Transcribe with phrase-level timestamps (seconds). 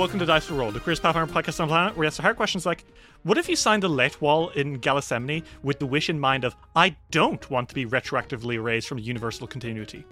[0.00, 2.22] Welcome to Dice Will Roll, the queerest Pathfinder podcast on the planet, where we answer
[2.22, 2.86] hard questions like,
[3.22, 6.56] what if you signed a Lethe wall in Galisemni with the wish in mind of,
[6.74, 10.06] I don't want to be retroactively erased from universal continuity?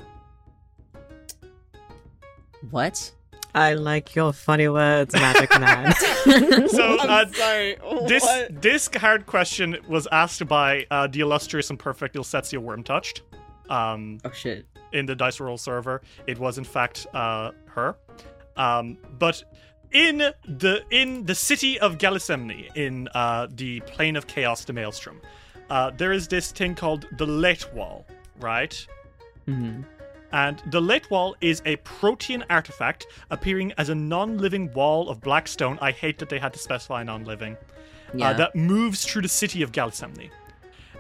[2.70, 3.11] What?
[3.55, 5.95] I like your funny words, Magic Man.
[6.69, 7.78] So, uh, Sorry.
[8.06, 8.61] this what?
[8.61, 13.23] this hard question was asked by uh, the illustrious and perfect Ilsetsia Wormtouched.
[13.70, 14.67] Um, Oh shit.
[14.92, 16.02] in the Dice Roll server.
[16.27, 17.97] It was in fact uh, her.
[18.58, 19.45] Um, but
[19.92, 25.20] in the in the city of Galisemni, in uh, the plane of chaos, the Maelstrom,
[25.70, 28.06] uh, there is this thing called the Lethe Wall,
[28.41, 28.86] right?
[29.47, 29.83] hmm
[30.33, 35.48] And the Lethe Wall is a protean artifact appearing as a non-living wall of black
[35.48, 35.78] stone.
[35.80, 37.56] I hate that they had to specify non-living.
[38.14, 38.30] Yeah.
[38.30, 40.30] Uh, that moves through the city of Galisemni.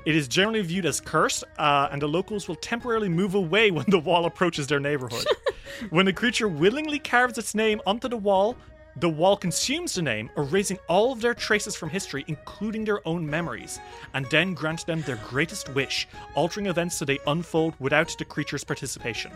[0.04, 3.86] It is generally viewed as cursed, uh, and the locals will temporarily move away when
[3.88, 5.26] the wall approaches their neighborhood.
[5.90, 8.56] when a creature willingly carves its name onto the wall,
[9.00, 13.28] the wall consumes the name, erasing all of their traces from history, including their own
[13.28, 13.78] memories,
[14.14, 18.64] and then grants them their greatest wish, altering events so they unfold without the creature's
[18.64, 19.30] participation.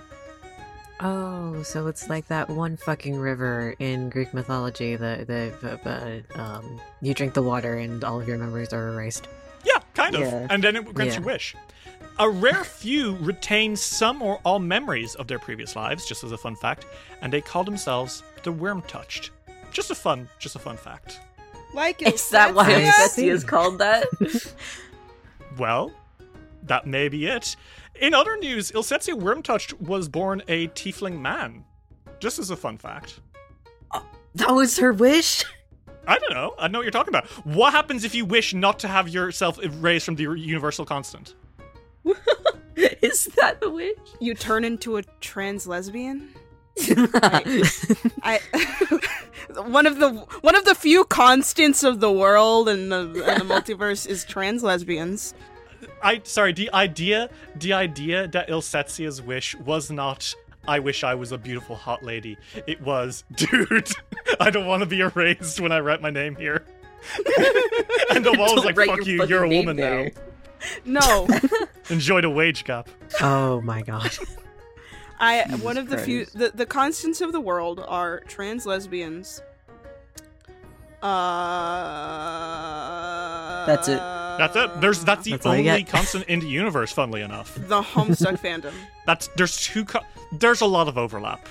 [1.01, 4.97] oh, so it's like that one fucking river in Greek mythology.
[4.97, 9.29] The the uh, um, you drink the water and all of your memories are erased.
[9.65, 10.21] Yeah, kind of.
[10.23, 10.47] Yeah.
[10.51, 11.21] And then it grants Yeah.
[11.21, 11.55] you wish.
[12.19, 16.37] A rare few retain some or all memories of their previous lives, just as a
[16.37, 16.85] fun fact,
[17.23, 19.31] and they call themselves the Worm Touched.
[19.73, 21.21] Just a fun, just a fun fact.
[21.75, 22.15] Like it.
[22.15, 22.97] Is that why Ilsetsia?
[22.99, 24.07] Betsy is called that?
[25.59, 25.93] Well,
[26.65, 27.57] that may be it.
[28.01, 31.65] In other news, Ilsetsia Wormtouched was born a tiefling man.
[32.21, 33.21] Just as a fun fact.
[33.91, 34.01] Uh,
[34.35, 35.45] that was her wish.
[36.07, 36.55] I don't know.
[36.59, 37.27] I know what you're talking about.
[37.45, 41.35] What happens if you wish not to have yourself erased from the universal constant?
[42.77, 43.97] is that the wish?
[44.21, 46.35] You turn into a trans lesbian.
[46.81, 48.41] I
[49.57, 53.45] one of the one of the few constants of the world and the, and the
[53.55, 55.35] multiverse is trans lesbians.
[56.03, 60.35] I sorry, the idea the idea that Ilsetsia's wish was not
[60.67, 62.39] I wish I was a beautiful hot lady.
[62.67, 63.91] It was, dude,
[64.39, 66.65] I don't want to be erased when I write my name here.
[68.11, 70.13] and the wall was like, fuck your you, you're a woman there.
[70.85, 71.01] now.
[71.01, 71.29] No,
[71.91, 72.89] Enjoy the wage gap.
[73.21, 74.17] oh my god.
[75.23, 79.41] I Jesus one of the few the, the constants of the world are trans lesbians.
[82.23, 83.99] Uh That's it.
[83.99, 84.81] That's it.
[84.81, 87.55] There's that's the That's only constant in the universe, funnily enough.
[87.55, 88.73] the Homestuck fandom.
[89.07, 91.49] That's there's two co- there's a lot of overlap.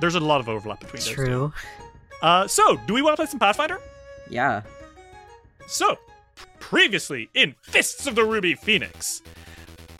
[0.00, 1.14] There's a lot of overlap between those two.
[1.14, 1.52] True.
[2.22, 3.78] Uh so do we want to play some Pathfinder?
[4.30, 4.62] Yeah.
[5.66, 5.96] So,
[6.60, 9.22] previously in Fists of the Ruby Phoenix,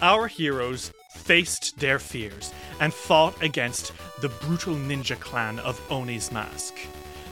[0.00, 0.92] our heroes
[1.24, 6.74] faced their fears and fought against the brutal ninja clan of Oni's Mask.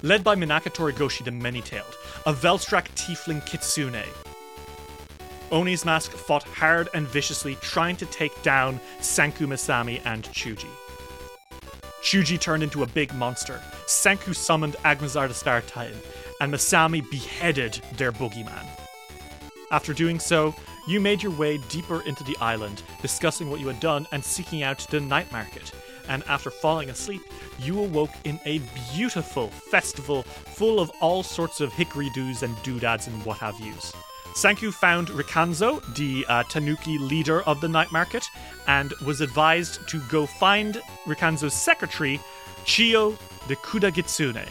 [0.02, 1.94] Led by Minaka Torigoshi the Many-Tailed,
[2.24, 4.02] a Velstrac tiefling kitsune.
[5.52, 10.70] Oni's Mask fought hard and viciously, trying to take down Sanku Masami and Chuji.
[12.02, 13.60] Chuji turned into a big monster.
[13.86, 15.98] Sanku summoned Agmazar the Star Titan,
[16.40, 18.66] and Masami beheaded their boogeyman.
[19.70, 20.54] After doing so,
[20.86, 24.62] you made your way deeper into the island, discussing what you had done and seeking
[24.62, 25.72] out the night market.
[26.08, 27.22] And after falling asleep,
[27.58, 28.60] you awoke in a
[28.92, 33.92] beautiful festival full of all sorts of hickory doos and doodads and what have yous.
[34.34, 38.24] Sanku found Rikanzo, the uh, Tanuki leader of the night market,
[38.66, 42.18] and was advised to go find Rikanzo's secretary,
[42.64, 43.16] Chio
[43.48, 44.48] the Kudagitsune.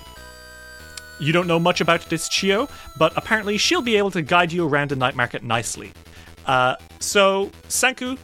[1.20, 2.68] You don't know much about this Chio,
[2.98, 5.94] but apparently she'll be able to guide you around the night market nicely.
[6.46, 8.18] Uh, so, Sanku,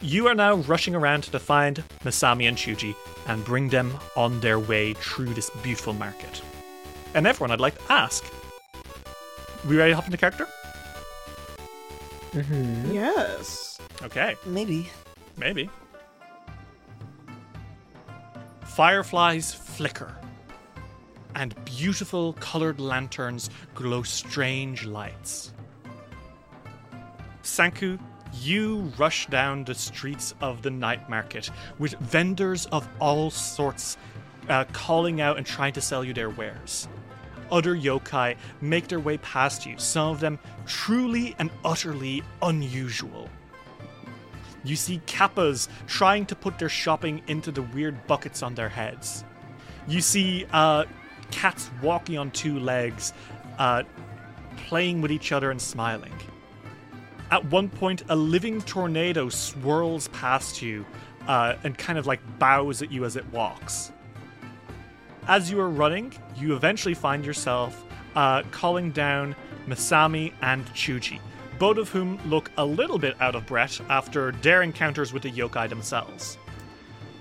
[0.00, 2.94] you are now rushing around to find Masami and Chuji
[3.28, 6.42] and bring them on their way through this beautiful market.
[7.14, 8.24] And everyone, I'd like to ask
[9.68, 10.48] we ready to hop into character?
[12.32, 12.92] Mm-hmm.
[12.92, 13.78] Yes.
[14.02, 14.88] Okay, Maybe.
[15.36, 15.70] maybe.
[18.64, 20.16] Fireflies flicker,
[21.34, 25.52] and beautiful colored lanterns glow strange lights.
[27.42, 27.98] Sanku,
[28.40, 33.96] you rush down the streets of the night market with vendors of all sorts
[34.48, 36.88] uh, calling out and trying to sell you their wares.
[37.50, 43.28] Other yokai make their way past you, some of them truly and utterly unusual.
[44.64, 49.24] You see kappas trying to put their shopping into the weird buckets on their heads.
[49.88, 50.84] You see uh,
[51.30, 53.12] cats walking on two legs,
[53.58, 53.82] uh,
[54.56, 56.12] playing with each other and smiling.
[57.32, 60.84] At one point, a living tornado swirls past you
[61.26, 63.90] uh, and kind of like bows at you as it walks.
[65.28, 67.86] As you are running, you eventually find yourself
[68.16, 69.34] uh, calling down
[69.66, 71.20] Masami and Chuji,
[71.58, 75.32] both of whom look a little bit out of breath after their encounters with the
[75.32, 76.36] yokai themselves.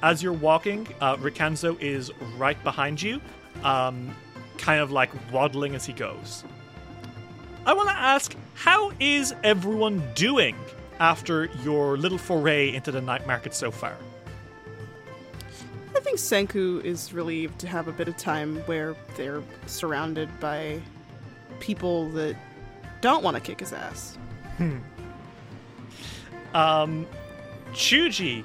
[0.03, 3.21] As you're walking, uh, Rikanzo is right behind you,
[3.63, 4.13] um,
[4.57, 6.43] kind of like waddling as he goes.
[7.65, 10.55] I want to ask, how is everyone doing
[10.99, 13.95] after your little foray into the night market so far?
[15.95, 20.81] I think Senku is relieved to have a bit of time where they're surrounded by
[21.59, 22.35] people that
[23.01, 24.17] don't want to kick his ass.
[26.53, 27.07] Um,
[27.71, 28.43] Chuji,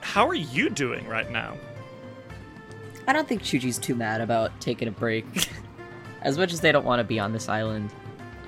[0.00, 1.56] how are you doing right now?
[3.06, 5.24] I don't think Chuji's too mad about taking a break.
[6.22, 7.90] as much as they don't want to be on this island,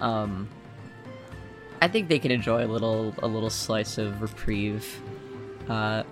[0.02, 0.48] um,
[1.80, 5.00] I think they can enjoy a little a little slice of reprieve.
[5.68, 6.02] Uh,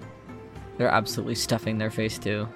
[0.78, 2.48] they're absolutely stuffing their face too.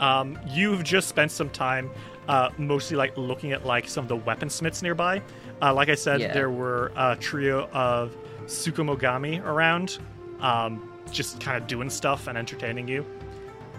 [0.00, 1.90] Um, you've just spent some time,
[2.28, 5.22] uh, mostly like looking at like some of the weaponsmiths nearby.
[5.62, 6.32] Uh, like I said, Yeah.
[6.32, 8.16] there were a trio of
[8.46, 9.98] Tsukumogami around,
[10.40, 13.04] um, just kind of doing stuff and entertaining you.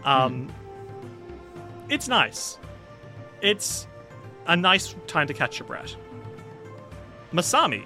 [0.04, 0.52] Um,
[1.90, 2.58] It's nice.
[3.42, 3.88] It's
[4.46, 5.96] a nice time to catch your breath.
[7.34, 7.86] Masami,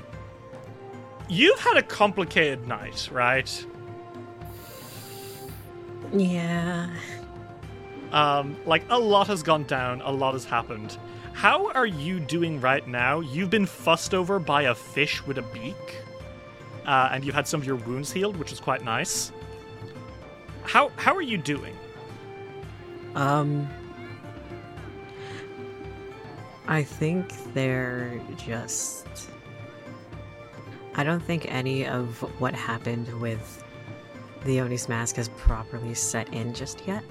[1.28, 3.66] you've had a complicated night, right?
[6.14, 6.90] Yeah.
[8.12, 10.98] Um, like a lot has gone down, a lot has happened.
[11.34, 13.20] How are you doing right now?
[13.22, 16.04] You've been fussed over by a fish with a beak,
[16.86, 19.32] uh, and you've had some of your wounds healed, which is quite nice.
[20.64, 21.76] How how are you doing?
[23.16, 23.68] Um.
[26.68, 29.30] I think they're just.
[30.96, 33.64] I don't think any of what happened with
[34.46, 37.04] the Onis mask has properly set in just yet.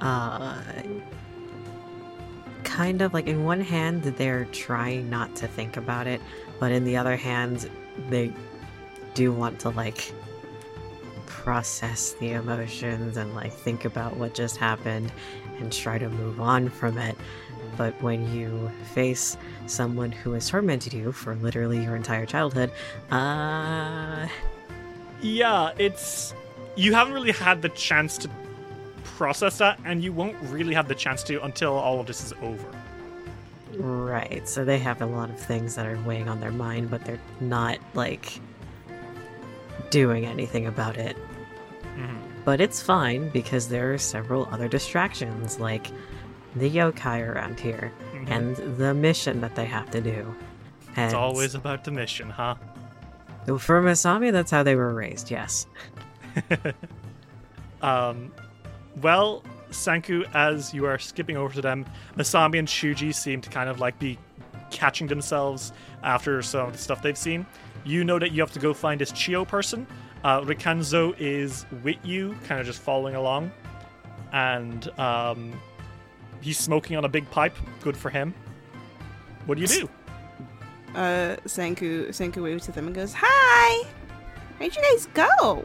[0.00, 0.60] Uh.
[2.64, 6.20] Kind of like, in one hand, they're trying not to think about it,
[6.60, 7.68] but in the other hand,
[8.08, 8.32] they
[9.14, 10.12] do want to, like,
[11.26, 15.10] process the emotions and like think about what just happened
[15.58, 17.16] and try to move on from it.
[17.78, 22.70] But when you face someone who has tormented you for literally your entire childhood,
[23.10, 24.28] uh
[25.22, 26.34] Yeah, it's
[26.76, 28.28] you haven't really had the chance to
[29.04, 32.32] process that, and you won't really have the chance to until all of this is
[32.42, 32.68] over.
[33.78, 34.48] right.
[34.48, 37.20] So they have a lot of things that are weighing on their mind, but they're
[37.40, 38.40] not like
[39.90, 41.16] doing anything about it.
[42.44, 45.88] But it's fine because there are several other distractions, like
[46.56, 47.92] the yokai around here
[48.26, 50.34] and the mission that they have to do.
[50.96, 52.56] And It's always about the mission, huh?
[53.58, 55.30] for Masami, that's how they were raised.
[55.30, 55.66] Yes.
[57.82, 58.32] Um,
[59.00, 61.86] well, Sanku, as you are skipping over to them,
[62.16, 64.18] Masami and Chuji seem to kind of like be
[64.70, 67.46] catching themselves after some of the stuff they've seen.
[67.84, 69.86] You know that you have to go find this Chio person.
[70.24, 73.52] Uh, Rikanzo is with you, kind of just following along,
[74.32, 75.52] and um,
[76.40, 77.56] he's smoking on a big pipe.
[77.80, 78.34] Good for him.
[79.46, 79.88] What do you do?
[80.94, 83.86] Uh, Senku Senku waves to them and goes, "Hi,
[84.58, 85.64] where'd you guys go?"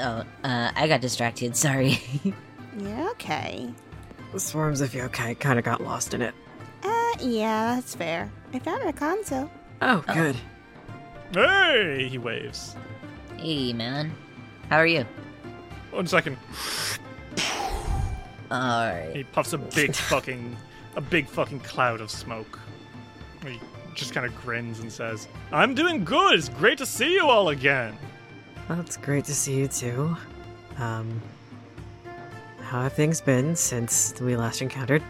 [0.00, 1.56] Oh, uh, I got distracted.
[1.56, 1.98] Sorry.
[2.76, 3.72] Yeah, okay.
[4.32, 6.34] The swarms of okay, kind of got lost in it.
[6.82, 8.32] Uh, yeah, that's fair.
[8.52, 9.48] I found Rikanzo.
[9.80, 10.36] Oh, good.
[11.32, 12.74] Hey, he waves.
[13.36, 14.12] hey, man.
[14.70, 15.06] How are you?
[15.92, 16.36] One second.
[18.50, 19.10] All right.
[19.14, 20.56] He puffs a big fucking,
[20.96, 22.58] a big fucking cloud of smoke.
[23.46, 23.60] He
[23.94, 26.38] just kind of grins and says, I'm doing good.
[26.38, 27.96] It's great to see you all again.
[28.68, 30.16] Well, it's great to see you too.
[30.78, 31.20] Um,
[32.62, 35.02] how have things been since we last encountered?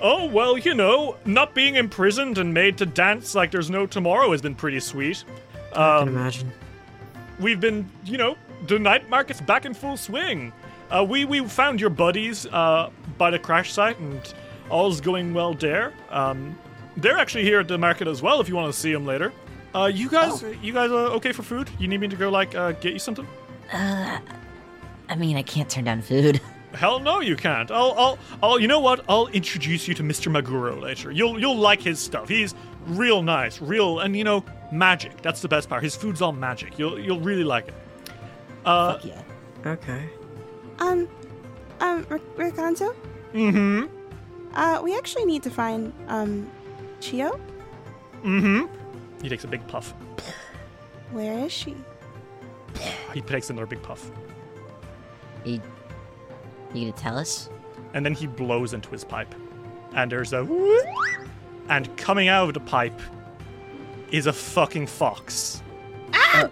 [0.00, 4.30] Oh, well, you know, not being imprisoned and made to dance like there's no tomorrow
[4.32, 5.24] has been pretty sweet.
[5.72, 6.52] I can Um, imagine.
[7.40, 8.36] we've been, you know,
[8.66, 10.52] the night market's back in full swing.
[10.90, 14.34] Uh, we we found your buddies uh, by the crash site, and
[14.70, 15.92] all's going well there.
[16.10, 16.58] Um,
[16.96, 18.40] they're actually here at the market as well.
[18.40, 19.32] If you want to see them later.
[19.74, 21.68] Uh, you guys, you guys are okay for food?
[21.78, 23.26] You need me to go like uh, get you something?
[23.72, 26.40] I mean, I can't turn down food.
[26.72, 27.70] Hell no, you can't.
[27.70, 28.60] I'll, I'll, I'll.
[28.60, 29.04] You know what?
[29.08, 30.30] I'll introduce you to Mr.
[30.30, 31.10] Maguro later.
[31.10, 32.28] You'll, you'll like his stuff.
[32.28, 32.54] He's
[32.86, 35.22] real nice, real, and you know, magic.
[35.22, 35.82] That's the best part.
[35.82, 36.78] His food's all magic.
[36.78, 37.74] You'll, you'll really like it.
[38.64, 39.22] Uh, Fuck yeah.
[39.64, 40.10] Okay.
[40.78, 41.08] Um,
[41.80, 42.94] um, R- Rikanzo?
[43.32, 43.84] mm-hmm,
[44.54, 46.50] Uh, we actually need to find, um,
[47.00, 47.38] Chio?
[48.24, 48.66] mm-hmm.
[49.22, 49.92] He takes a big puff.
[51.12, 51.76] Where is she?
[53.14, 54.10] He takes another big puff,
[55.44, 55.60] You,
[56.74, 57.48] you gonna tell us?
[57.94, 59.34] and then he blows into his pipe,
[59.94, 60.46] and there's a,
[61.70, 63.00] and coming out of the pipe
[64.10, 65.62] is a fucking fox.
[66.14, 66.50] Ow!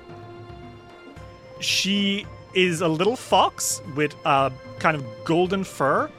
[1.60, 6.11] She is a little fox with a kind of golden fur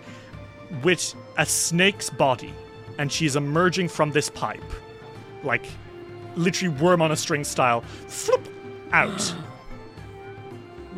[0.84, 2.54] with a snake's body,
[2.98, 4.63] and she's emerging from this pipe.
[5.44, 5.65] Like,
[6.36, 7.82] literally worm on a string style.
[8.08, 8.42] Flip
[8.92, 9.36] out.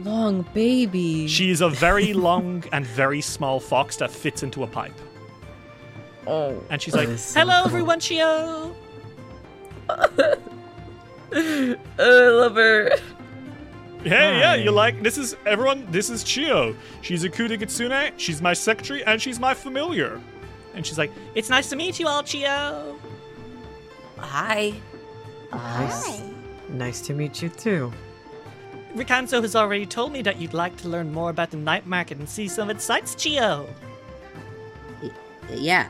[0.03, 1.27] Long baby.
[1.27, 4.93] She is a very long and very small fox that fits into a pipe.
[6.27, 6.63] oh.
[6.69, 7.65] And she's like, so Hello, cool.
[7.71, 8.75] everyone, Chio!
[11.29, 12.91] Oh, I love her.
[14.03, 15.87] Hey, yeah, you like this is everyone.
[15.91, 16.75] This is Chio.
[17.01, 18.13] She's a Kudakitsune.
[18.17, 20.21] She's my secretary, and she's my familiar.
[20.75, 22.99] And she's like, "It's nice to meet you all, Chio."
[24.17, 24.73] Hi.
[25.51, 26.21] Nice.
[26.69, 27.91] Nice to meet you too.
[28.95, 32.17] Rikanzo has already told me that you'd like to learn more about the night market
[32.17, 33.67] and see some of its sights, Chio.
[35.49, 35.89] Yeah.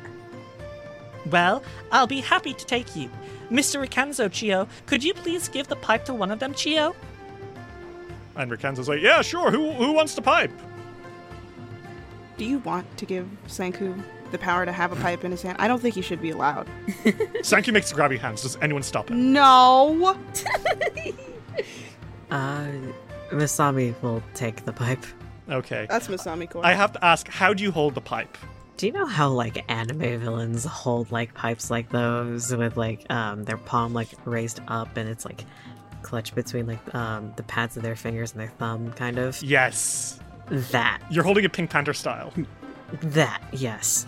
[1.30, 3.10] Well, I'll be happy to take you,
[3.52, 3.86] Mr.
[3.86, 4.68] Rikanzo, Chio.
[4.86, 6.96] Could you please give the pipe to one of them, Chio?
[8.38, 9.52] And Rikanzo's like, "Yeah, sure.
[9.52, 10.52] Who who wants the pipe?"
[12.38, 14.00] Do you want to give Sanku
[14.32, 15.58] the power to have a pipe in his hand?
[15.60, 16.70] I don't think he should be allowed.
[17.42, 18.44] Sankey makes grabby hands.
[18.44, 19.34] Does anyone stop him?
[19.34, 20.18] No!
[22.30, 22.68] Uh,
[23.32, 25.06] Masami will take the pipe.
[25.50, 25.88] Okay.
[25.90, 26.62] That's Masami Koi.
[26.62, 28.38] I have to ask, how do you hold the pipe?
[28.76, 33.46] Do you know how like anime villains hold like pipes like those with like um
[33.46, 35.46] their palm like raised up and it's like
[36.10, 40.20] clutched between like um the pads of their fingers and their thumb kind of Yes.
[40.72, 42.32] that You're holding it Pink Panther style.
[43.02, 44.06] that yes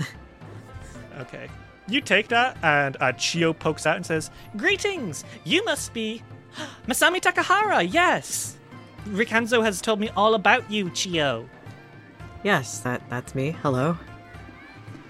[1.20, 1.50] Okay.
[1.90, 5.26] You take that, and uh, Chio pokes out and says, Greetings!
[5.44, 6.22] You must be
[6.88, 8.58] Masami Takahara, yes!
[9.08, 11.50] Rikanzo has told me all about you, Chio.
[12.44, 13.98] yes that that's me hello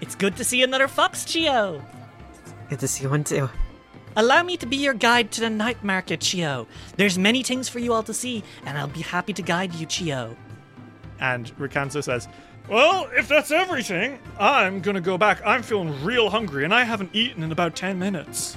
[0.00, 1.84] It's good to see another fox, Chio.
[2.70, 3.48] good to see one too
[4.16, 6.66] Allow me to be your guide to the night market, Chio.
[6.96, 9.86] There's many things for you all to see, and I'll be happy to guide you,
[9.86, 10.36] Chio.
[11.20, 12.28] And Rikanzo says,
[12.68, 15.40] Well, if that's everything, I'm gonna go back.
[15.44, 18.56] I'm feeling real hungry, and I haven't eaten in about 10 minutes.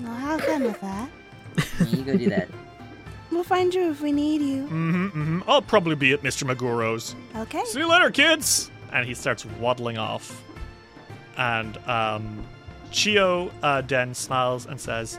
[0.00, 1.08] Well, have fun with that.
[1.88, 2.48] You go do that.
[3.30, 4.62] We'll find you if we need you.
[4.64, 5.40] Mm-hmm, mm-hmm.
[5.46, 6.44] I'll probably be at Mr.
[6.46, 7.14] Maguro's.
[7.36, 7.62] Okay.
[7.64, 8.70] See you later, kids!
[8.92, 10.42] And he starts waddling off.
[11.36, 12.44] And, um,
[12.94, 15.18] Chio uh, then smiles and says,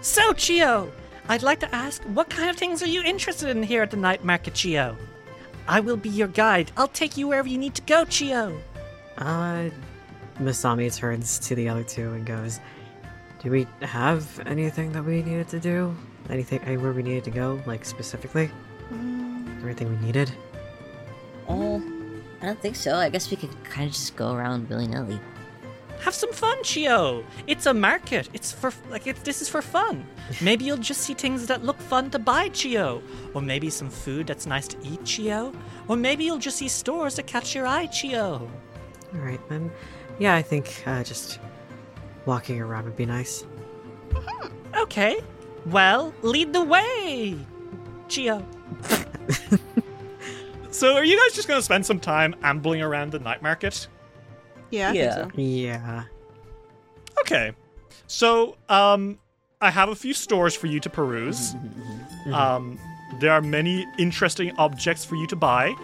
[0.00, 0.90] So, Chio,
[1.28, 3.96] I'd like to ask, what kind of things are you interested in here at the
[3.98, 4.96] night market, Chio?
[5.68, 6.72] I will be your guide.
[6.76, 8.58] I'll take you wherever you need to go, Chio.
[9.18, 9.68] uh
[10.40, 12.60] Masami turns to the other two and goes
[13.42, 15.94] do we have anything that we needed to do
[16.30, 18.50] anything anywhere we needed to go like specifically
[19.58, 20.32] everything we needed
[21.46, 21.82] Oh,
[22.40, 22.94] I don't think so.
[22.96, 25.20] I guess we could kind of just go around willy nilly.
[26.02, 27.24] Have some fun, Chio.
[27.46, 28.28] It's a market.
[28.32, 30.06] It's for like it's, this is for fun.
[30.40, 33.02] Maybe you'll just see things that look fun to buy, Chio,
[33.34, 35.52] or maybe some food that's nice to eat, Chio,
[35.88, 38.48] or maybe you'll just see stores that catch your eye, Chio.
[39.14, 39.70] all right then
[40.20, 41.40] yeah i think uh just
[42.26, 43.44] walking around would be nice
[44.76, 45.20] Okay.
[45.66, 47.36] Well, lead the way,
[48.08, 48.46] Chio.
[50.70, 53.88] so, are you guys just gonna spend some time ambling around the night market?
[54.70, 55.14] Yeah, I Yeah.
[55.14, 55.40] think so.
[55.40, 56.04] yeah
[57.20, 57.52] Okay.
[58.06, 59.18] So, um,
[59.60, 61.54] I have a few stores for you to peruse.
[62.32, 62.78] Um,
[63.20, 65.74] there are many interesting objects for you to buy.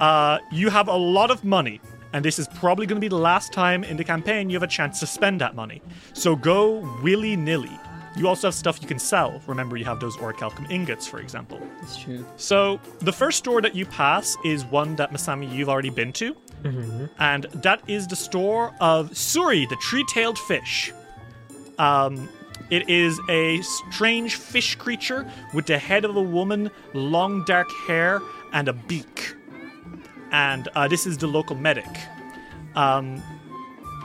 [0.00, 1.80] Uh, you have a lot of money,
[2.12, 4.62] and this is probably going to be the last time in the campaign you have
[4.62, 5.82] a chance to spend that money.
[6.12, 7.76] So go willy nilly.
[8.16, 9.42] You also have stuff you can sell.
[9.48, 11.60] Remember, you have those orichalcum ingots, for example.
[11.80, 12.24] That's true.
[12.36, 16.36] So the first store that you pass is one that Masami you've already been to,
[17.18, 20.92] and that is the store of Suri, the tree-tailed fish.
[21.78, 22.28] Um,
[22.70, 28.20] it is a strange fish creature with the head of a woman, long dark hair,
[28.52, 29.34] and a beak.
[30.32, 31.86] And uh, this is the local medic.
[32.74, 33.22] Um,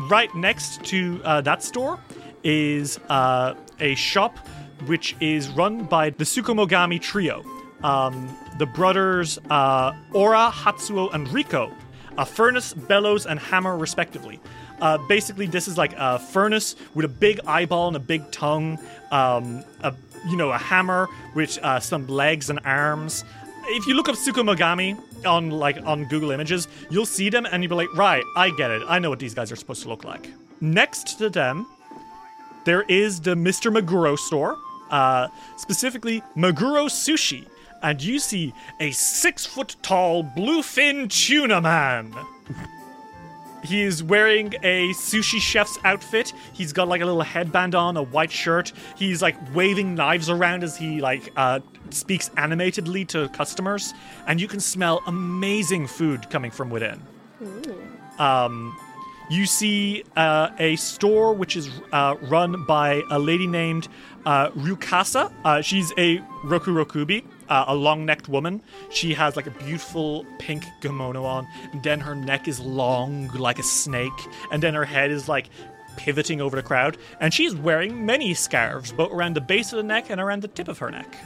[0.09, 1.99] right next to uh, that store
[2.43, 4.37] is uh, a shop
[4.85, 7.43] which is run by the Tsukumogami trio.
[7.83, 11.73] Um, the brothers uh, Ora, Hatsuo, and Riko.
[12.19, 14.39] A furnace, bellows, and hammer, respectively.
[14.81, 18.77] Uh, basically, this is like a furnace with a big eyeball and a big tongue.
[19.09, 19.93] Um, a
[20.27, 23.23] you know a hammer with uh, some legs and arms.
[23.67, 27.69] If you look up Tsukumogami on like on Google Images, you'll see them and you'll
[27.69, 28.83] be like, right, I get it.
[28.87, 30.29] I know what these guys are supposed to look like.
[30.61, 31.67] Next to them,
[32.65, 33.71] there is the Mr.
[33.71, 34.57] Maguro store,
[34.89, 37.47] uh, specifically Maguro Sushi,
[37.81, 42.13] and you see a six foot tall bluefin tuna man.
[43.63, 46.33] He is wearing a sushi chef's outfit.
[46.53, 48.71] He's got like a little headband on, a white shirt.
[48.95, 51.59] He's like waving knives around as he like uh,
[51.89, 53.93] speaks animatedly to customers,
[54.27, 57.01] and you can smell amazing food coming from within.
[58.17, 58.77] Um,
[59.29, 63.87] you see uh, a store which is uh, run by a lady named
[64.25, 65.31] uh, Ryukasa.
[65.43, 68.61] Uh, she's a Rokurokubi, uh, a long necked woman.
[68.89, 73.59] She has like a beautiful pink kimono on, and then her neck is long like
[73.59, 75.49] a snake, and then her head is like
[75.97, 76.97] pivoting over the crowd.
[77.19, 80.47] And she's wearing many scarves, both around the base of the neck and around the
[80.47, 81.17] tip of her neck.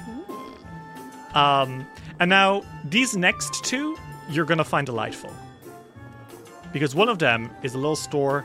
[1.36, 1.86] Um,
[2.20, 3.98] and now, these next two,
[4.30, 5.34] you're going to find delightful
[6.72, 8.44] because one of them is a little store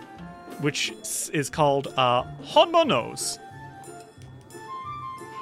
[0.60, 0.92] which
[1.32, 3.38] is called uh, Honmono's.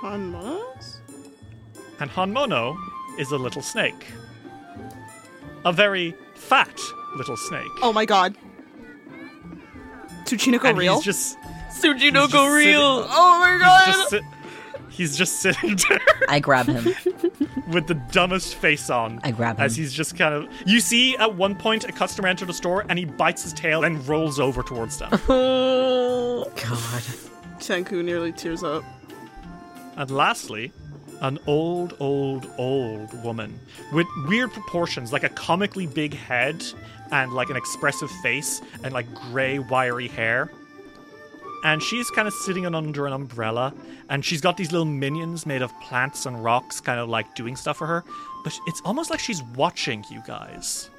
[0.01, 0.66] Hanmas?
[2.01, 2.77] And Honmono
[3.19, 4.07] is a little snake.
[5.65, 6.79] A very fat
[7.17, 7.71] little snake.
[7.83, 8.37] Oh my god.
[10.25, 10.95] Tsuchinoko and real?
[10.97, 11.39] he's just
[11.81, 12.97] Tsuchinoko just real.
[13.03, 13.87] sitting- oh my he's god!
[13.87, 14.23] just, sit-
[14.91, 16.85] he's just sitting there I grab him.
[17.73, 19.21] with the dumbest face on.
[19.25, 19.65] I grab him.
[19.65, 20.49] As he's just kind of.
[20.67, 23.85] You see at one point a customer enter the store and he bites his tail
[23.85, 25.11] and rolls over towards them.
[25.27, 27.03] God.
[27.59, 28.85] Senku nearly tears up.
[29.97, 30.73] And lastly,
[31.21, 33.59] an old, old, old woman
[33.93, 36.65] with weird proportions, like a comically big head
[37.13, 40.51] and like an expressive face and like grey, wiry hair.
[41.65, 43.75] And she's kind of sitting under an umbrella,
[44.09, 47.57] and she's got these little minions made of plants and rocks, kind of like doing
[47.57, 48.05] stuff for her.
[48.45, 50.91] But it's almost like she's watching you guys.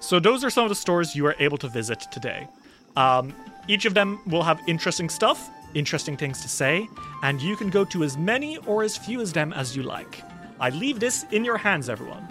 [0.00, 2.48] So those are some of the stores you are able to visit today.
[2.96, 3.34] Um,
[3.68, 6.88] each of them will have interesting stuff, interesting things to say,
[7.22, 10.22] and you can go to as many or as few as them as you like.
[10.60, 12.26] I leave this in your hands, everyone.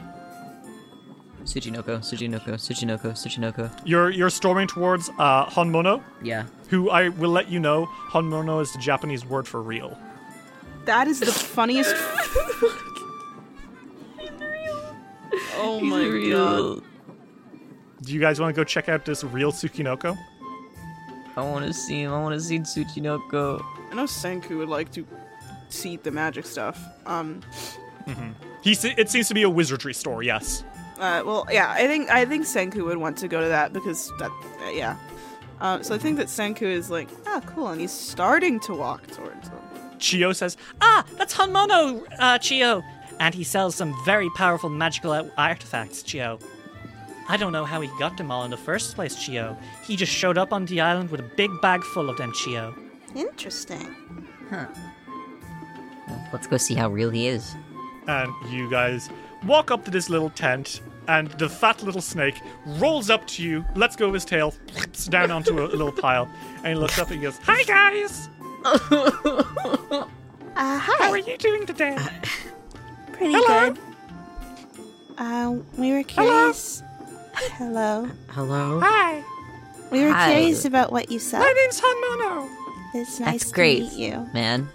[1.44, 3.70] Tsuchinoko, Tsuchinoko, Tsuchinoko, Tsuchinoko.
[3.86, 6.46] You're you're storming towards uh, Honmono, Yeah.
[6.70, 9.96] who I will let you know Honmono is the Japanese word for real.
[10.86, 11.96] That is the funniest.
[15.58, 16.76] oh my real.
[16.76, 16.84] god.
[18.02, 20.18] Do you guys want to go check out this real Tsuchinoko?
[21.38, 22.14] I want to see him.
[22.14, 23.64] I want to see Tsuchinoko.
[23.92, 25.06] I know Senku would like to
[25.70, 26.80] see the magic stuff.
[27.06, 27.42] Um.
[28.62, 30.24] He se- it seems to be a wizardry store.
[30.24, 30.64] Yes.
[31.00, 34.12] Uh, well, yeah, I think I think Senku would want to go to that because
[34.20, 34.96] that, uh, yeah.
[35.60, 39.06] Uh, so I think that Senku is like, ah, cool, and he's starting to walk
[39.08, 39.60] towards them.
[40.00, 42.84] Chio says, Ah, that's Honmono, uh, Chio.
[43.20, 46.38] And he sells some very powerful magical artifacts, Chio.
[47.28, 49.58] I don't know how he got them all in the first place, Chio.
[49.84, 52.76] He just showed up on the island with a big bag full of them, Chio.
[53.16, 53.96] Interesting.
[54.50, 54.68] Huh.
[56.32, 57.56] Let's go see how real he is.
[58.08, 59.10] and you guys
[59.48, 62.40] walk up to this little tent, and the fat little snake
[62.80, 66.30] rolls up to you, lets go of his tail, flips down onto a little pile,
[66.58, 68.30] and he looks up and he goes, "Hi guys,
[70.58, 71.04] Uh, hi.
[71.04, 71.98] how are you doing today?"
[73.14, 73.72] Pretty Hello.
[73.72, 73.80] good.
[75.18, 76.82] Uh, we were curious.
[77.36, 78.08] Hello.
[78.30, 78.80] Hello?
[78.82, 79.24] Hi,
[79.92, 80.34] We were Hi.
[80.34, 81.42] curious about what you sell.
[81.42, 82.50] my name's Honmono.
[82.94, 84.30] It's nice That's great, to meet you.
[84.34, 84.70] man.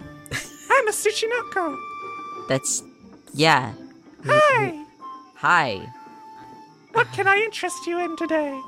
[0.69, 1.77] I'm a Tsuchinoko.
[2.47, 2.83] That's
[3.33, 3.73] yeah.
[4.25, 4.85] Hi,
[5.37, 5.89] Hi.
[6.93, 8.59] what can I interest you in today?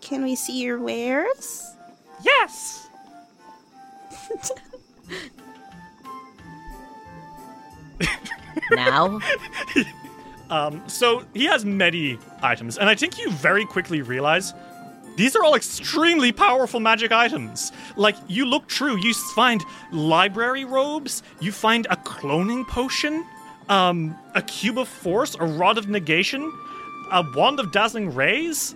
[0.00, 1.64] Can we see your wares?
[2.24, 2.88] Yes.
[8.72, 9.20] Now?
[10.50, 14.54] Um, so he has many items, and I think you very quickly realize
[15.16, 17.72] these are all extremely powerful magic items.
[17.96, 23.26] Like, you look through, you find library robes, you find a cloning potion,
[23.68, 26.52] um, a cube of force, a rod of negation,
[27.10, 28.74] a wand of dazzling rays.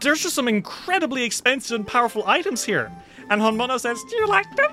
[0.00, 2.92] There's just some incredibly expensive and powerful items here.
[3.28, 4.70] And Honmono says, Do you like them?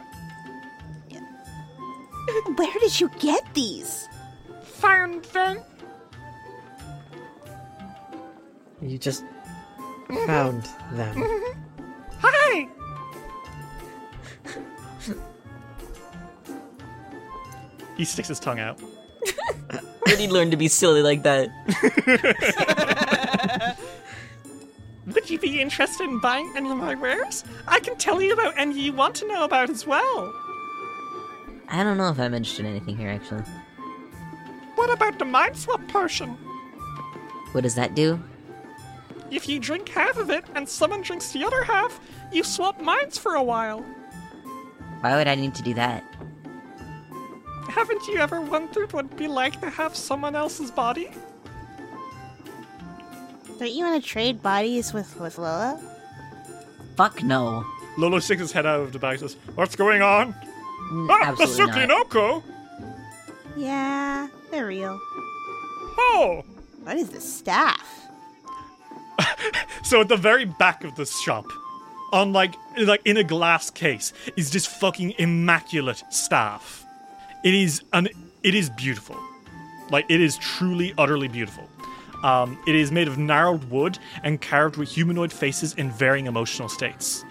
[2.55, 4.08] Where did you get these?
[4.79, 5.59] Found them.
[8.81, 9.23] You just
[10.25, 11.15] found them.
[12.19, 12.67] Hi.
[17.97, 18.79] He sticks his tongue out.
[19.69, 21.49] Where did he learn to be silly like that?
[25.13, 27.43] Would you be interested in buying any of my wares?
[27.67, 30.33] I can tell you about any you want to know about as well.
[31.67, 33.43] I don't know if I'm interested in anything here, actually.
[34.79, 36.29] What about the mind swap potion?
[37.51, 38.17] What does that do?
[39.29, 41.99] If you drink half of it and someone drinks the other half,
[42.31, 43.81] you swap minds for a while.
[45.01, 46.05] Why would I need to do that?
[47.67, 51.11] Haven't you ever wondered what it'd be like to have someone else's body?
[53.59, 55.77] Don't you want to trade bodies with with Lola?
[56.95, 57.65] Fuck no.
[57.97, 60.33] Lolo sticks his head out of the bag and says, What's going on?
[60.89, 62.09] Mm, Ah, the Absolutely not.
[62.09, 62.43] Tsuchinoko!
[63.57, 64.99] Yeah, they're real.
[65.97, 66.43] Oh!
[66.83, 68.07] What is the staff?
[69.83, 71.45] So at the very back of the shop,
[72.11, 76.85] on like like in a glass case, is this fucking immaculate staff.
[77.43, 78.09] It is an
[78.43, 79.17] it is beautiful.
[79.89, 81.67] Like it is truly utterly beautiful.
[82.23, 86.69] Um, it is made of gnarled wood and carved with humanoid faces in varying emotional
[86.69, 87.23] states.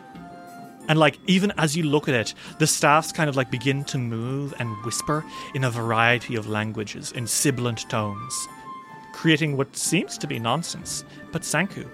[0.88, 3.98] And like even as you look at it, the staffs kind of like begin to
[3.98, 5.24] move and whisper
[5.54, 8.48] in a variety of languages in sibilant tones,
[9.12, 11.04] creating what seems to be nonsense.
[11.30, 11.86] But Sanku,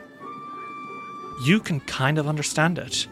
[1.45, 3.09] you can kind of understand it.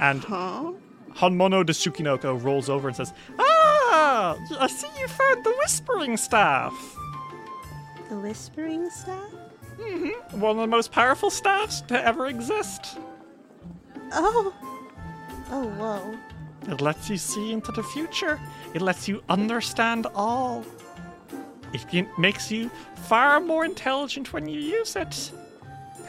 [0.00, 0.72] And Huh?
[1.14, 4.36] Honmono de Tsuchinoko rolls over and says, Ah!
[4.58, 6.74] I see you found the whispering staff.
[8.10, 9.30] The whispering staff?
[9.78, 10.32] Mhm.
[10.34, 12.98] One of the most powerful staffs to ever exist.
[14.12, 14.54] Oh.
[15.50, 16.18] Oh, whoa.
[16.72, 18.40] It lets you see into the future.
[18.74, 20.64] It lets you understand all.
[21.72, 22.70] It makes you
[23.08, 25.30] far more intelligent when you use it.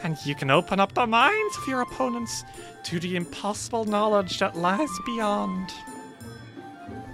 [0.02, 2.44] And you can open up the minds of your opponents
[2.84, 5.72] to the impossible knowledge that lies beyond.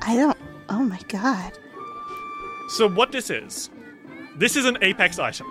[0.02, 0.38] I don't.
[0.68, 1.52] Oh my god.
[2.68, 3.70] So what this is,
[4.36, 5.46] this is an apex item.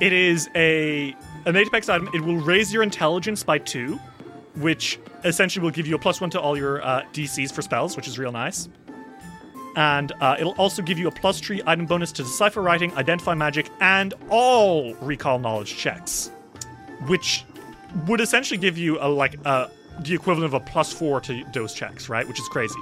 [0.00, 1.14] It is a
[1.46, 2.08] an apex item.
[2.14, 4.00] It will raise your intelligence by two,
[4.56, 7.96] which essentially will give you a plus one to all your uh, DCs for spells,
[7.96, 8.68] which is real nice.
[9.76, 13.34] And uh, it'll also give you a plus three item bonus to decipher writing, identify
[13.34, 16.30] magic, and all recall knowledge checks,
[17.06, 17.44] which
[18.06, 19.68] would essentially give you a like uh,
[20.00, 22.26] the equivalent of a plus four to those checks, right?
[22.28, 22.80] Which is crazy.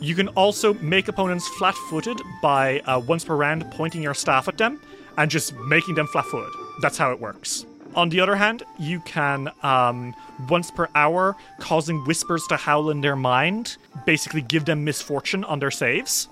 [0.00, 4.48] You can also make opponents flat footed by uh, once per round pointing your staff
[4.48, 4.80] at them
[5.18, 6.52] and just making them flat footed.
[6.80, 7.66] That's how it works.
[7.94, 10.14] On the other hand, you can, um,
[10.48, 13.76] once per hour, causing whispers to howl in their mind,
[14.06, 16.28] basically give them misfortune on their saves,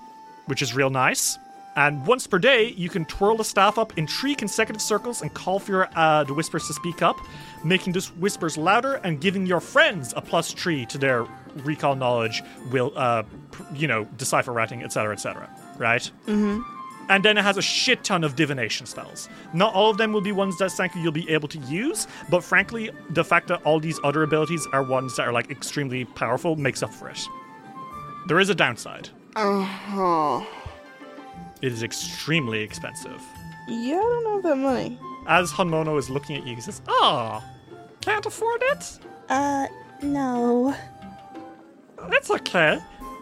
[0.46, 1.36] which is real nice.
[1.74, 5.32] And once per day, you can twirl the staff up in three consecutive circles and
[5.32, 7.16] call for your, uh, the whispers to speak up,
[7.64, 12.42] making those whispers louder and giving your friends a plus three to their recall knowledge,
[12.70, 13.22] will, uh,
[13.74, 15.48] you know, decipher writing, etc., etc.
[15.78, 16.10] Right?
[16.26, 16.77] Mm-hmm.
[17.08, 19.28] And then it has a shit ton of divination spells.
[19.54, 22.44] Not all of them will be ones that Sanku you'll be able to use, but
[22.44, 26.56] frankly, the fact that all these other abilities are ones that are like extremely powerful
[26.56, 27.20] makes up for it.
[28.26, 29.08] There is a downside.
[29.36, 30.44] Uh huh.
[31.62, 33.22] It is extremely expensive.
[33.68, 34.98] Yeah, I don't have that money.
[35.26, 37.44] As Honmono is looking at you, he says, Ah,
[38.00, 38.98] can't afford it?
[39.28, 39.66] Uh,
[40.02, 40.74] no.
[42.10, 42.78] It's okay.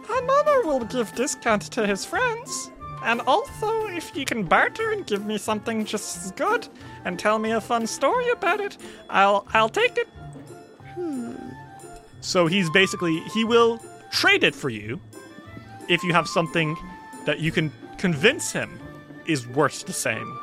[0.09, 2.71] Another will give discount to his friends.
[3.07, 6.67] And also, if you can barter and give me something just as good
[7.05, 8.77] and tell me a fun story about it,
[9.09, 10.09] I'll I'll take it.
[10.93, 11.35] Hmm.
[12.19, 13.79] So he's basically, he will
[14.11, 14.99] trade it for you
[15.87, 16.75] if you have something
[17.25, 18.77] that you can convince him
[19.25, 20.37] is worth the same.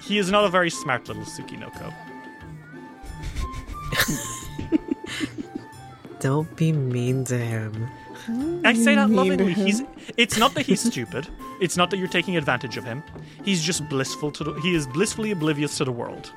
[0.00, 1.92] He is not a very smart little Tsuchinoko.
[6.20, 7.90] Don't be mean to him.
[8.64, 9.52] I say that lovingly.
[9.52, 9.82] He's
[10.16, 11.28] it's not that he's stupid.
[11.60, 13.02] It's not that you're taking advantage of him.
[13.44, 16.32] He's just blissful to the, he is blissfully oblivious to the world.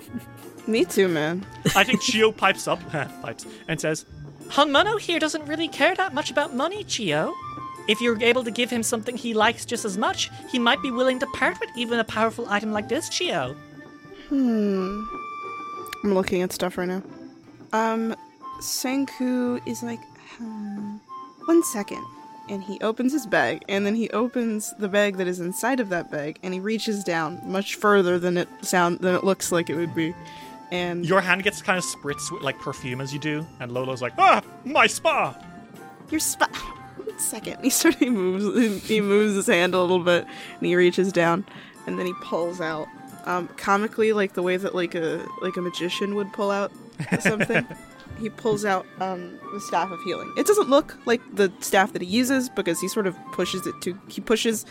[0.66, 1.44] Me too, man.
[1.74, 2.80] I think Chio pipes up,
[3.22, 4.06] pipes, and says,
[4.48, 7.34] Honmono here doesn't really care that much about money, Chio.
[7.88, 10.90] If you're able to give him something he likes just as much, he might be
[10.92, 13.56] willing to part with even a powerful item like this, Chio.
[14.28, 15.02] Hmm.
[16.04, 17.02] I'm looking at stuff right now.
[17.72, 18.14] Um,
[18.60, 20.00] Senku is like,
[20.36, 20.91] hmm,
[21.46, 22.04] one second.
[22.48, 25.90] And he opens his bag, and then he opens the bag that is inside of
[25.90, 29.70] that bag, and he reaches down much further than it sound than it looks like
[29.70, 30.12] it would be.
[30.72, 34.02] And Your hand gets kind of spritzed with like perfume as you do, and Lolo's
[34.02, 35.36] like, ah, my spa.
[36.10, 36.50] your spot.
[36.96, 37.62] One second.
[37.62, 38.86] He sort of he moves.
[38.88, 40.24] He moves his hand a little bit,
[40.58, 41.44] and he reaches down,
[41.86, 42.88] and then he pulls out.
[43.24, 46.72] Um, comically, like the way that like a like a magician would pull out
[47.20, 47.64] something.
[48.18, 50.32] he pulls out um, the staff of healing.
[50.36, 53.74] It doesn't look like the staff that he uses because he sort of pushes it
[53.82, 53.98] to.
[54.08, 54.64] He pushes,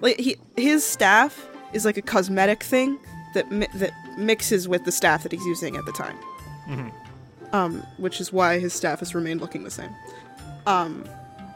[0.00, 2.98] like he his staff is like a cosmetic thing
[3.34, 6.16] that mi- that mixes with the staff that he's using at the time.
[7.52, 9.94] Um, which is why his staff has remained looking the same.
[10.66, 11.04] Um,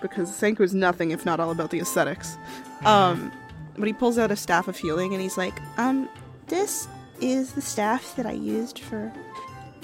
[0.01, 2.37] because Senku is nothing if not all about the esthetics
[2.85, 3.31] Um,
[3.77, 6.09] but he pulls out a staff of healing and he's like, Um,
[6.49, 6.89] this
[7.21, 9.13] is the staff that I used for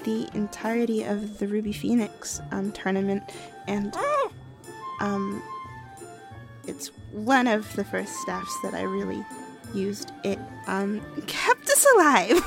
[0.05, 3.23] the entirety of the Ruby Phoenix um tournament,
[3.67, 3.95] and
[5.01, 5.43] um,
[6.67, 9.25] it's one of the first staffs that I really
[9.75, 10.13] used.
[10.25, 12.43] It um kept us alive.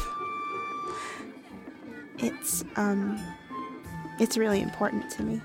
[2.19, 3.19] it's um,
[4.19, 5.41] it's really important to me.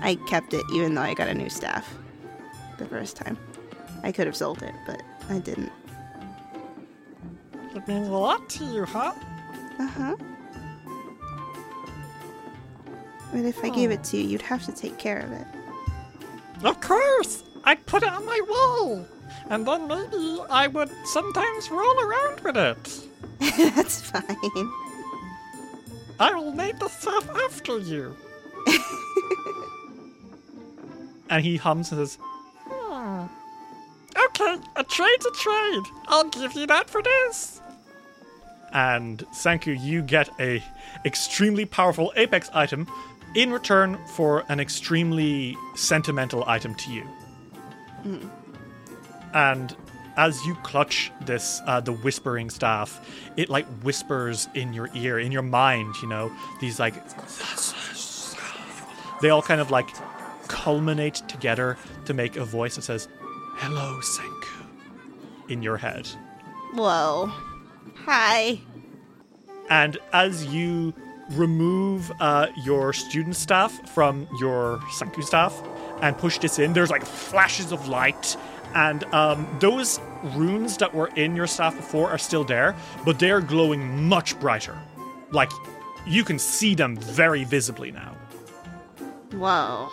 [0.00, 1.94] I kept it even though I got a new staff
[2.78, 3.38] the first time.
[4.02, 5.72] I could have sold it, but I didn't.
[7.74, 9.14] It means a lot to you, huh?
[9.78, 10.16] Uh huh.
[13.34, 15.46] But if I gave it to you, you'd have to take care of it.
[16.64, 17.42] Of course!
[17.64, 19.04] I'd put it on my wall!
[19.50, 23.00] And then maybe I would sometimes roll around with it.
[23.74, 24.70] That's fine.
[26.20, 28.16] I will name the stuff after you.
[31.30, 32.18] And he hums and says,
[32.68, 33.26] Hmm.
[34.26, 35.82] Okay, a trade's a trade.
[36.06, 37.60] I'll give you that for this.
[38.72, 40.62] and Sanku, you get a
[41.04, 42.86] extremely powerful Apex item
[43.34, 47.06] in return for an extremely sentimental item to you.
[49.32, 49.76] And
[50.16, 53.00] as you clutch this, uh, the whispering staff,
[53.36, 55.94] it like whispers in your ear, in your mind.
[56.00, 56.94] You know, these like
[59.20, 59.88] they all kind of like
[60.48, 63.08] culminate together to make a voice that says,
[63.56, 66.06] "Hello, Senku," in your head.
[66.74, 67.32] Whoa.
[68.04, 68.60] Hi.
[69.70, 70.92] And as you
[71.30, 75.62] remove uh, your student staff from your Sanku staff
[76.02, 78.36] and push this in, there's like flashes of light.
[78.74, 80.00] And um, those
[80.34, 84.76] runes that were in your staff before are still there, but they're glowing much brighter.
[85.30, 85.50] Like,
[86.06, 88.16] you can see them very visibly now.
[89.32, 89.90] Whoa.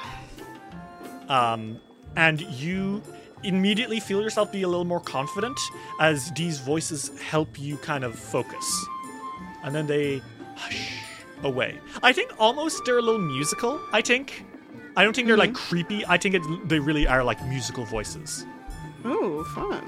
[1.29, 1.79] Um,
[2.15, 3.01] and you
[3.43, 5.57] immediately feel yourself be a little more confident
[5.99, 8.85] as these voices help you kind of focus.
[9.63, 10.21] And then they
[10.55, 11.00] hush
[11.43, 11.79] away.
[12.03, 14.45] I think almost they're a little musical, I think.
[14.95, 16.05] I don't think they're like creepy.
[16.05, 18.45] I think it, they really are like musical voices.
[19.05, 19.83] "Ooh, fun."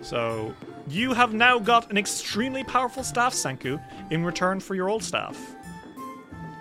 [0.00, 0.54] So
[0.88, 5.36] you have now got an extremely powerful staff, Senku, in return for your old staff.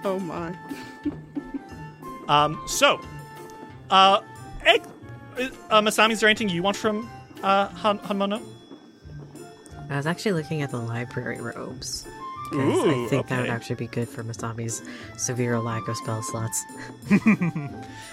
[0.03, 0.55] Oh my.
[2.29, 3.01] Um, so,
[3.89, 4.21] uh,
[4.65, 4.81] egg,
[5.69, 7.09] uh, Masami, is there anything you want from
[7.43, 8.41] uh, Han- Honmono?
[9.89, 12.07] I was actually looking at the library robes.
[12.57, 14.83] Because I Ooh, think that would actually be good for Masami's
[15.17, 16.63] severe lack of spell slots.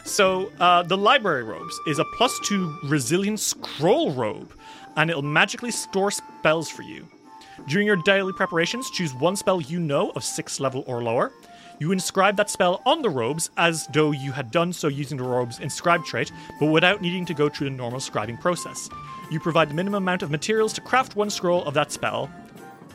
[0.05, 4.53] So, uh, the library robes is a plus two resilient scroll robe,
[4.97, 7.07] and it'll magically store spells for you.
[7.69, 11.33] During your daily preparations, choose one spell you know of sixth level or lower.
[11.79, 15.25] You inscribe that spell on the robes as though you had done so using the
[15.25, 18.89] robe's inscribe trait, but without needing to go through the normal scribing process.
[19.31, 22.31] You provide the minimum amount of materials to craft one scroll of that spell,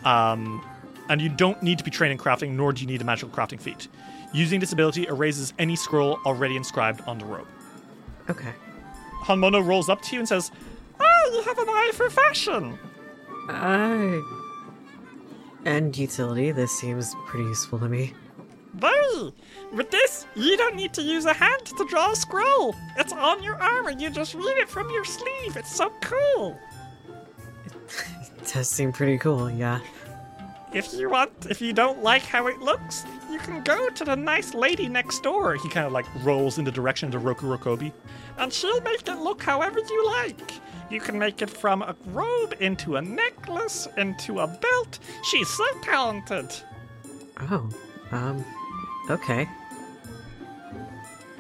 [0.04, 0.64] um,
[1.10, 3.30] and you don't need to be trained in crafting, nor do you need a magical
[3.30, 3.88] crafting feat.
[4.34, 7.48] Using this ability erases any scroll already inscribed on the robe.
[8.30, 8.54] Okay.
[9.24, 10.52] Honmono rolls up to you and says,
[11.00, 12.78] Oh, you have an eye for fashion!
[13.50, 14.22] I.
[15.66, 18.14] And utility, this seems pretty useful to me.
[18.76, 19.34] Very!
[19.74, 22.76] With this, you don't need to use a hand to draw a scroll.
[22.98, 25.56] It's on your arm and you just read it from your sleeve.
[25.56, 26.58] It's so cool.
[28.38, 29.80] It does seem pretty cool, yeah.
[30.76, 34.16] If you want, if you don't like how it looks, you can go to the
[34.16, 37.94] nice lady next door, He kind of like rolls in the direction of Rokurokubi.
[38.38, 40.52] and she'll make it look however you like.
[40.90, 45.00] You can make it from a robe into a necklace into a belt.
[45.24, 46.54] She's so talented.
[47.50, 47.70] Oh,
[48.12, 48.44] um,
[49.10, 49.48] okay.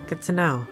[0.08, 0.65] Good to know.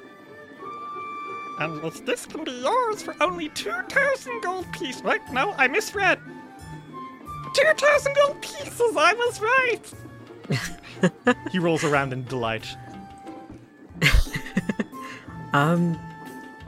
[1.60, 5.04] And this- this can be yours for only 2,000 gold pieces.
[5.04, 6.20] Wait, no, I misread.
[7.54, 9.94] 2,000 gold pieces, I was right.
[11.52, 12.66] He rolls around in delight.
[15.54, 16.00] Um,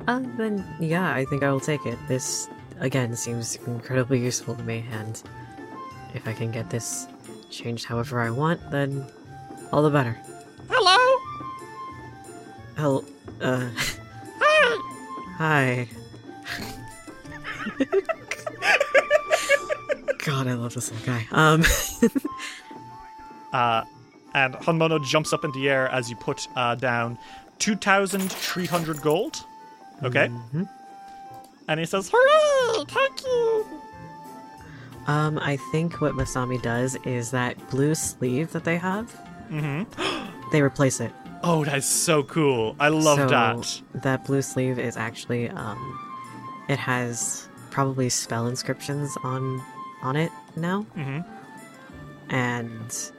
[0.08, 1.98] uh, then yeah, I think I will take it.
[2.08, 2.48] This
[2.80, 5.21] again seems incredibly useful to me, and
[6.13, 7.08] if I can get this
[7.50, 9.06] changed however I want, then
[9.74, 10.15] all the better.
[10.69, 11.21] Hello?
[12.78, 13.06] Hello,
[13.41, 13.69] uh,
[15.38, 15.88] Hi.
[17.80, 18.02] hi.
[20.26, 21.28] God, I love this little guy.
[21.32, 21.64] Um,
[23.56, 23.86] Uh,
[24.34, 27.18] and Honmono jumps up in the air as you put uh, down
[27.60, 29.46] 2,300 gold.
[30.04, 30.30] Okay?
[31.70, 32.84] And he says, Hooray!
[32.90, 33.66] Thank you!
[35.08, 39.18] um, I think what Masami does is that blue sleeve that they have.
[39.50, 40.22] Mm-hmm.
[40.52, 41.12] They replace it.
[41.44, 42.76] Oh, that's so cool.
[42.80, 43.82] I love so that.
[44.04, 46.00] That blue sleeve is actually um,
[46.70, 49.60] it has probably spell inscriptions on
[50.06, 51.20] on it now, Mm-hmm.
[52.34, 53.12] and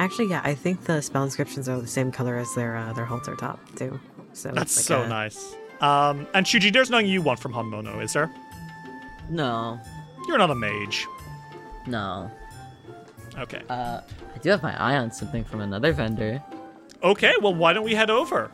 [0.00, 3.04] actually, yeah, I think the spell inscriptions are the same color as their uh, their
[3.04, 3.98] halter top too.
[4.32, 5.54] So That's like so a- nice.
[5.80, 8.30] Um, and Chuji, there's nothing you want from Honmono, is there?
[9.30, 9.78] No,
[10.26, 11.06] You're not a mage.
[11.86, 12.30] no.
[13.38, 13.62] Okay.
[13.70, 14.00] Uh,
[14.34, 16.42] I do have my eye on something from another vendor.
[17.04, 18.50] Okay, well, why don't we head over?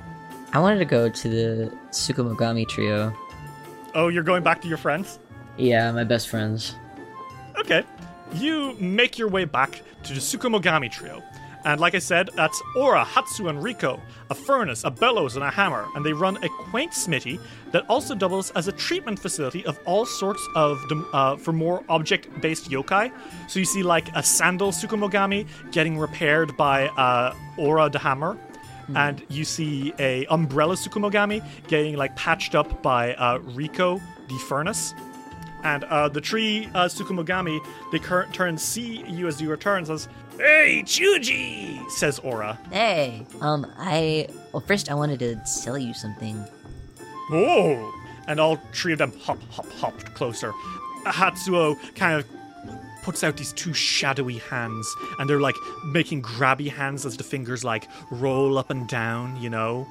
[0.52, 3.14] I wanted to go to the Tsukumogami trio.
[3.94, 5.18] Oh, you're going back to your friends?
[5.56, 6.74] Yeah, my best friends.
[7.58, 7.84] Okay.
[8.32, 11.22] You make your way back to the Tsukumogami trio.
[11.64, 15.50] And like I said, that's Aura, Hatsu, and Riko, a furnace, a bellows, and a
[15.50, 15.86] hammer.
[15.94, 17.40] And they run a quaint smithy
[17.72, 20.78] that also doubles as a treatment facility of all sorts of,
[21.14, 23.10] uh, for more object-based yokai.
[23.48, 28.36] So you see like a sandal Tsukumogami getting repaired by uh, Aura the hammer.
[28.94, 34.92] And you see a umbrella Tsukumogami getting like patched up by uh, Riko the furnace.
[35.64, 37.58] And uh, the tree uh, Tsukumogami,
[37.90, 41.88] they cur- turn see you as you return and says, Hey, Chuji!
[41.90, 42.58] says Aura.
[42.70, 46.44] Hey, um, I well, first I wanted to sell you something.
[47.30, 47.92] Oh!
[48.26, 50.52] And all three of them hop, hop, hopped closer.
[51.06, 52.26] Hatsuo kind of
[53.02, 57.62] puts out these two shadowy hands, and they're like making grabby hands as the fingers
[57.62, 59.86] like roll up and down, you know?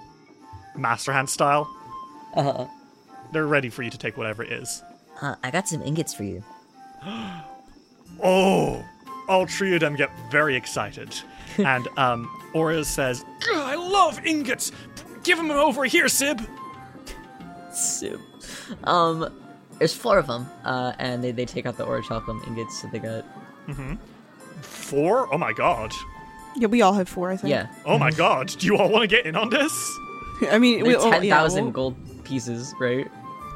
[0.75, 1.69] Master hand style.
[2.35, 2.67] Uh, huh.
[3.31, 4.83] They're ready for you to take whatever it is.
[5.23, 6.43] Uh, I got some ingots for you.
[8.21, 8.85] Oh!
[9.27, 11.13] All three of them get very excited.
[11.57, 14.71] and um, Aura says, I love ingots!
[15.23, 16.39] Give them over here, Sib!
[17.73, 18.21] Soup.
[18.83, 19.33] Um,
[19.79, 20.47] there's four of them.
[20.63, 23.25] Uh, and they, they take out the orichalcum ingots that they got.
[24.61, 25.33] Four?
[25.33, 25.91] Oh my god.
[26.55, 27.49] Yeah, we all have four, I think.
[27.49, 28.47] Yeah, Oh my god.
[28.59, 29.73] Do you all want to get in on this?
[30.51, 33.07] I mean, we, they're oh, ten yeah, thousand we'll- gold pieces, right?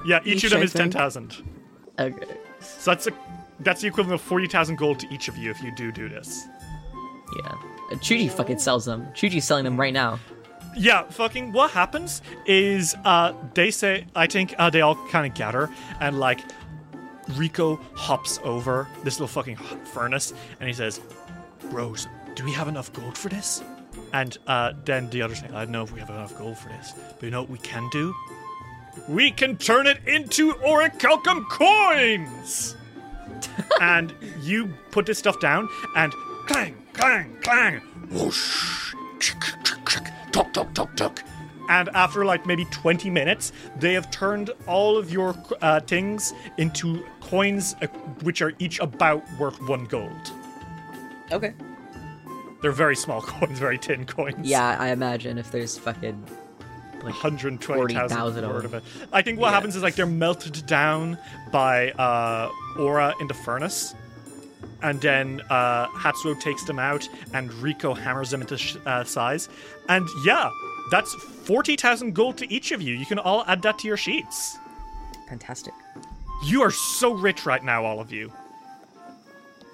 [0.06, 0.94] Yeah, each, Each, of them I is think.
[0.94, 1.44] 10,000.
[2.00, 2.26] Okay.
[2.60, 3.12] So that's a,
[3.62, 6.46] that's the equivalent of 40,000 gold to each of you if you do do this.
[7.38, 7.48] Yeah.
[7.92, 9.08] Uh, Chuji fucking sells them.
[9.14, 10.20] Chuji's selling them right now.
[10.76, 15.34] Yeah, fucking what happens is uh they say I think uh, they all kind of
[15.34, 16.40] gather and like
[17.32, 21.02] Riko hops over this little fucking furnace and he says,
[21.72, 23.64] "Bros, do we have enough gold for this?"
[24.14, 26.70] And uh then the others say, "I don't know if we have enough gold for
[26.70, 28.14] this, but you know what we can do?
[29.08, 32.76] We can turn it into orichalcum coins."
[33.82, 36.14] and you put this stuff down and
[36.48, 41.24] clang, clang, clang, whoosh, chick, chick, chick, tuk, tuk.
[41.70, 47.06] And after like maybe 20 minutes, they have turned all of your uh, things into
[47.20, 47.88] coins, uh,
[48.24, 50.32] which are each about worth one gold.
[51.32, 51.54] Okay.
[52.62, 54.48] They're very small coins, very tin coins.
[54.48, 56.24] Yeah, I imagine if there's fucking
[57.04, 57.60] like 120,000
[58.18, 58.84] 40,000 of word of it.
[59.14, 59.54] I think what Yeah.
[59.54, 61.18] happens is like they're melted down
[61.52, 63.94] by uh, Aura in the furnace,
[64.82, 69.48] and then uh, Hatsuo takes them out, and Riko hammers them into sh- uh, size.
[69.90, 70.50] And yeah,
[70.92, 72.94] that's 40,000 gold to each of you.
[72.96, 74.58] You can all add that to your sheets.
[75.28, 75.74] fantastic.
[76.46, 78.32] You are so rich right now, all of you.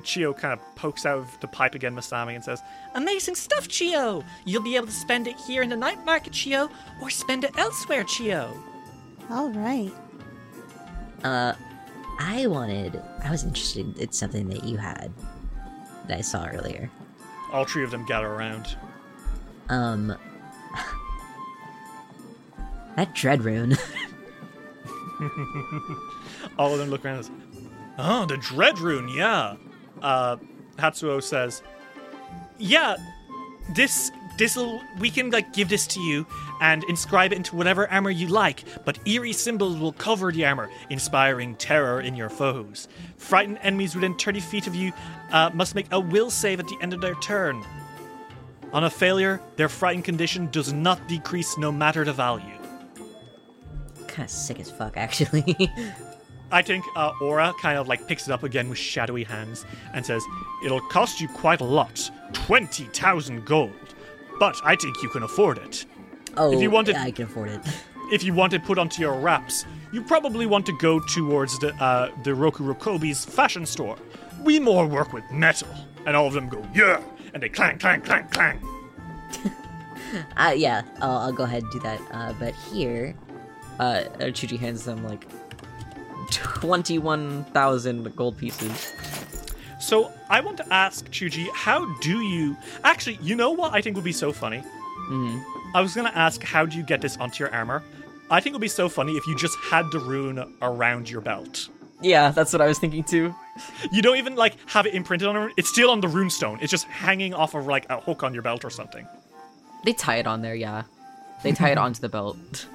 [0.04, 2.62] Chio kind of pokes out of the pipe again, Masami, and says,
[2.96, 4.24] Amazing stuff, Chio!
[4.46, 6.70] You'll be able to spend it here in the night market, Chio,
[7.02, 8.54] or spend it elsewhere, Chio.
[9.30, 9.92] All right.
[11.24, 11.54] Uh,
[12.20, 13.02] I wanted.
[13.24, 15.12] I was interested in something that you had
[16.08, 16.90] that I saw earlier.
[17.52, 18.76] all three of them gather around.
[19.70, 20.08] Um,
[22.96, 23.78] that dread rune.
[26.60, 27.36] All of them look around and says,
[27.98, 29.56] Oh, the Dread Rune, yeah.
[30.04, 30.38] Uh,
[30.78, 31.64] Hatsuo says,
[32.60, 32.98] Yeah,
[33.74, 36.28] this, this'll, we can, like, give this to you,
[36.62, 40.70] and inscribe it into whatever armor you like, but eerie symbols will cover the armor,
[40.90, 42.88] inspiring terror in your foes.
[43.18, 44.92] Frightened enemies within 30 feet of you
[45.32, 47.64] uh, must make a will save at the end of their turn.
[48.74, 52.58] On a failure, their frightened condition does not decrease no matter the value.
[54.08, 55.72] Kind of sick as fuck, actually.
[56.54, 60.06] I think uh, Aura kind of like picks it up again with shadowy hands and
[60.06, 60.24] says,
[60.64, 63.74] It'll cost you quite a lot 20,000 gold.
[64.40, 65.86] But I think you can afford it.
[66.38, 67.62] oh, If you wanted- yeah, I can afford it.
[68.12, 71.74] If you want it put onto your wraps, you probably want to go towards the
[71.84, 73.98] uh, the Rokurokubi's fashion store.
[74.44, 75.70] We more work with metal.
[76.06, 77.02] And all of them go, Yeah!
[77.34, 78.60] And they clang, clang, clang, clang.
[80.38, 82.00] Uh, yeah, I'll, I'll go ahead and do that.
[82.12, 83.16] Uh, but here,
[83.80, 84.04] Uh,
[84.38, 85.26] Chuji hands them like
[86.34, 88.94] twenty-one thousand gold pieces.
[89.80, 93.20] So I want to ask Chuji, how do you actually?
[93.22, 94.60] You know what I think would be so funny.
[94.60, 95.40] hmm
[95.76, 97.84] I was gonna ask, how do you get this onto your armor?
[98.30, 101.22] I think it would be so funny if you just had the rune around your
[101.22, 101.70] belt.
[102.02, 103.34] Yeah, that's what I was thinking too.
[103.92, 105.54] You don't even like have it imprinted on it.
[105.58, 106.60] It's still on the rune stone.
[106.62, 109.08] It's just hanging off of like a hook on your belt or something.
[109.84, 110.84] They tie it on there, yeah.
[111.44, 112.68] They tie it onto the belt.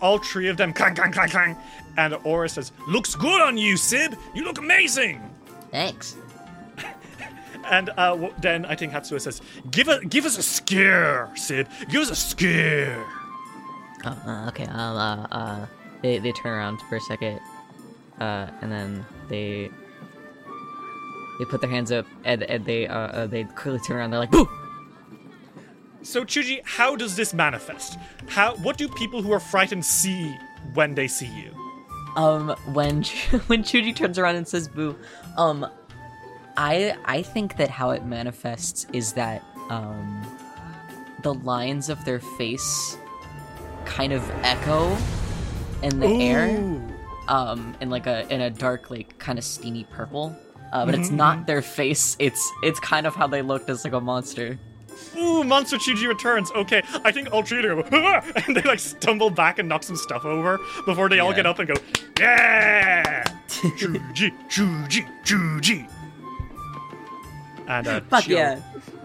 [0.00, 1.56] All three of them clang, clang, clang, clang.
[1.96, 4.16] And Aura says, "Looks good on you, Sib.
[4.34, 5.20] You look amazing."
[5.70, 6.16] Thanks.
[7.68, 9.42] And uh, then I think Hatsua says,
[9.72, 11.66] "Give a, give us a scare, Sib.
[11.88, 13.04] Give us a scare."
[14.04, 14.66] Oh, uh, okay.
[14.66, 14.96] Um.
[14.96, 15.26] Uh.
[15.32, 15.66] Uh.
[16.00, 17.40] They they turn around for a second,
[18.20, 19.68] uh, and then they
[21.40, 24.10] they put their hands up, and, and they uh, uh they quickly turn around.
[24.10, 24.48] They're like, "Boo!"
[26.06, 27.98] So Chuji, how does this manifest?
[28.28, 28.54] How?
[28.56, 30.38] What do people who are frightened see
[30.74, 31.52] when they see you?
[32.14, 32.50] Um.
[32.72, 33.02] When
[33.48, 34.96] when Chuji turns around and says, "Boo,"
[35.36, 35.66] um,
[36.56, 40.22] I I think that how it manifests is that um,
[41.22, 42.96] the lines of their face
[43.84, 44.96] kind of echo
[45.82, 46.80] in the air.
[47.26, 50.36] Um in like a in a dark like kind of steamy purple
[50.72, 53.92] uh, but it's not their face it's it's kind of how they looked as like
[53.92, 54.56] a monster
[55.16, 56.50] Ooh, Monster Chuji returns.
[56.52, 59.82] Okay, I think all three of them "Ah!" and they like stumble back and knock
[59.82, 61.74] some stuff over before they all get up and go,
[62.18, 65.90] yeah, Chuji, Chuji, Chuji.
[67.68, 68.60] And uh, fuck Chio, yeah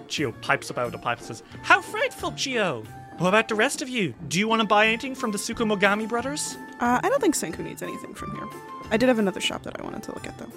[0.08, 2.84] Chio pipes up out of the pipe and says, "How frightful, Chio!
[3.18, 4.14] What about the rest of you?
[4.28, 7.60] Do you want to buy anything from the Tsukumogami brothers?" Uh, I don't think Senku
[7.60, 8.48] needs anything from here.
[8.92, 10.52] I did have another shop that I wanted to look at though.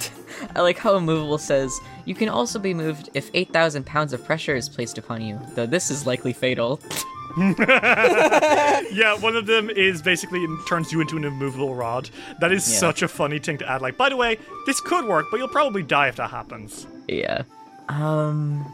[0.54, 4.54] i like how immovable says you can also be moved if 8000 pounds of pressure
[4.54, 6.80] is placed upon you though this is likely fatal
[7.38, 12.10] Yeah, one of them is basically turns you into an immovable rod.
[12.40, 12.78] That is Yeah.
[12.78, 13.80] such a funny thing to add.
[13.82, 16.86] Like, by the way, this could work, but you'll probably die if that happens.
[17.08, 17.42] yeah
[17.88, 18.64] um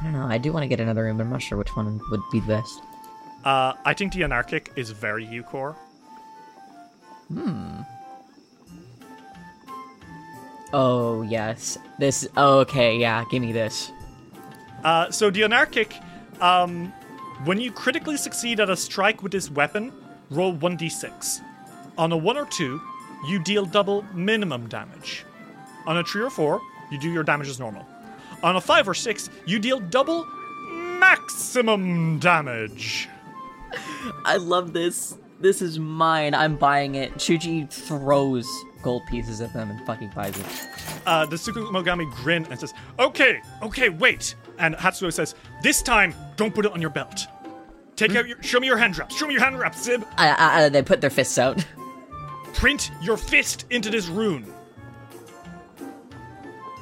[0.00, 1.74] i don't know i do want to get another room but i'm not sure which
[1.76, 2.80] one would be the best
[3.44, 5.76] Uh, I think the anarchic is very Eucor.
[10.74, 13.90] Oh yes this oh, okay yeah give me this
[14.84, 15.96] Uh, so the anarchic,
[16.42, 16.92] um,
[17.46, 19.90] when you critically succeed at a strike with this weapon,
[20.28, 21.40] roll 1d6.
[21.96, 22.80] On a 1 or 2,
[23.26, 25.24] you deal double minimum damage.
[25.86, 26.60] On a 3 or 4,
[26.90, 27.86] you do your damage as normal.
[28.42, 30.26] On a 5 or 6, you deal double
[31.00, 33.08] maximum damage.
[34.26, 35.16] I love this.
[35.44, 36.32] This is mine.
[36.32, 37.12] I'm buying it.
[37.16, 38.48] Chuji throws
[38.80, 40.46] gold pieces at them and fucking buys it.
[41.04, 44.36] Uh, the Tsukumogami grin and says, Okay, okay, wait.
[44.58, 47.26] And Hatsuo says, This time, don't put it on your belt.
[47.94, 49.14] Take out your, show me your hand wraps.
[49.18, 50.06] Show me your hand wraps, Zib.
[50.72, 51.62] They put their fists out.
[52.54, 54.50] Print your fist into this rune.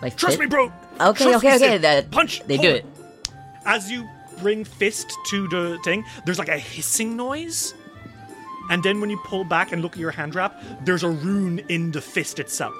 [0.00, 0.66] Like Trust me, bro.
[1.00, 1.78] Okay, Trust okay, me, okay.
[1.78, 2.44] That Punch.
[2.46, 2.86] They do it.
[3.66, 4.08] As you
[4.38, 7.74] bring fist to the thing, there's like a hissing noise.
[8.70, 11.60] And then when you pull back and look at your hand wrap, there's a rune
[11.68, 12.74] in the fist itself.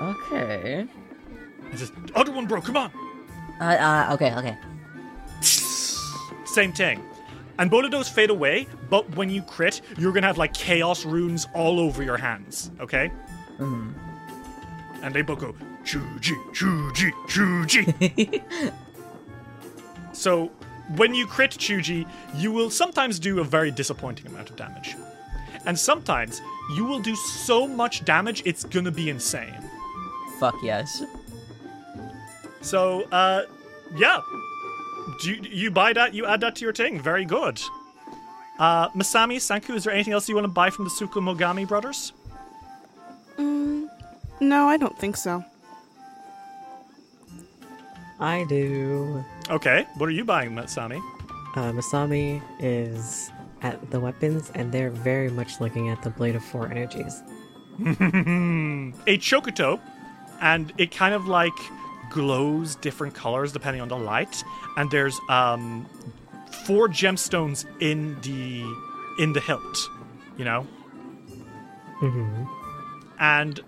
[0.00, 0.86] Okay.
[1.72, 2.92] It says, Other one, bro, come on.
[3.60, 4.56] Uh, uh, okay, okay.
[5.40, 7.04] Same thing.
[7.58, 11.04] And both of those fade away, but when you crit, you're gonna have like chaos
[11.04, 13.10] runes all over your hands, okay?
[13.58, 13.92] Mm.
[15.02, 15.54] And they both go,
[15.84, 18.72] Chuji, Chuji, Chuji.
[20.12, 20.52] so
[20.96, 24.94] when you crit Chuji, you will sometimes do a very disappointing amount of damage.
[25.68, 26.40] And sometimes
[26.74, 29.54] you will do so much damage, it's gonna be insane.
[30.40, 31.02] Fuck yes.
[32.62, 33.42] So, uh,
[33.94, 34.20] yeah.
[35.20, 37.00] Do you, you buy that, you add that to your thing.
[37.00, 37.60] Very good.
[38.58, 42.12] Uh, Masami, Sanku, is there anything else you want to buy from the Tsukumogami brothers?
[43.36, 43.88] Mm,
[44.40, 45.44] no, I don't think so.
[48.18, 49.22] I do.
[49.50, 51.00] Okay, what are you buying, Masami?
[51.54, 53.30] Uh, Masami is
[53.62, 57.22] at the weapons, and they're very much looking at the Blade of Four Energies.
[57.80, 59.80] a chokuto,
[60.40, 61.52] and it kind of like
[62.10, 64.42] glows different colors depending on the light.
[64.76, 65.86] And there's um
[66.66, 68.64] four gemstones in the
[69.22, 69.88] in the hilt,
[70.36, 70.66] you know.
[72.00, 72.44] Mm-hmm.
[73.20, 73.60] And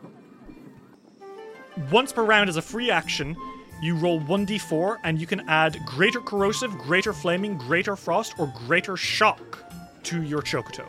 [1.90, 3.36] once per round as a free action,
[3.82, 8.96] you roll 1d4 and you can add greater corrosive, greater flaming, greater frost, or greater
[8.96, 9.69] shock
[10.04, 10.86] to your chokuto.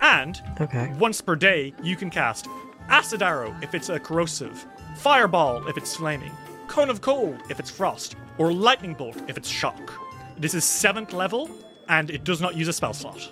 [0.00, 0.92] And Okay.
[0.98, 2.48] once per day, you can cast
[2.88, 4.66] Acid Arrow if it's a corrosive,
[4.96, 6.32] Fireball if it's flaming,
[6.68, 9.92] Cone of Cold if it's frost, or Lightning Bolt if it's shock.
[10.38, 11.50] This is 7th level,
[11.88, 13.30] and it does not use a spell slot.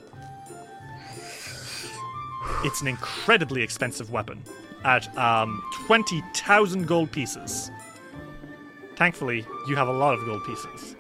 [2.64, 4.42] It's an incredibly expensive weapon
[4.84, 7.70] at um, 20,000 gold pieces.
[8.96, 10.96] Thankfully, you have a lot of gold pieces.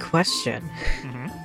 [0.00, 0.68] Question.
[1.02, 1.43] Mm-hmm.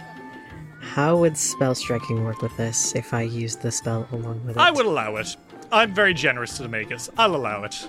[0.93, 4.59] How would spell striking work with this if I used the spell along with it?
[4.59, 5.35] I would allow it.
[5.71, 7.11] I'm very generous to the makers.
[7.15, 7.87] I'll allow it.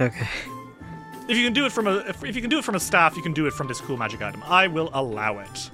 [0.00, 0.28] Okay.
[1.28, 2.80] If you can do it from a if, if you can do it from a
[2.80, 4.42] staff, you can do it from this cool magic item.
[4.46, 5.70] I will allow it.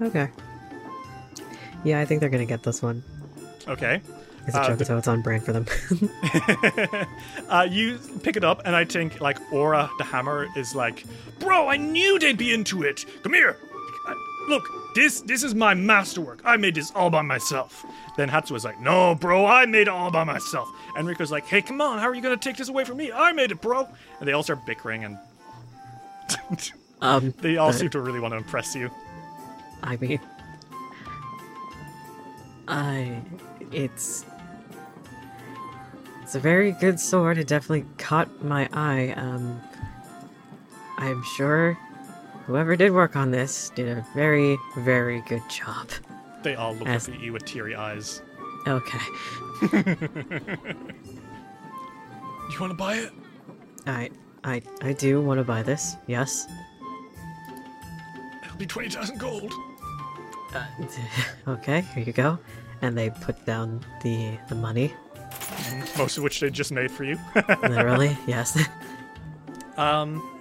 [0.00, 0.30] Okay.
[1.82, 3.02] Yeah, I think they're gonna get this one.
[3.66, 4.00] Okay.
[4.46, 5.66] It's a Uh, joke, so it's on brand for them.
[7.48, 11.04] uh, you pick it up, and I think like Aura the hammer is like,
[11.40, 13.04] bro, I knew they'd be into it.
[13.22, 13.56] Come here.
[14.48, 16.40] Look, this this is my masterwork.
[16.44, 17.84] I made this all by myself.
[18.16, 20.68] Then Hatsu is like, no, bro, I made it all by myself.
[20.96, 23.12] And Riko's like, hey, come on, how are you gonna take this away from me?
[23.12, 23.88] I made it, bro.
[24.18, 25.18] And they all start bickering, and
[27.00, 28.90] um, they all seem to really want to impress you.
[29.82, 30.20] I mean,
[32.66, 33.20] I
[33.70, 34.24] it's
[36.22, 37.38] it's a very good sword.
[37.38, 39.12] It definitely caught my eye.
[39.16, 39.60] Um,
[40.96, 41.78] I'm sure
[42.48, 45.90] whoever did work on this did a very, very good job.
[46.42, 48.22] They all look As- up at you with teary eyes.
[48.66, 48.98] Okay,
[52.50, 53.12] You want to buy it?
[53.86, 54.10] I
[54.44, 55.96] I I do want to buy this.
[56.06, 56.46] Yes.
[58.44, 59.52] It'll be twenty thousand gold.
[60.54, 60.64] Uh,
[61.48, 62.38] okay, here you go.
[62.82, 64.92] And they put down the the money.
[65.96, 67.18] Most of which they just made for you.
[67.62, 68.58] Literally, yes.
[69.76, 70.37] Um,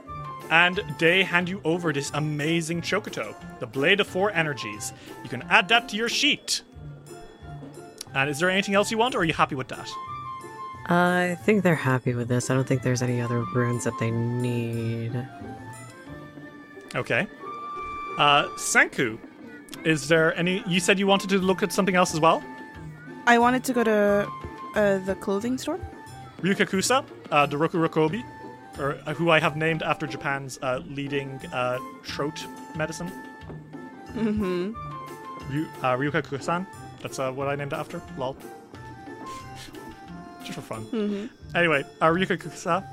[0.49, 4.93] and they hand you over this amazing Chokuto, the Blade of Four Energies.
[5.23, 6.61] You can add that to your sheet.
[8.13, 9.89] And is there anything else you want, or are you happy with that?
[10.89, 12.49] I think they're happy with this.
[12.49, 15.11] I don't think there's any other runes that they need.
[16.95, 17.27] Okay.
[18.17, 19.19] Uh, Sanku,
[19.83, 20.63] is there any?
[20.65, 22.41] You said you wanted to look at something else as well.
[23.27, 24.27] I wanted to go to
[24.75, 25.79] uh, the clothing store.
[26.41, 28.23] Ryukakusa, uh, the Rokurokubi,
[28.79, 33.11] or uh, who I have named after Japan's uh, leading uh, throat medicine.
[34.13, 34.73] Mm-hmm.
[35.51, 36.65] Ryu, uh, Ryukakusan.
[37.01, 38.01] That's uh, what I named it after.
[38.17, 38.35] Lol.
[40.41, 40.85] Just for fun.
[40.85, 41.55] Mm-hmm.
[41.55, 42.85] Anyway, uh, Ryukakusa,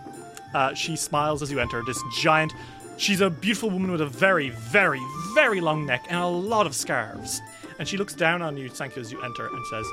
[0.55, 1.82] uh, she smiles as you enter.
[1.87, 2.53] This giant.
[2.97, 5.03] She's a beautiful woman with a very, very,
[5.35, 7.41] very long neck and a lot of scarves.
[7.78, 9.87] And she looks down on you, Sanku, as you enter and says,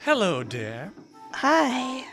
[0.00, 0.90] Hello, dear.
[1.34, 2.06] Hi.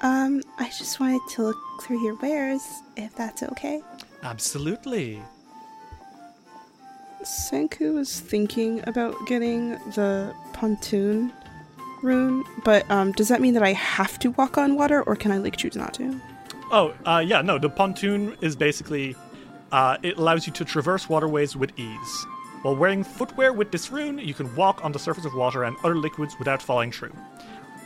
[0.00, 2.62] Um, I just wanted to look through your wares,
[2.96, 3.82] if that's okay.
[4.22, 5.20] Absolutely.
[7.22, 11.32] Senku was thinking about getting the pontoon
[12.02, 15.32] rune, but um, does that mean that I have to walk on water, or can
[15.32, 16.20] I like choose not to?
[16.70, 19.16] Oh, uh, yeah, no, the pontoon is basically.
[19.70, 22.26] Uh, it allows you to traverse waterways with ease.
[22.62, 25.76] While wearing footwear with this rune, you can walk on the surface of water and
[25.84, 27.12] other liquids without falling through.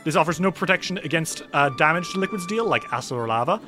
[0.03, 3.61] This offers no protection against uh, damage to liquids deal, like acid or lava.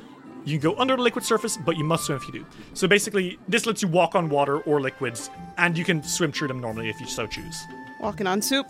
[0.44, 2.46] You can go under the liquid surface, but you must swim if you do.
[2.74, 5.28] So basically, this lets you walk on water or liquids,
[5.58, 7.56] and you can swim through them normally if you so choose.
[8.00, 8.66] Walking on soup.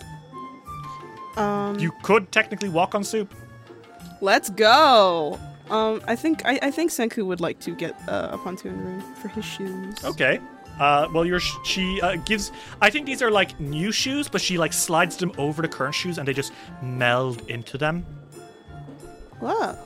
[1.37, 3.35] Um, You could technically walk on soup.
[4.23, 5.39] let's go.
[5.69, 9.03] Um, I think I, I think Senku would like to get uh, a pontoon rune
[9.17, 10.03] for his shoes.
[10.05, 10.41] Okay.
[10.79, 12.53] Uh, well, your she uh, gives.
[12.81, 15.95] I think these are like new shoes, but she like slides them over the current
[15.95, 16.53] shoes, and they just
[16.83, 18.05] meld into them.
[19.41, 19.79] Whoa.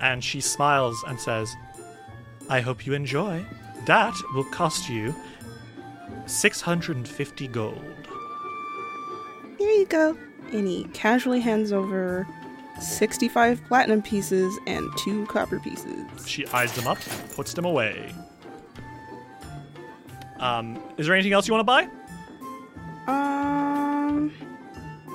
[0.00, 1.54] And she smiles and says,
[2.48, 3.44] "I hope you enjoy.
[3.86, 5.14] That will cost you
[6.26, 7.82] six hundred and fifty gold."
[9.58, 10.16] Here you go.
[10.52, 12.26] And he casually hands over
[12.80, 16.06] 65 platinum pieces and two copper pieces.
[16.26, 16.98] She eyes them up,
[17.34, 18.14] puts them away.
[20.40, 21.88] Um, is there anything else you want to buy?
[23.06, 24.32] Um,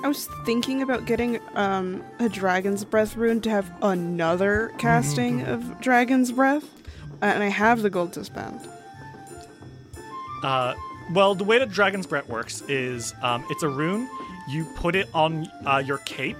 [0.02, 5.80] I was thinking about getting um a dragon's breath rune to have another casting of
[5.80, 6.64] dragon's breath,
[7.22, 8.60] uh, and I have the gold to spend.
[10.42, 10.74] Uh,
[11.12, 14.08] well, the way that Dragon's Breath works is um, it's a rune.
[14.48, 16.36] You put it on uh, your cape.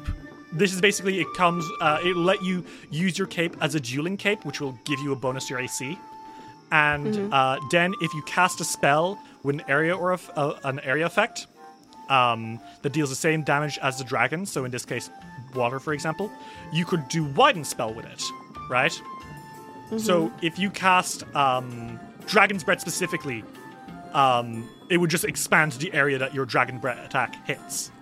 [0.52, 1.66] This is basically it comes.
[1.80, 5.12] Uh, it let you use your cape as a dueling cape, which will give you
[5.12, 5.98] a bonus to your AC.
[6.70, 10.80] And uh, then, if you cast a spell with an area or a, uh, an
[10.80, 11.46] area effect
[12.08, 15.10] um, that deals the same damage as the dragon, so in this case,
[15.54, 16.30] water, for example,
[16.72, 18.22] you could do widen spell with it,
[18.68, 19.00] right?
[19.98, 23.44] So if you cast um, Dragon's Breath specifically,
[24.12, 27.92] um, it would just expand the area that your Dragon Breath attack hits.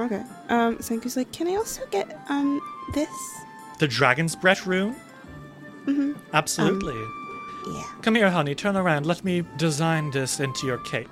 [0.00, 0.22] Okay.
[0.48, 2.60] Um, Senku's like, can I also get um
[2.94, 3.08] this?
[3.78, 4.96] The Dragon's Breath rune?
[5.86, 6.12] Mm-hmm.
[6.32, 7.00] Absolutely.
[7.66, 7.84] Yeah.
[8.02, 8.54] Come here, honey.
[8.54, 9.06] Turn around.
[9.06, 11.10] Let me design this into your cape.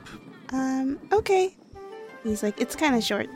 [0.50, 1.54] Um, okay.
[2.22, 3.28] He's like, it's kind of short.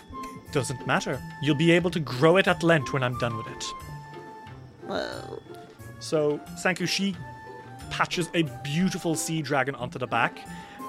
[0.52, 1.20] Doesn't matter.
[1.42, 3.64] You'll be able to grow it at length when I'm done with it.
[4.86, 5.42] Whoa.
[5.98, 7.16] So Sankushi
[7.90, 10.38] patches a beautiful sea dragon onto the back,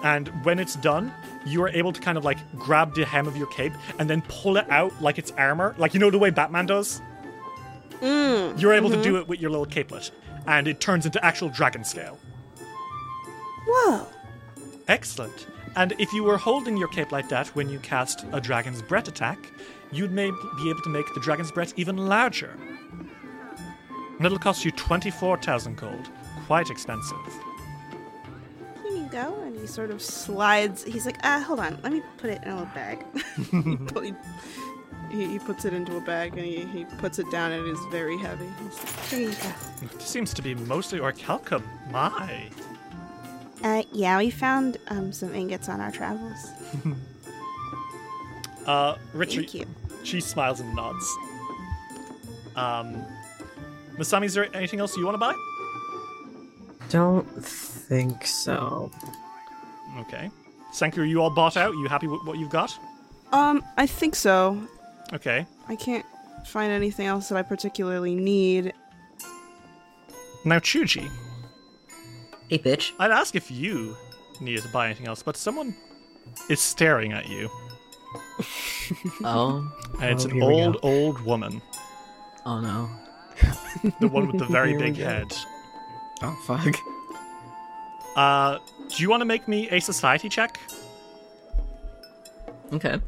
[0.03, 1.11] and when it's done,
[1.45, 4.21] you are able to kind of like grab the hem of your cape and then
[4.27, 7.01] pull it out like it's armor, like you know the way Batman does.
[8.01, 10.11] You're able to do it with your little capelet,
[10.47, 12.17] and it turns into actual dragon scale.
[13.67, 14.07] Whoa.
[14.87, 15.47] Excellent.
[15.75, 19.07] And if you were holding your cape like that when you cast a dragon's breath
[19.07, 19.51] attack,
[19.91, 22.57] you'd may be able to make the dragon's breath even larger.
[24.17, 26.09] And it'll cost you 24,000 gold.
[26.47, 27.17] Quite expensive.
[28.83, 29.39] Here you go.
[29.43, 30.83] And he sort of slides.
[30.83, 31.77] He's like, ah, hold on.
[31.83, 33.05] Let me put it in a little bag.
[35.09, 37.67] he, he, he puts it into a bag and he, he puts it down and
[37.67, 38.49] it is very heavy.
[38.63, 39.99] He's here you go.
[39.99, 41.63] Seems to be mostly orichalcum.
[41.91, 42.49] My.
[43.63, 46.51] Uh, yeah, we found um some ingots on our travels.
[48.67, 49.49] Uh, Richard.
[49.49, 49.65] Thank you.
[50.03, 51.17] She smiles and nods.
[52.57, 53.01] Um,
[53.97, 55.33] Masami, is there anything else you want to buy?
[56.89, 58.91] Don't think so.
[59.99, 60.29] Okay.
[60.73, 61.73] Sanku, are you all bought out?
[61.75, 62.77] You happy with what you've got?
[63.31, 64.61] Um, I think so.
[65.13, 65.45] Okay.
[65.67, 66.05] I can't
[66.45, 68.73] find anything else that I particularly need.
[70.45, 71.09] Now, Chuji,
[72.49, 72.91] Hey, bitch.
[72.99, 73.95] I'd ask if you
[74.39, 75.75] needed to buy anything else, but someone
[76.49, 77.49] is staring at you.
[79.23, 80.47] Oh, And it's Oh, an here go.
[80.49, 81.61] old, old woman.
[82.45, 82.89] oh no.
[83.99, 85.03] The one with the very Here big go.
[85.05, 85.33] head.
[86.21, 86.73] Oh fuck.
[88.15, 90.57] Uh, do you want to make me a society check?
[92.71, 92.99] Okay.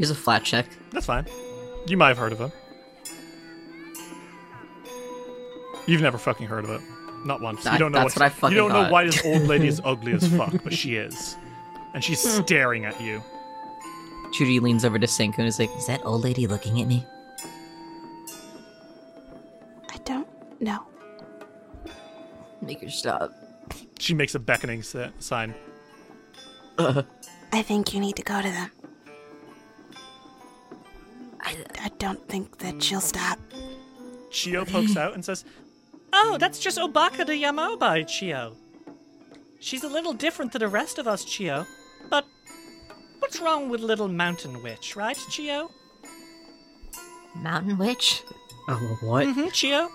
[0.00, 0.66] Here's a flat check.
[0.92, 1.26] That's fine.
[1.86, 2.50] You might have heard of him.
[5.86, 6.80] You've never fucking heard of it.
[7.26, 7.66] Not once.
[7.66, 8.92] you don't know that's what I fucking You don't know thought.
[8.92, 11.36] why this old lady is ugly as fuck, but she is.
[11.92, 12.42] And she's hmm.
[12.42, 13.22] staring at you.
[14.32, 17.04] Judy leans over to Senku and is like, Is that old lady looking at me?
[19.90, 20.26] I don't
[20.62, 20.86] know.
[22.62, 23.34] make her stop.
[23.98, 25.54] She makes a beckoning sa- sign.
[26.78, 28.70] I think you need to go to them.
[31.42, 33.38] I, I don't think that she'll stop.
[34.30, 35.44] Chio pokes out and says,
[36.12, 38.56] Oh, that's just Obako the Yamaoba, Chio.
[39.60, 41.66] She's a little different to the rest of us, Chio.
[42.08, 42.24] But
[43.18, 45.70] what's wrong with little mountain witch, right, Chio?
[47.36, 48.22] Mountain witch?
[48.68, 49.26] Oh what?
[49.26, 49.88] Mm-hmm, Chio.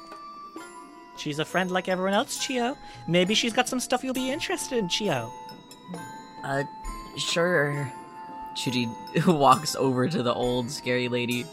[1.18, 2.78] She's a friend like everyone else, Chio.
[3.08, 5.32] Maybe she's got some stuff you'll be interested in, Chio.
[6.44, 6.64] Uh,
[7.18, 7.92] sure.
[8.56, 8.88] Chuji
[9.40, 11.46] walks over to the old scary lady.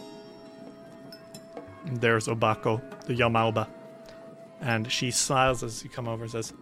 [1.84, 3.68] There's Obako, the Yamaoba.
[4.60, 6.52] And she smiles as you come over and says,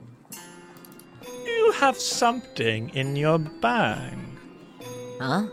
[1.45, 4.17] You have something in your bag.
[5.21, 5.47] Huh?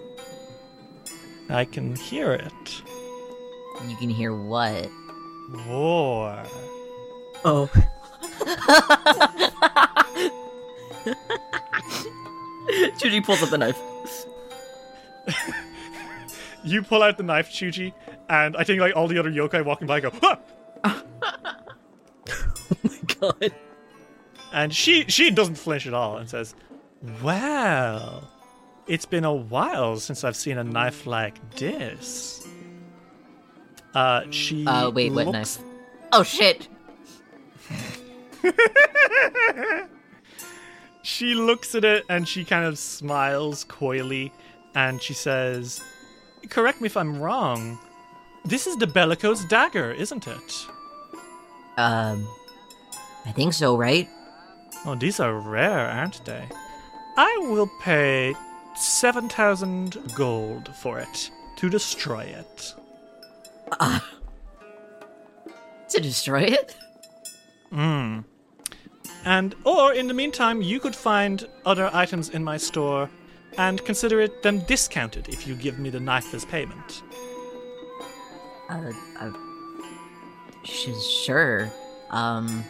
[1.50, 2.82] I can hear it.
[3.86, 4.90] You can hear what?
[5.68, 6.44] War.
[7.46, 7.70] Oh.
[12.98, 13.80] Chuji pulls up the knife.
[16.64, 17.94] You pull out the knife, Chuji,
[18.30, 20.36] and I think like all the other yokai walking by go, "Huh!"
[20.84, 21.04] Oh
[22.84, 23.54] my god.
[24.52, 26.56] and she she doesn't flinch at all and says,
[27.24, 28.28] "Well,
[28.88, 32.46] it's been a while since I've seen a knife like this."
[33.94, 34.66] Uh, she.
[34.68, 35.68] Uh, wait, what looks- knife?
[36.12, 36.68] Oh shit!
[41.04, 44.34] She looks at it and she kind of smiles coyly,
[44.78, 45.82] and she says,
[46.50, 47.80] "Correct me if I'm wrong.
[48.46, 50.68] This is the Bellico's dagger, isn't it?"
[51.78, 52.28] Um,
[53.26, 54.08] I think so, right?
[54.86, 56.48] Oh, these are rare, aren't they?
[57.18, 58.36] I will pay
[58.76, 62.76] 7,000 gold for it to destroy it.
[65.90, 66.76] to destroy it.
[67.72, 68.20] Hmm.
[69.26, 73.10] And or in the meantime, you could find other items in my store
[73.58, 77.04] and consider it them discounted if you give me the knife as payment.
[78.70, 79.32] Uh, uh
[80.64, 80.90] sh-
[81.26, 81.72] sure.
[82.10, 82.64] Um,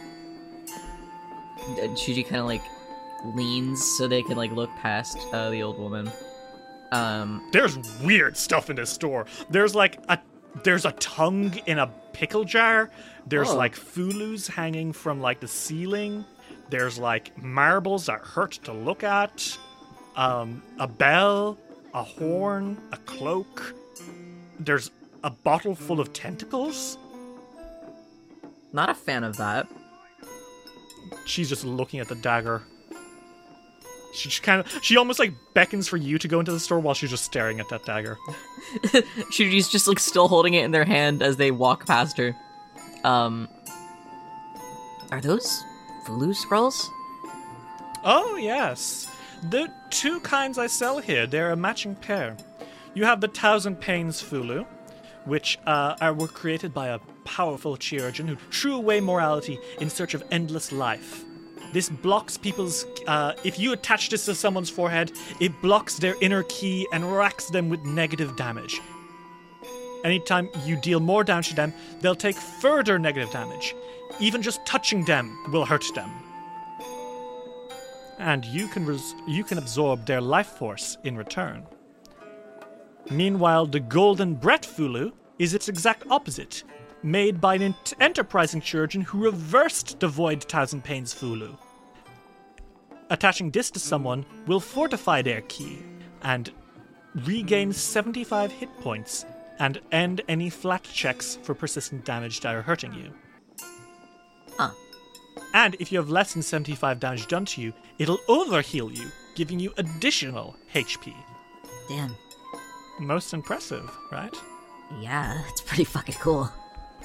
[1.60, 2.62] uh, Chuji kind of like
[3.36, 6.10] leans so they can like look past uh, the old woman.
[6.92, 9.26] Um, There's weird stuff in this store.
[9.50, 10.20] There's like a
[10.64, 12.90] there's a tongue in a pickle jar.
[13.28, 13.58] There's Oh.
[13.58, 16.26] like fulus hanging from like the ceiling.
[16.70, 19.58] There's like marbles that hurt to look at.
[20.18, 21.58] Um, a bell,
[21.94, 23.76] a horn, a cloak.
[24.60, 24.92] There's
[25.24, 26.98] a bottle full of tentacles.
[28.74, 29.68] not a fan of that.
[31.26, 32.64] She's just looking at the dagger.
[34.14, 36.80] She just kind of she almost like beckons for you to go into the store
[36.80, 38.18] while she's just staring at that dagger.
[39.32, 42.36] she's just like still holding it in their hand as they walk past her.
[43.04, 43.48] Um,
[45.12, 45.64] are those
[46.06, 46.90] Fulu scrolls?
[48.04, 49.08] Oh, yes.
[49.44, 52.36] The two kinds I sell here, they're a matching pair.
[52.96, 54.66] You have the Thousand Pains Fulu,
[55.26, 60.16] which uh, are, were created by a powerful Chirurgeon who threw away morality in search
[60.16, 61.24] of endless life.
[61.72, 62.86] This blocks people's.
[63.06, 67.50] Uh, if you attach this to someone's forehead, it blocks their inner ki and racks
[67.50, 68.82] them with negative damage.
[70.04, 73.76] Anytime you deal more damage to them, they'll take further negative damage.
[74.20, 76.10] Even just touching them will hurt them
[78.20, 81.66] and you can res- you can absorb their life force in return.
[83.10, 86.64] Meanwhile, the Golden Brett Fulu is its exact opposite,
[87.04, 91.58] made by an ent- enterprising surgeon who reversed the Void Thousand Pains Fulu.
[93.10, 95.80] Attaching this to someone will fortify their ki
[96.24, 96.52] and
[97.26, 99.26] regain 75 hit points
[99.60, 103.14] and end any flat checks for persistent damage that are hurting you.
[104.58, 104.72] Huh.
[105.54, 109.60] And if you have less than 75 damage done to you, it'll overheal you, giving
[109.60, 111.14] you additional HP.
[111.90, 112.16] Damn.
[113.00, 114.36] Most impressive, right?
[115.00, 116.50] Yeah, it's pretty fucking cool.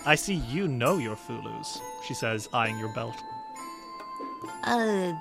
[0.05, 3.17] I see you know your Fulus, she says, eyeing your belt.
[4.65, 5.13] Uh,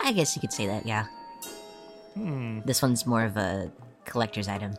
[0.00, 1.06] I guess you could say that, yeah.
[2.14, 2.60] Hmm.
[2.64, 3.72] This one's more of a
[4.04, 4.74] collector's item.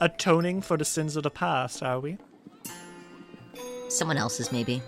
[0.00, 2.18] Atoning for the sins of the past, are we?
[3.88, 4.82] Someone else's, maybe.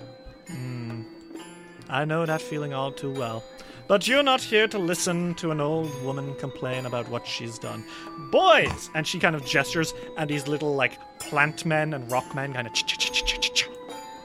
[1.89, 3.43] I know that feeling all too well.
[3.89, 7.85] But you're not here to listen to an old woman complain about what she's done.
[8.31, 8.89] Boys!
[8.95, 12.69] And she kind of gestures, and these little, like, plant men and rock men kind
[12.69, 12.73] of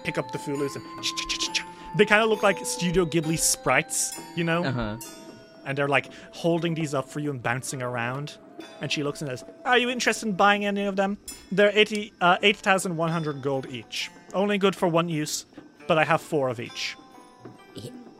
[0.03, 0.85] pick up the Fulus and
[1.97, 4.65] they kind of look like Studio Ghibli sprites, you know?
[4.65, 4.97] Uh huh.
[5.65, 8.37] And they're, like, holding these up for you and bouncing around.
[8.81, 11.17] And she looks and says, Are you interested in buying any of them?
[11.51, 14.11] They're 80, uh, 8,100 gold each.
[14.33, 15.45] Only good for one use,
[15.87, 16.95] but I have four of each.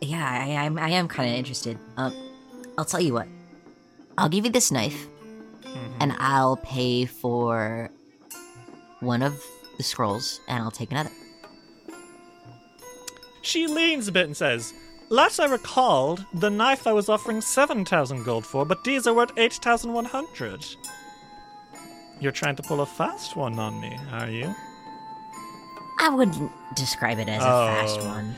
[0.01, 1.77] Yeah, I, I'm, I am kind of interested.
[1.97, 2.13] Um,
[2.77, 3.27] I'll tell you what.
[4.17, 5.07] I'll give you this knife,
[5.99, 7.89] and I'll pay for
[8.99, 9.41] one of
[9.77, 11.11] the scrolls, and I'll take another.
[13.41, 14.73] She leans a bit and says,
[15.09, 19.31] Last I recalled, the knife I was offering 7,000 gold for, but these are worth
[19.37, 20.65] 8,100.
[22.19, 24.55] You're trying to pull a fast one on me, are you?
[25.99, 28.05] I wouldn't describe it as a fast Oh.
[28.07, 28.35] one.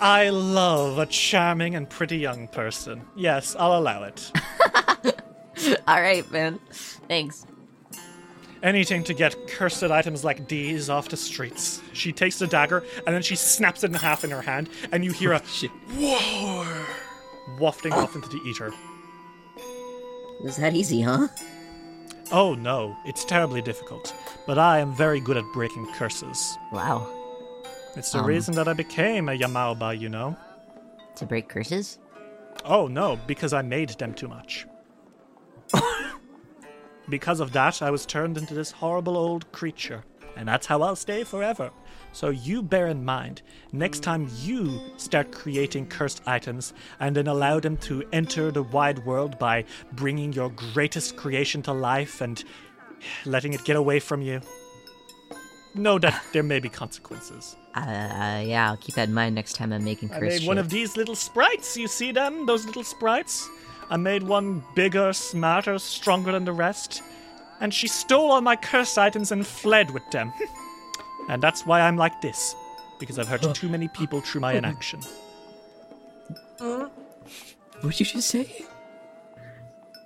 [0.00, 3.02] I love a charming and pretty young person.
[3.14, 4.32] Yes, I'll allow it.
[5.86, 6.58] All right, man.
[7.08, 7.46] Thanks.
[8.62, 11.80] Anything to get cursed items like these off the streets.
[11.92, 15.04] She takes the dagger and then she snaps it in half in her hand, and
[15.04, 15.38] you hear a
[15.96, 16.84] whoa
[17.58, 18.72] wafting off into the eater.
[19.56, 21.28] It was that easy, huh?
[22.30, 24.14] Oh no, it's terribly difficult,
[24.46, 26.56] but I am very good at breaking curses.
[26.72, 27.06] Wow.
[27.96, 28.26] It's the Um.
[28.26, 30.36] reason that I became a Yamaoba, you know?
[31.16, 31.98] To break curses?
[32.64, 34.66] Oh no, because I made them too much.
[37.08, 40.04] because of that, I was turned into this horrible old creature,
[40.36, 41.70] and that's how I'll stay forever.
[42.12, 43.42] So you bear in mind,
[43.72, 49.04] next time you start creating cursed items and then allow them to enter the wide
[49.06, 52.44] world by bringing your greatest creation to life and
[53.24, 54.40] letting it get away from you,
[55.74, 57.56] know that there may be consequences.
[57.74, 60.46] Uh, uh, yeah, I'll keep that in mind next time I'm making cursed I made
[60.46, 61.76] one of these little sprites.
[61.78, 62.44] You see them?
[62.44, 63.48] Those little sprites?
[63.88, 67.02] I made one bigger, smarter, stronger than the rest.
[67.60, 70.32] And she stole all my cursed items and fled with them.
[71.28, 72.54] and that's why I'm like this.
[72.98, 75.00] Because I've hurt too many people through my inaction.
[76.58, 76.90] What
[77.82, 78.64] did you just say?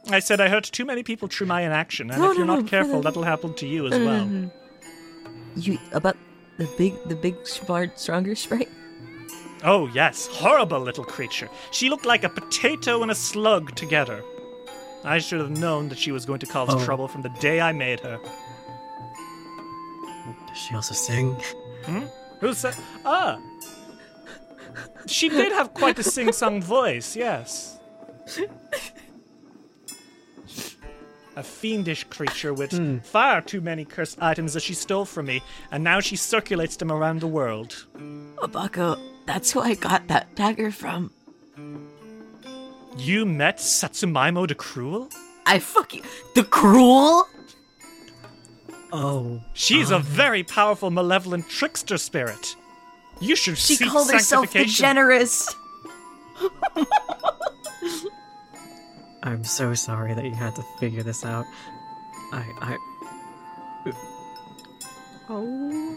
[0.08, 2.54] I said I hurt too many people through my inaction, and No, if you're no,
[2.56, 3.02] not no, careful, no, no.
[3.02, 4.24] that'll happen to you as No, no, well.
[4.26, 4.50] no, no.
[5.56, 6.16] You about
[6.58, 8.68] the big, the big, smart, stronger sprite?
[9.64, 11.48] Oh, yes, horrible little creature.
[11.72, 14.22] She looked like a potato and a slug together.
[15.04, 16.84] I should have known that she was going to cause Oh.
[16.84, 18.18] trouble from the day I made her.
[20.56, 21.36] Does she also sing?
[22.40, 22.74] Who said?
[23.04, 23.38] Ah!
[25.06, 27.78] She did have quite a sing song voice, yes.
[31.36, 35.84] A fiendish creature with far too many cursed items that she stole from me, and
[35.84, 37.84] now she circulates them around the world.
[38.36, 41.10] Obako, that's who I got that dagger from.
[42.96, 45.10] You met Satsumaimo the Cruel?
[45.44, 46.04] I fucking
[46.34, 47.28] the cruel.
[48.92, 50.04] Oh, She's a uh-huh.
[50.06, 52.56] very powerful, malevolent trickster spirit.
[53.20, 55.54] You should She seek called herself the generous.
[59.22, 61.46] I'm so sorry that you had to figure this out.
[62.32, 62.76] I, I,
[65.28, 65.96] Oh.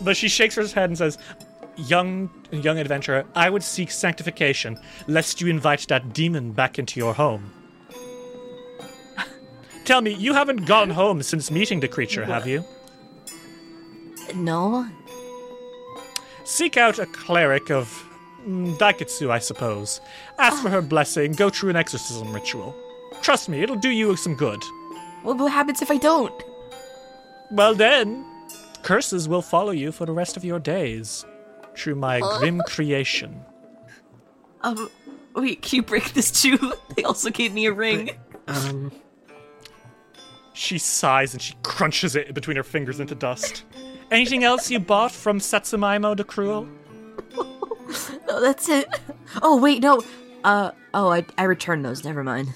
[0.00, 1.18] But she shakes her head and says,
[1.76, 7.14] Young young adventurer, I would seek sanctification, lest you invite that demon back into your
[7.14, 7.52] home.
[9.84, 12.64] Tell me, you haven't gone home since meeting the creature, have you?
[14.34, 14.86] No,
[16.44, 17.86] Seek out a cleric of
[18.44, 20.00] mm, Daikitsu, I suppose.
[20.38, 22.74] Ask for her blessing, go through an exorcism ritual.
[23.22, 24.60] Trust me, it'll do you some good.
[25.22, 26.34] what, what happens if I don't?
[27.52, 28.24] Well then,
[28.82, 31.24] curses will follow you for the rest of your days.
[31.76, 33.44] Through my grim creation.
[34.62, 34.90] Um,
[35.36, 36.58] wait, can you break this too?
[36.96, 38.10] They also gave me a ring.
[38.48, 38.90] um,
[40.60, 43.64] She sighs and she crunches it between her fingers into dust.
[44.10, 46.68] Anything else you bought from Satsumaimo the Cruel?
[48.28, 48.86] No, that's it.
[49.42, 50.00] Oh wait, no.
[50.44, 52.04] Uh, oh, I I returned those.
[52.04, 52.50] Never mind.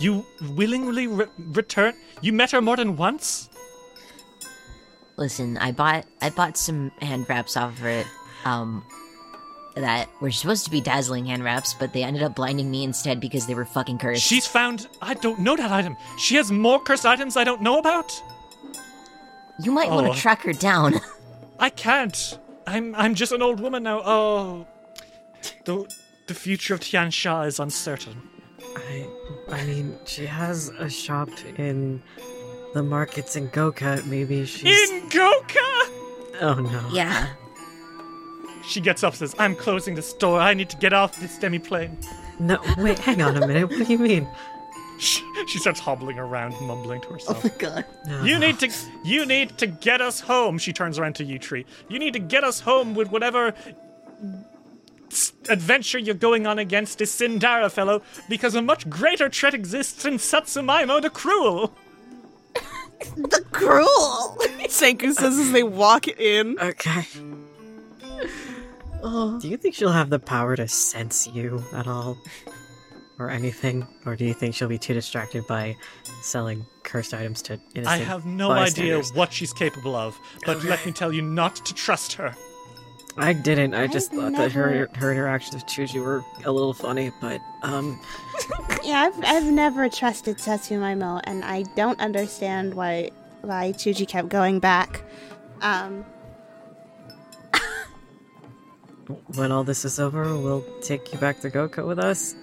[0.00, 0.26] You
[0.56, 1.94] willingly re- return?
[2.20, 3.48] You met her more than once?
[5.16, 8.06] Listen, I bought I bought some hand wraps off of it.
[8.44, 8.84] Um
[9.76, 13.20] that were supposed to be dazzling hand wraps, but they ended up blinding me instead
[13.20, 14.22] because they were fucking cursed.
[14.22, 14.86] She's found.
[15.02, 15.96] I don't know that item.
[16.18, 18.12] She has more cursed items I don't know about?
[19.60, 20.12] you might want Oh.
[20.12, 20.94] to track her down.
[21.58, 22.38] I can't.
[22.66, 24.00] I'm I'm just an old woman now.
[24.04, 24.66] Oh.
[25.64, 25.86] The,
[26.26, 28.20] the future of Tian Xia is uncertain.
[28.76, 29.06] I,
[29.50, 32.02] I mean, she has a shop in
[32.72, 34.04] the markets in Goka.
[34.06, 34.90] Maybe she's.
[34.90, 35.90] In Goka!
[36.40, 36.88] Oh no.
[36.92, 37.28] yeah.
[38.66, 40.40] She gets up and says, I'm closing the store.
[40.40, 41.98] I need to get off this demi-plane.
[42.40, 43.68] No, wait, hang on a minute.
[43.68, 44.26] What do you mean?
[44.98, 47.44] She, she starts hobbling around, mumbling to herself.
[47.44, 47.84] Oh my god.
[48.06, 48.22] No.
[48.24, 48.70] You need to
[49.04, 50.56] you need to get us home.
[50.56, 51.66] She turns around to you, Tree.
[51.88, 53.54] You need to get us home with whatever
[55.48, 60.14] adventure you're going on against this Syndara fellow, because a much greater threat exists in
[60.14, 61.74] Satsumaimo the Cruel.
[63.16, 64.38] The cruel.
[64.68, 66.58] Senku says as they walk in.
[66.58, 67.06] Okay.
[69.06, 69.38] Oh.
[69.38, 72.18] Do you think she'll have the power to sense you at all?
[73.16, 73.86] Or anything?
[74.06, 75.76] Or do you think she'll be too distracted by
[76.20, 80.84] selling cursed items to innocent I have no idea what she's capable of, but let
[80.84, 82.34] me tell you not to trust her.
[83.16, 83.72] I didn't.
[83.72, 87.40] I just I've thought that her her interactions with Chuji were a little funny, but
[87.62, 88.00] um
[88.84, 93.10] Yeah, I've, I've never trusted Satsumaimo, and I don't understand why
[93.42, 95.02] why Chuji kept going back.
[95.62, 96.04] Um,
[99.34, 102.34] when all this is over, we'll take you back to Goka with us.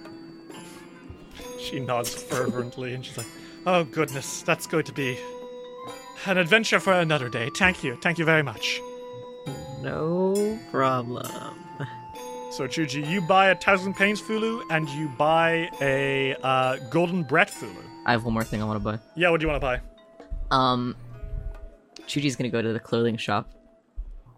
[1.60, 3.26] She nods fervently and she's like,
[3.66, 5.18] Oh goodness, that's going to be
[6.26, 7.50] an adventure for another day.
[7.56, 7.96] Thank you.
[8.02, 8.80] Thank you very much.
[9.80, 11.26] No problem.
[12.52, 17.48] So Chuji, you buy a thousand pains Fulu and you buy a uh, golden Brett
[17.50, 17.82] Fulu.
[18.04, 18.98] I have one more thing I want to buy.
[19.16, 19.80] Yeah, what do you want to buy?
[20.50, 20.94] Um,
[22.02, 23.50] Chuji's gonna go to the clothing shop.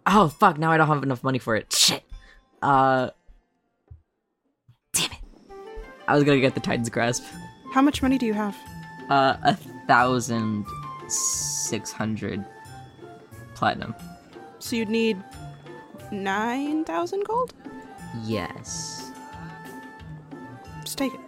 [0.06, 0.58] Oh fuck!
[0.58, 1.72] Now I don't have enough money for it.
[1.72, 2.04] Shit.
[2.64, 3.10] Uh,
[4.94, 5.18] damn it.
[6.08, 7.22] I was gonna get the Titan's grasp.
[7.74, 8.56] How much money do you have?
[9.10, 9.54] Uh, a
[9.86, 10.64] thousand
[11.06, 12.42] six hundred
[13.54, 13.94] platinum.
[14.60, 15.22] So you'd need
[16.10, 17.52] nine thousand gold.
[18.22, 19.12] Yes.
[20.84, 21.20] Just take it.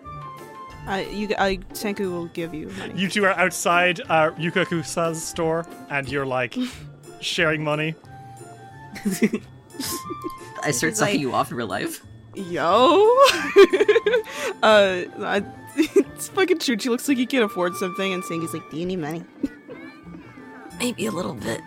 [0.86, 2.94] I you I Senku will give you money.
[2.96, 6.56] You two are outside uh, Ryukakusa's store and you're like
[7.20, 7.94] sharing money.
[10.62, 12.04] I start sucking like- you off in real life.
[12.34, 12.52] Yo.
[14.62, 15.42] uh, I,
[15.76, 16.78] it's fucking true.
[16.78, 19.24] She looks like he can't afford something, and Senku's like, "Do you need money?"
[20.78, 21.60] Maybe a little bit.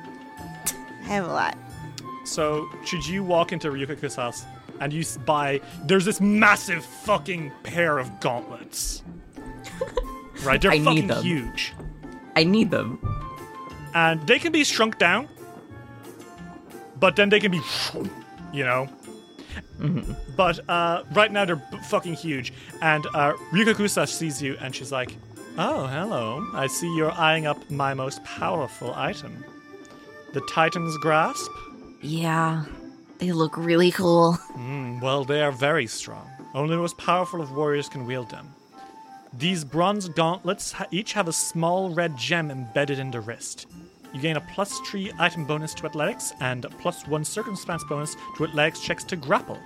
[1.01, 1.57] I have a lot.
[2.25, 4.45] So should you walk into Ryukaku's house
[4.79, 9.01] and you s- buy there's this massive fucking pair of gauntlets.
[10.43, 10.61] Right?
[10.61, 11.23] They're I need fucking them.
[11.23, 11.73] huge.
[12.35, 12.99] I need them.
[13.95, 15.27] And they can be shrunk down.
[16.99, 17.61] But then they can be,
[18.53, 18.87] you know.
[20.35, 22.53] But uh, right now they're b- fucking huge.
[22.81, 25.15] And uh, Ryukakusa sees you and she's like,
[25.57, 26.45] Oh, hello.
[26.53, 29.43] I see you're eyeing up my most powerful item.
[30.33, 31.49] The Titan's Grasp?
[32.01, 32.63] Yeah,
[33.17, 34.37] they look really cool.
[34.55, 36.29] Mm, well, they are very strong.
[36.53, 38.53] Only the most powerful of warriors can wield them.
[39.33, 43.67] These bronze gauntlets ha- each have a small red gem embedded in the wrist.
[44.13, 48.15] You gain a plus 3 item bonus to athletics and a plus 1 circumstance bonus
[48.37, 49.59] to athletics checks to grapple.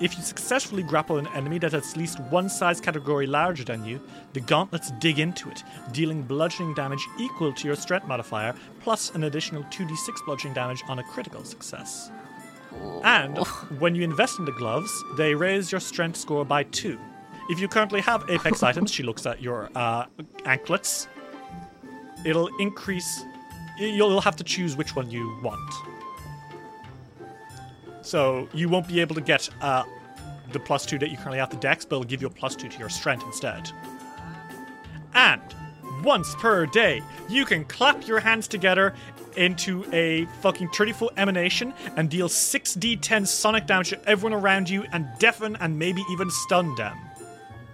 [0.00, 3.84] If you successfully grapple an enemy that is at least one size category larger than
[3.84, 4.00] you,
[4.32, 9.24] the gauntlets dig into it, dealing bludgeoning damage equal to your strength modifier, plus an
[9.24, 12.10] additional 2d6 bludgeoning damage on a critical success.
[13.04, 13.38] And
[13.78, 16.98] when you invest in the gloves, they raise your strength score by two.
[17.48, 20.06] If you currently have apex items, she looks at your uh,
[20.44, 21.06] anklets.
[22.24, 23.24] It'll increase.
[23.78, 25.72] You'll have to choose which one you want.
[28.02, 29.84] So you won't be able to get uh,
[30.52, 32.54] the plus two that you currently have to dex, but it'll give you a plus
[32.54, 33.70] two to your strength instead.
[35.14, 35.40] And
[36.02, 38.94] once per day, you can clap your hands together
[39.36, 44.84] into a fucking 30 foot emanation and deal 6d10 sonic damage to everyone around you
[44.92, 46.98] and deafen and maybe even stun them.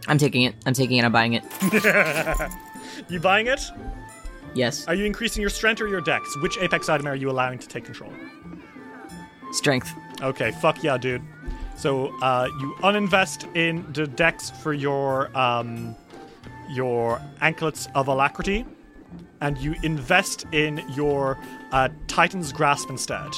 [0.06, 0.54] I'm taking it.
[0.66, 1.04] I'm taking it.
[1.04, 1.44] I'm buying it.
[3.08, 3.70] You buying it?
[4.54, 4.86] Yes.
[4.88, 6.36] Are you increasing your strength or your dex?
[6.42, 8.12] Which apex item are you allowing to take control?
[9.52, 9.92] Strength.
[10.22, 11.22] Okay, fuck yeah, dude.
[11.76, 15.94] So uh, you uninvest in the dex for your um,
[16.70, 18.66] your anklets of alacrity,
[19.40, 21.38] and you invest in your
[21.72, 23.30] uh, Titan's grasp instead.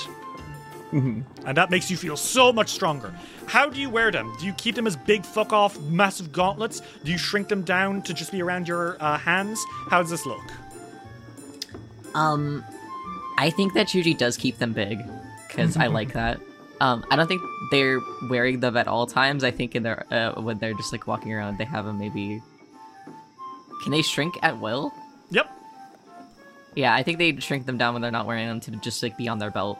[0.92, 3.14] And that makes you feel so much stronger.
[3.46, 4.34] How do you wear them?
[4.40, 6.82] Do you keep them as big fuck off massive gauntlets?
[7.04, 9.64] Do you shrink them down to just be around your uh, hands?
[9.88, 10.42] How does this look?
[12.14, 12.64] Um,
[13.38, 15.00] I think that Chuji does keep them big
[15.48, 16.40] because I like that.
[16.80, 19.44] Um, I don't think they're wearing them at all times.
[19.44, 22.42] I think in their uh, when they're just like walking around, they have them maybe.
[23.82, 24.92] Can they shrink at will?
[25.30, 25.50] Yep.
[26.74, 29.16] Yeah, I think they shrink them down when they're not wearing them to just like
[29.16, 29.78] be on their belt.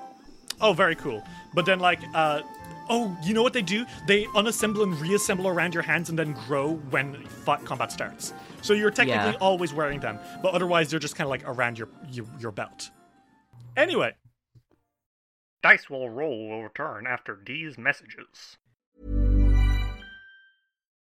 [0.61, 1.23] Oh, very cool.
[1.55, 2.43] But then, like, uh,
[2.91, 3.87] oh, you know what they do?
[4.07, 7.15] They unassemble and reassemble around your hands and then grow when
[7.47, 8.35] fight combat starts.
[8.63, 9.39] So you're technically Yeah.
[9.41, 12.91] always wearing them, but otherwise they're just kind of like around your, your your belt.
[13.77, 14.13] Anyway,
[15.63, 18.59] dice will roll will return after these messages.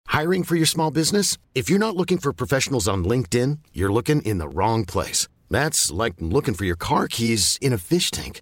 [0.08, 1.38] Hiring for your small business?
[1.56, 5.28] If you're not looking for professionals on LinkedIn, you're looking in the wrong place.
[5.50, 8.42] That's like looking for your car keys in a fish tank.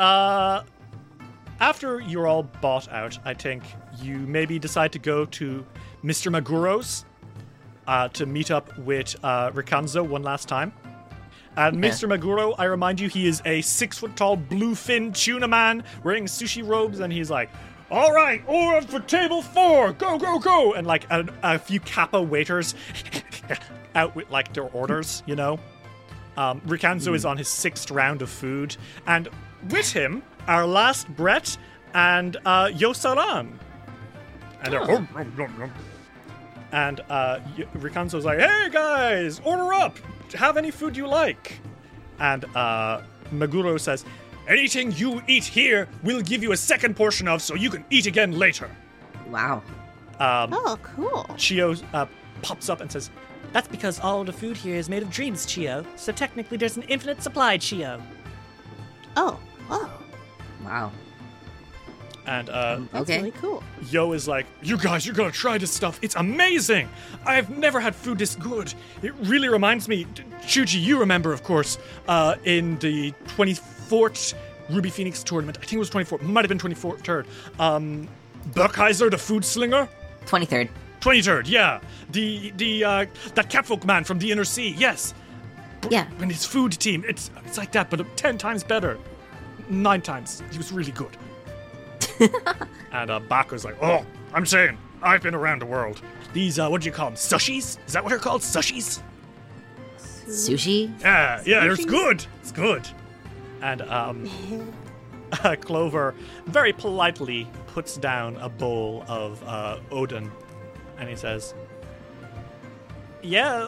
[0.00, 0.64] Uh,
[1.60, 3.62] after you're all bought out, I think
[4.00, 5.66] you maybe decide to go to
[6.02, 6.32] Mr.
[6.32, 7.04] Maguro's
[7.86, 10.72] uh, to meet up with uh, Rikanzo one last time.
[11.54, 12.08] And Mr.
[12.08, 16.66] Maguro, I remind you, he is a six foot tall bluefin tuna man wearing sushi
[16.66, 17.50] robes, and he's like,
[17.90, 20.72] all right, order for table four, go, go, go!
[20.72, 22.74] And like a, a few Kappa waiters
[23.94, 25.60] out with like their orders, you know?
[26.38, 29.28] Um, Rikanzo is on his sixth round of food, and
[29.68, 31.56] with him are last Brett
[31.94, 33.52] and uh, Yosaran.
[34.62, 34.80] And they're
[36.72, 39.98] and uh, Y- Rikanzo's like, "Hey guys, order up.
[40.34, 41.58] Have any food you like."
[42.20, 43.00] And uh,
[43.32, 44.04] Maguro says,
[44.48, 48.06] "Anything you eat here, we'll give you a second portion of, so you can eat
[48.06, 48.70] again later."
[49.28, 49.62] Wow.
[50.18, 51.26] Um, Oh, cool.
[51.38, 52.06] Chio uh,
[52.42, 53.10] pops up and says,
[53.52, 55.84] That's because all the food here is made of dreams, Chio.
[55.96, 58.02] So technically, there's an infinite supply, Chio.
[59.16, 59.38] Oh,
[59.70, 59.90] wow.
[60.64, 60.92] Wow.
[62.26, 63.16] and uh, That's Okay.
[63.18, 63.62] really cool.
[63.90, 65.98] Yo is like, You guys, you're gonna try this stuff.
[66.02, 66.88] It's amazing.
[67.24, 68.72] I've never had food this good.
[69.02, 70.04] It really reminds me,
[70.42, 74.34] Chuji, you remember, of course, uh, in the 24th
[74.68, 75.56] Ruby Phoenix tournament.
[75.58, 77.26] I think it was 24th, might have been 24th.
[77.58, 78.06] Um,
[78.52, 79.88] Burkheiser, the food slinger.
[80.26, 80.68] 23rd.
[81.00, 81.80] 23rd, yeah.
[82.10, 85.14] The the uh, that catfolk man from the inner sea, yes.
[85.88, 86.06] Yeah.
[86.20, 88.98] And his food team, it's it's like that, but ten times better.
[89.70, 90.42] Nine times.
[90.50, 91.16] He was really good.
[92.92, 94.04] and uh, Bako's like, oh,
[94.34, 96.02] I'm saying, I've been around the world.
[96.32, 97.14] These, uh, what do you call them?
[97.14, 97.78] Sushis?
[97.86, 98.42] Is that what they're called?
[98.42, 99.00] Sushis?
[99.98, 101.00] Sushi?
[101.00, 102.24] Yeah, yeah, it's good.
[102.40, 102.86] It's good.
[103.62, 104.28] And um,
[105.44, 106.14] uh, Clover
[106.46, 110.30] very politely puts down a bowl of uh, udon,
[110.98, 111.54] and he says,
[113.22, 113.66] "Yeah,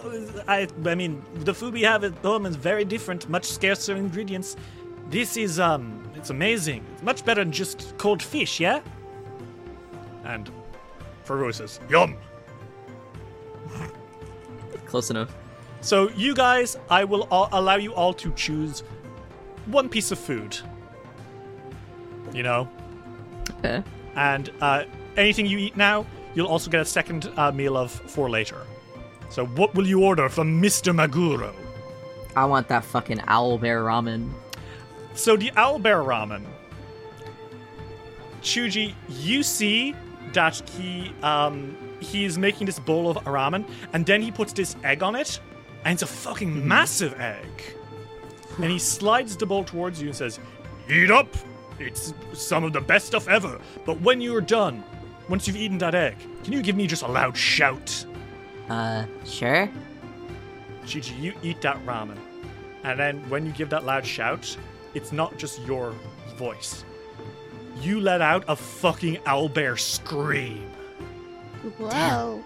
[0.49, 4.57] I, I mean, the food we have at home is very different, much scarcer ingredients.
[5.13, 6.85] This is um, it's amazing.
[6.95, 8.81] It's much better than just cold fish, yeah."
[10.25, 10.51] And
[11.27, 12.17] Farouk says, "Yum."
[14.87, 15.35] Close enough.
[15.81, 18.81] So you guys, I will all allow you all to choose
[19.67, 20.57] one piece of food.
[22.33, 22.69] You know,
[23.59, 23.83] Okay.
[24.17, 24.85] and uh,
[25.17, 28.63] anything you eat now, you'll also get a second uh, meal of for later.
[29.29, 30.95] So what will you order from Mr.
[30.95, 31.53] Maguro?
[32.37, 34.31] I want that fucking owl bear ramen.
[35.15, 36.45] So the owlbear ramen.
[38.43, 39.95] Chuji, you see
[40.33, 45.03] that he um he's making this bowl of ramen, and then he puts this egg
[45.03, 45.41] on it,
[45.85, 47.77] and it's a fucking massive egg.
[48.59, 50.41] And he slides the bowl towards you and says,
[50.89, 51.29] "Eat up!
[51.79, 53.61] It's some of the best stuff ever.
[53.85, 54.83] But when you're done,
[55.29, 58.07] once you've eaten that egg, can you give me just a loud shout?"
[58.69, 59.71] Uh, sure.
[60.85, 62.19] Gigi, you eat that ramen.
[62.85, 64.57] And then when you give that loud shout,
[64.95, 65.95] it's not just your
[66.37, 66.85] voice.
[67.81, 70.71] You let out a fucking owlbear scream.
[71.79, 72.45] Whoa.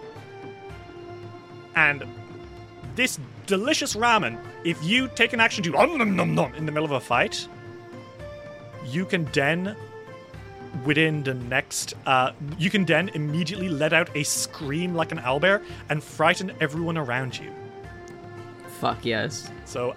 [1.75, 2.03] And
[2.95, 6.71] this delicious ramen, if you take an action to um, nom nom nom in the
[6.71, 7.47] middle of a fight,
[8.85, 9.75] you can then
[10.85, 15.63] within the next uh, you can then immediately let out a scream like an owlbear
[15.89, 17.51] and frighten everyone around you.
[18.79, 19.51] Fuck yes.
[19.65, 19.95] So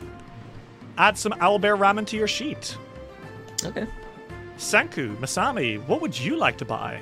[1.00, 2.76] add some owlbear ramen to your sheet.
[3.64, 3.86] Okay.
[4.58, 7.00] Sanku, Masami, what would you like to buy?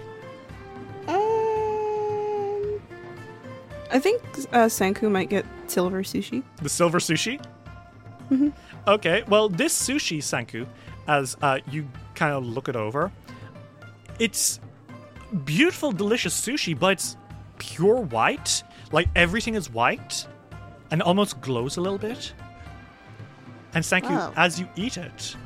[1.09, 2.81] Um,
[3.91, 4.23] I think
[4.53, 6.45] uh, Sanku might get silver sushi.
[6.63, 7.45] The silver sushi?
[8.87, 10.67] Okay, well, this sushi, Sanku,
[11.09, 13.11] as uh, you kind of look it over,
[14.19, 14.61] it's
[15.45, 17.17] beautiful, delicious sushi, but it's
[17.59, 18.63] pure white.
[18.93, 20.27] Like everything is white
[20.91, 22.33] and almost glows a little bit.
[23.79, 24.33] And Sanku, Wow.
[24.37, 25.37] as you eat it,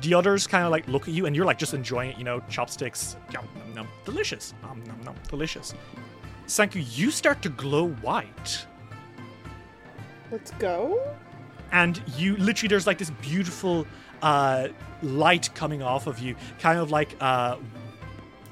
[0.00, 2.24] the others kind of like look at you and you're like just enjoying it, you
[2.24, 5.74] know, chopsticks, yum, yum, yum, delicious, um, num, num, delicious.
[6.46, 8.64] Sanku, you start to glow white.
[10.32, 11.02] Let's go.
[11.70, 13.86] and you literally there's like this beautiful
[14.22, 14.68] uh,
[15.02, 17.56] light coming off of you, kind of like uh,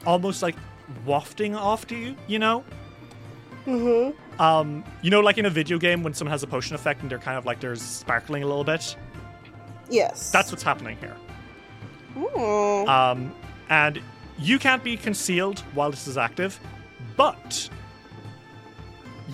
[0.04, 0.56] almost like
[1.06, 2.62] wafting off to you, you know?
[3.66, 4.40] Mm-hmm.
[4.40, 7.10] Um, you know, like in a video game when someone has a potion effect and
[7.10, 8.96] they're kind of like they're sparkling a little bit.
[9.88, 10.30] Yes.
[10.30, 11.16] That's what's happening here.
[12.16, 12.86] Oh.
[12.86, 13.34] Um,
[13.68, 14.00] and
[14.38, 16.58] you can't be concealed while this is active,
[17.16, 17.68] but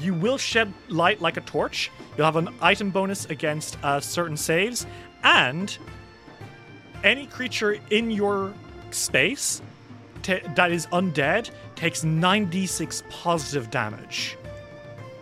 [0.00, 1.90] you will shed light like a torch.
[2.16, 4.86] You'll have an item bonus against uh, certain saves,
[5.22, 5.76] and
[7.04, 8.52] any creature in your
[8.90, 9.62] space
[10.22, 14.36] ta that is undead takes 9d6 positive damage.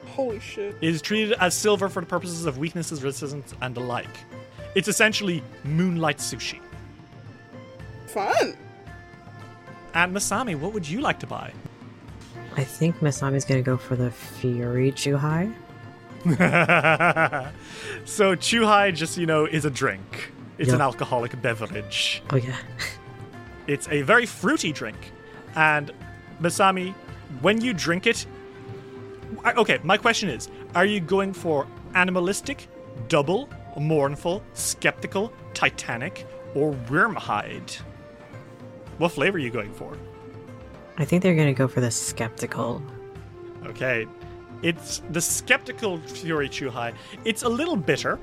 [0.09, 0.77] Holy shit.
[0.81, 4.24] It is treated as silver for the purposes of weaknesses, resistance, and the like.
[4.74, 6.60] It's essentially moonlight sushi.
[8.06, 8.56] Fun.
[9.94, 11.52] And Masami, what would you like to buy?
[12.56, 15.55] I think Masami's gonna go for the Fury Chuhai.
[18.05, 20.32] so Chuhai just, you know, is a drink.
[20.59, 22.23] It's an alcoholic beverage.
[22.31, 22.56] Oh yeah.
[23.67, 24.97] It's a very fruity drink.
[25.55, 25.91] And
[26.41, 26.95] Masami,
[27.41, 28.27] when you drink it,
[29.45, 32.69] I- okay, my question is, are you going for animalistic,
[33.09, 33.49] double,
[33.79, 37.75] mournful, skeptical, titanic, or wormhide?
[38.99, 39.97] What flavor are you going for?
[40.99, 42.83] I think they're gonna go for the skeptical.
[43.67, 44.07] Okay.
[44.63, 46.95] It's the skeptical Fury Chuhai.
[47.27, 48.19] It's a little bitter,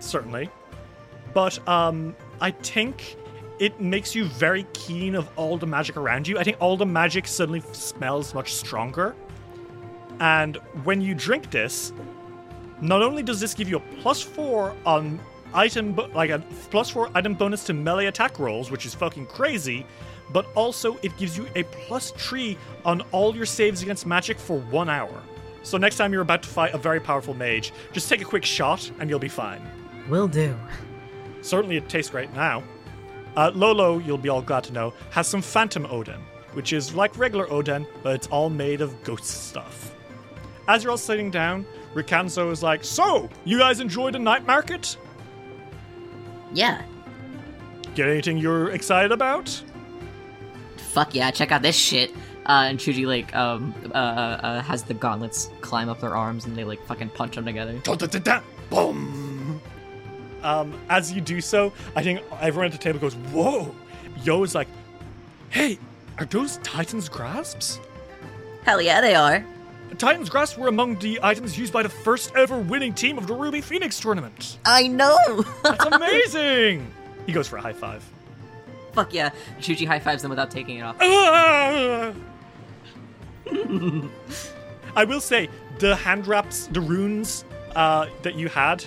[0.00, 0.50] certainly.
[1.32, 3.16] But um I think
[3.60, 6.38] it makes you very keen of all the magic around you.
[6.38, 9.14] I think all the magic suddenly smells much stronger.
[10.18, 11.92] And when you drink this,
[12.80, 15.20] not only does this give you a plus 4 on
[15.52, 19.84] item like a plus 4 item bonus to melee attack rolls, which is fucking crazy,
[20.32, 22.56] but also it gives you a plus 3
[22.86, 25.22] on all your saves against magic for 1 hour.
[25.62, 28.46] So next time you're about to fight a very powerful mage, just take a quick
[28.46, 29.60] shot and you'll be fine.
[30.08, 30.56] Will do.
[31.42, 32.62] Certainly, it tastes great now.
[33.36, 36.20] Uh, Lolo, you'll be all glad to know, has some Phantom udon,
[36.52, 39.94] which is like regular udon, but it's all made of ghost stuff.
[40.68, 44.96] As you're all sitting down, Rikanzo is like, So, you guys enjoyed the night market?
[46.52, 46.82] Yeah.
[47.94, 49.62] Get anything you're excited about?
[50.76, 52.12] Fuck yeah, check out this shit.
[52.46, 56.56] Uh, and Chuji like um uh, uh has the gauntlets climb up their arms and
[56.56, 57.78] they like fucking punch them together.
[58.70, 59.29] Boom!
[60.42, 63.74] Um, as you do so, I think everyone at the table goes, Whoa!
[64.22, 64.68] Yo is like,
[65.50, 65.78] Hey,
[66.18, 67.80] are those Titan's grasps?
[68.64, 69.44] Hell yeah, they are.
[69.98, 73.34] Titan's grasps were among the items used by the first ever winning team of the
[73.34, 74.58] Ruby Phoenix tournament.
[74.64, 75.44] I know.
[75.62, 76.92] That's amazing!
[77.26, 78.04] he goes for a high five.
[78.92, 79.30] Fuck yeah.
[79.60, 80.96] Chuji high fives them without taking it off.
[81.00, 82.12] Ah!
[84.96, 85.48] I will say
[85.78, 87.44] the hand wraps, the runes
[87.76, 88.84] uh, that you had,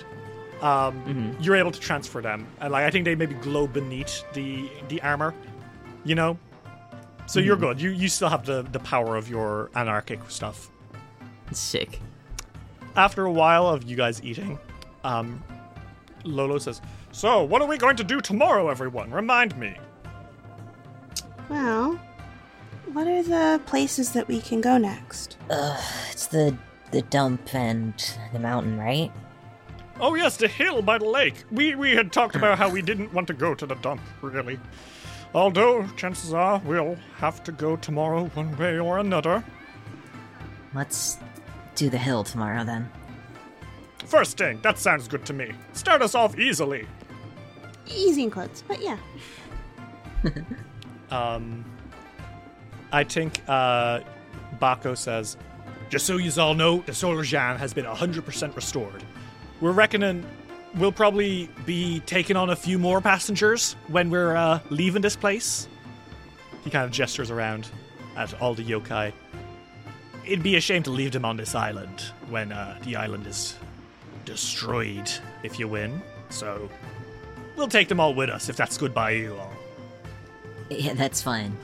[0.62, 4.68] um, you're able to transfer them, and like I think they maybe glow beneath the
[4.88, 5.34] the armor,
[6.04, 6.38] you know.
[7.26, 7.80] So you're good.
[7.80, 10.70] You you still have the the power of your anarchic stuff.
[11.52, 12.00] Sick.
[12.96, 14.58] After a while of you guys eating,
[15.02, 15.42] um,
[16.24, 16.80] Lolo says,
[17.12, 19.10] "So what are we going to do tomorrow, everyone?
[19.10, 19.76] Remind me."
[21.48, 22.00] Well,
[22.92, 25.36] what are the places that we can go next?
[25.50, 26.56] Ugh, it's the
[26.90, 27.94] the dump and
[28.32, 29.10] the mountain, right?
[30.00, 31.44] Oh yes, the hill by the lake.
[31.50, 34.58] We we had talked about how we didn't want to go to the dump, really.
[35.34, 39.44] Although chances are we'll have to go tomorrow one way or another.
[40.74, 41.18] Let's
[41.76, 42.90] do the hill tomorrow then.
[44.04, 45.52] First thing, that sounds good to me.
[45.72, 46.86] Start us off easily.
[47.86, 48.98] Easy in quotes, but yeah.
[51.10, 51.64] Um
[52.92, 54.00] I think uh
[54.60, 55.36] Bako says,
[55.90, 59.02] just so you all know, the Solar Jan has been 100% restored.
[59.60, 60.24] We're reckoning
[60.76, 65.68] we'll probably be taking on a few more passengers when we're uh, leaving this place.
[66.62, 67.68] He kind of gestures around
[68.16, 69.12] at all the yokai.
[70.24, 73.56] It'd be a shame to leave them on this island when uh, the island is
[74.24, 75.10] destroyed
[75.42, 76.00] if you win.
[76.30, 76.68] So
[77.56, 79.52] we'll take them all with us if that's good by you all.
[80.70, 81.56] Yeah, that's fine.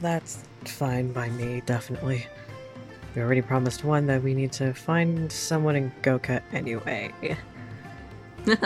[0.00, 2.26] That's fine by me, definitely.
[3.16, 7.10] We already promised one that we need to find someone in Goka anyway.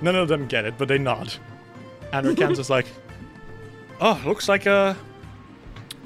[0.00, 1.34] None of them get it, but they nod.
[2.14, 2.86] And Rikanzo's like,
[4.00, 4.94] "Oh, looks like uh,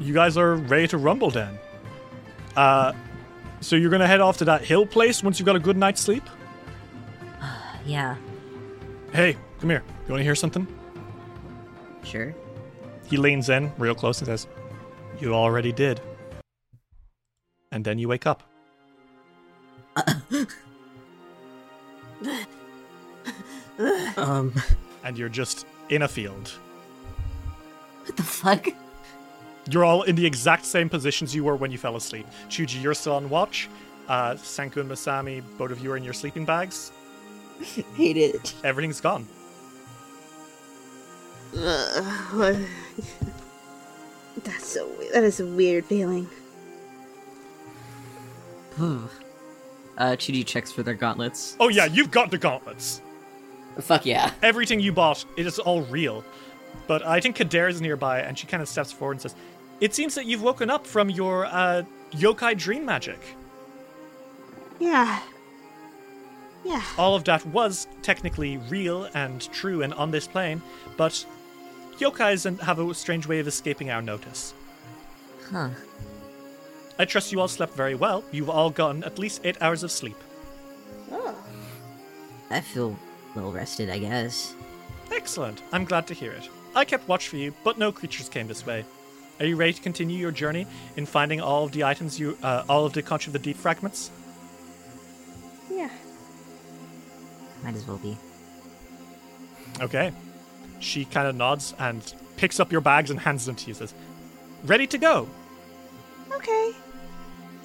[0.01, 1.56] you guys are ready to rumble then.
[2.56, 2.93] Uh,
[3.60, 6.01] so you're gonna head off to that hill place once you've got a good night's
[6.01, 6.24] sleep.
[7.86, 8.16] yeah,
[9.12, 9.85] Hey, come here.
[10.06, 10.66] You want to hear something?"
[12.02, 12.35] sure.
[13.06, 14.47] He leans in real close and says,
[15.20, 16.01] "You already did."
[17.70, 18.43] And then you wake up.
[24.16, 24.53] um,
[25.05, 26.49] and you're just in a field.
[28.05, 28.66] What the fuck?
[29.70, 32.27] You're all in the exact same positions you were when you fell asleep.
[32.49, 33.69] Chuji, you're still on watch.
[34.09, 36.90] Uh, Senku and Masami, both of you are in your sleeping bags.
[37.95, 38.55] Hate it.
[38.65, 39.27] Everything's gone.
[41.53, 42.57] What-
[44.44, 45.12] That's so weird.
[45.15, 46.28] That is a weird feeling.
[48.78, 49.09] uh,
[49.98, 51.56] Chuji checks for their gauntlets.
[51.59, 53.02] Oh yeah, you've got the gauntlets.
[53.81, 54.32] Fuck yeah.
[54.43, 56.24] Everything you bought, it is all real.
[56.86, 59.35] But I think Kader is nearby, and she kind of steps forward and says,
[59.81, 61.82] "It seems that you've woken up from your uh,
[62.12, 63.20] yokai dream magic.
[64.78, 65.20] Yeah.
[66.65, 66.82] Yeah.
[66.97, 70.62] All of that was technically real and true and on this plane,
[70.97, 71.24] but
[71.99, 74.55] yokais and- have a strange way of escaping our notice.
[75.51, 75.70] Huh.
[76.99, 78.25] I trust you all slept very well.
[78.33, 80.16] You've all gotten at least eight hours of sleep.
[81.12, 81.35] Oh.
[82.51, 82.99] I feel
[83.35, 84.55] well rested, I guess.
[85.12, 85.62] Excellent.
[85.73, 86.49] I'm glad to hear it.
[86.75, 88.85] I kept watch for you, but no creatures came this way.
[89.41, 90.66] Are you ready to continue your journey
[90.97, 93.57] in finding all of the items you, uh, all of the Conch of the Deep
[93.57, 94.11] fragments?
[95.70, 95.91] Yeah.
[97.62, 98.16] Might as well be.
[99.81, 100.12] Okay.
[100.81, 103.75] She kind of nods and picks up your bags and hands them to you.
[103.75, 103.95] Says,
[104.65, 105.29] "Ready to go."
[106.33, 106.73] Okay.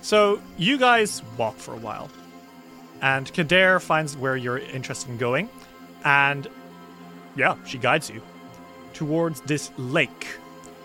[0.02, 2.10] So you guys walk for a while,
[3.02, 5.49] and Kader finds where you're interested in going,
[6.03, 6.48] and
[7.35, 8.22] yeah, she guides you
[8.94, 10.27] towards this lake.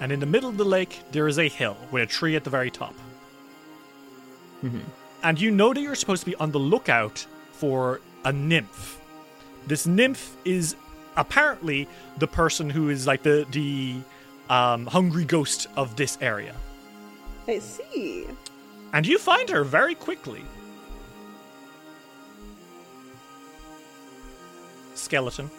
[0.01, 2.45] And in the middle of the lake, there is a hill with a tree at
[2.45, 2.95] the very top.
[4.63, 4.81] Mm-hmm.
[5.23, 9.01] And you know that you're supposed to be on the lookout for a nymph.
[9.67, 10.77] This nymph is
[11.19, 11.87] apparently
[12.19, 13.97] the person who is like the the
[14.49, 16.55] um, hungry ghost of this area.
[17.47, 18.27] I see.
[18.93, 20.43] And you find her very quickly.
[24.95, 25.51] Skeleton.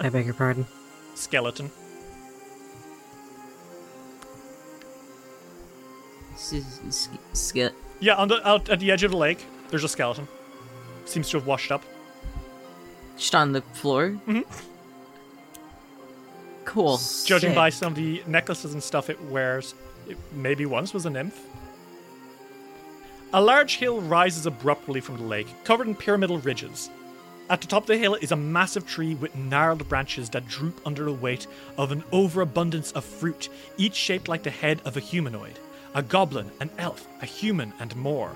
[0.00, 0.66] I beg your pardon.
[1.14, 1.70] Skeleton.
[6.34, 6.54] S-
[6.88, 7.08] s-
[8.00, 10.26] Yeah, on the out at the edge of the lake, there's a skeleton.
[11.04, 11.84] Seems to have washed up.
[13.34, 14.18] On the floor.
[14.26, 14.44] Mhm.
[16.64, 16.98] Cool.
[17.24, 17.54] Judging Sick.
[17.54, 19.74] by some of the necklaces and stuff it wears,
[20.08, 21.38] it maybe once was a nymph.
[23.32, 26.90] A large hill rises abruptly from the lake, covered in pyramidal ridges.
[27.48, 30.80] At the top of the hill is a massive tree with gnarled branches that droop
[30.86, 35.00] under the weight of an overabundance of fruit, each shaped like the head of a
[35.00, 35.58] humanoid
[35.94, 38.32] a goblin, an elf, a human, and more.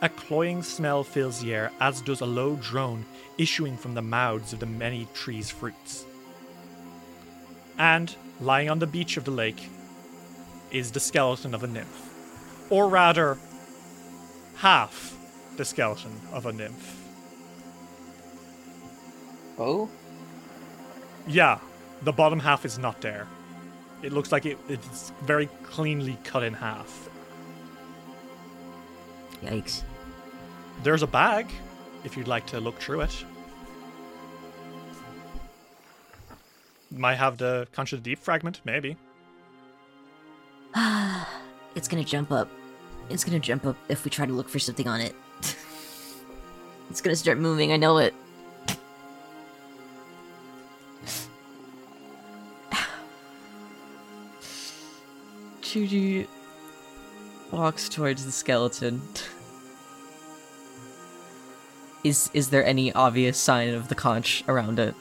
[0.00, 3.04] A cloying smell fills the air, as does a low drone
[3.36, 6.04] issuing from the mouths of the many trees' fruits.
[7.78, 9.68] And, lying on the beach of the lake,
[10.70, 12.14] is the skeleton of a nymph.
[12.70, 13.38] Or rather,
[14.56, 15.16] half
[15.56, 16.96] the skeleton of a nymph.
[19.58, 19.88] Oh?
[21.26, 21.58] Yeah,
[22.02, 23.26] the bottom half is not there.
[24.02, 27.08] It looks like it, it's very cleanly cut in half.
[29.42, 29.82] Yikes.
[30.82, 31.50] There's a bag,
[32.04, 33.24] if you'd like to look through it.
[36.90, 38.96] Might have the Conch of the Deep fragment, maybe.
[41.74, 42.48] It's gonna jump up.
[43.08, 45.14] It's gonna jump up if we try to look for something on it.
[46.90, 48.14] it's gonna start moving, I know it.
[55.60, 56.26] Chuji
[57.52, 59.00] walks towards the skeleton.
[62.04, 64.94] Is is there any obvious sign of the conch around it?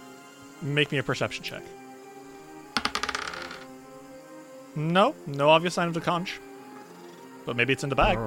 [0.61, 1.64] Make me a perception check.
[4.76, 6.40] No, no obvious sign of the conch.
[7.45, 8.18] But maybe it's in the bag.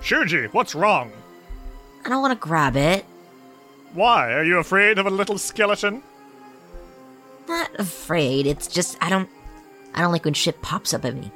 [0.00, 1.12] Chuji, what's wrong?
[2.04, 3.04] I don't wanna grab it.
[3.92, 4.32] Why?
[4.32, 6.02] Are you afraid of a little skeleton?
[7.48, 9.28] Not afraid, it's just I don't
[9.94, 11.32] I don't like when shit pops up at me.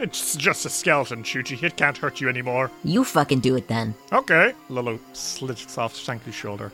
[0.00, 1.62] It's just a skeleton, Chuji.
[1.62, 2.70] It can't hurt you anymore.
[2.84, 3.94] You fucking do it then.
[4.12, 4.54] Okay.
[4.70, 6.72] Lolo slits off Sanku's shoulder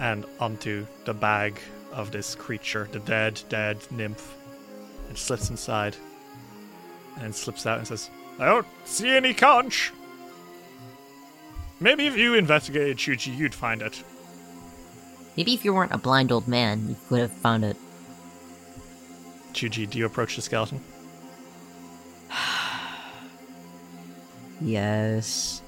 [0.00, 1.60] and onto the bag
[1.92, 4.36] of this creature, the dead, dead nymph.
[5.10, 5.96] It slips inside
[7.18, 8.08] and slips out and says,
[8.38, 9.92] I don't see any conch.
[11.78, 14.02] Maybe if you investigated Chuji, you'd find it.
[15.36, 17.76] Maybe if you weren't a blind old man, you could have found it.
[19.52, 20.80] Chuji, do you approach the skeleton?
[24.60, 25.62] Yes.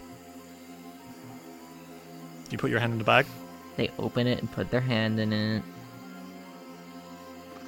[2.50, 3.26] You put your hand in the bag?
[3.76, 5.62] They open it and put their hand in it.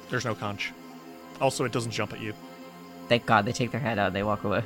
[0.09, 0.71] There's no conch.
[1.41, 2.33] Also, it doesn't jump at you.
[3.09, 4.63] Thank God they take their hand out and they walk away.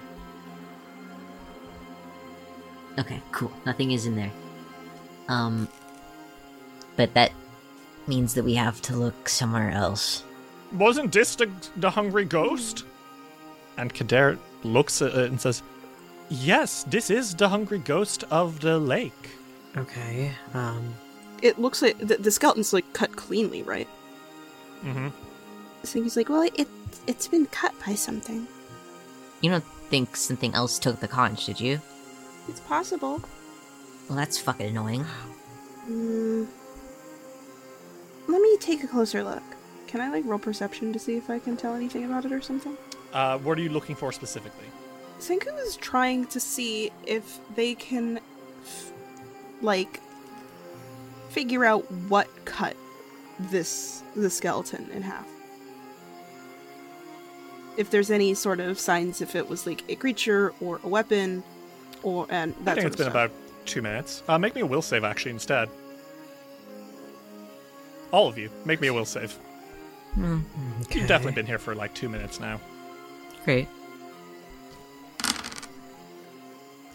[2.98, 3.52] Okay, cool.
[3.66, 4.32] Nothing is in there.
[5.28, 5.70] Um
[6.98, 7.32] but that
[8.08, 10.24] means that we have to look somewhere else.
[10.74, 12.84] Wasn't this the, the hungry ghost?
[13.78, 15.64] And Kader looks at it and says,
[16.30, 19.30] Yes, this is the hungry ghost of the lake.
[19.76, 20.32] Okay.
[20.54, 20.94] Um.
[21.42, 23.88] It looks like the, the skeleton's like cut cleanly, right?
[24.84, 25.08] Mm-hmm.
[25.84, 26.68] So he's like, well, it
[27.08, 28.48] it's been cut by something.
[29.42, 31.82] You don't think something else took the conch, did you?
[32.48, 33.22] It's possible.
[34.08, 35.06] Well, that's fucking annoying.
[35.86, 36.46] Hmm.
[38.28, 39.44] Let me take a closer look.
[39.88, 42.42] Can I like roll perception to see if I can tell anything about it or
[42.42, 42.78] something?
[43.14, 44.68] Uh, what are you looking for specifically?
[45.20, 48.20] Senku is trying to see if they can,
[48.64, 48.92] f-
[49.62, 50.00] like,
[51.30, 52.76] figure out what cut
[53.40, 55.28] this the skeleton in half.
[57.78, 61.44] If there's any sort of signs, if it was like a creature or a weapon,
[62.04, 63.14] or and that I think sort it's of been stuff.
[63.14, 63.32] about
[63.66, 64.24] two minutes.
[64.28, 65.70] Uh, make me a will save, actually, instead.
[68.12, 69.38] All of you, make me a will save.
[70.18, 70.82] Mm-hmm.
[70.92, 72.60] You've definitely been here for like two minutes now.
[73.46, 73.68] Great.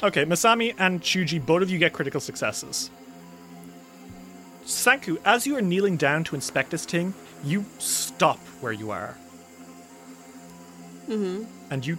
[0.04, 2.90] Okay, Masami and Chuji, both of you get critical successes.
[4.66, 9.16] Sanku, as you are kneeling down to inspect this thing, you stop where you are.
[11.08, 11.44] Mm-hmm.
[11.70, 11.98] And you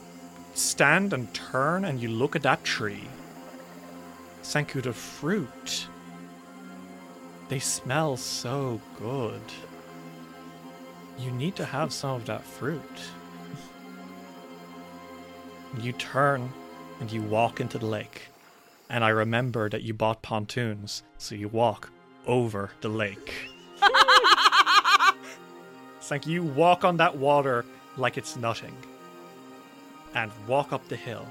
[0.54, 3.08] stand and turn and you look at that tree.
[4.44, 5.88] Sanku, the fruit.
[7.50, 9.42] They smell so good.
[11.18, 12.82] You need to have some of that fruit.
[15.82, 16.52] You turn
[17.00, 18.24] and you walk into the lake.
[18.90, 21.90] And I remember that you bought pontoons, so you walk
[22.28, 23.34] over the lake.
[25.98, 27.66] it's like you walk on that water
[27.98, 28.76] like it's nothing.
[30.14, 31.26] And walk up the hill.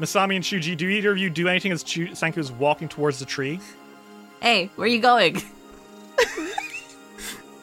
[0.00, 3.18] Masami and Chuji, do either of you do anything as Chu- Sanku is walking towards
[3.18, 3.60] the tree?
[4.40, 5.36] Hey, where are you going?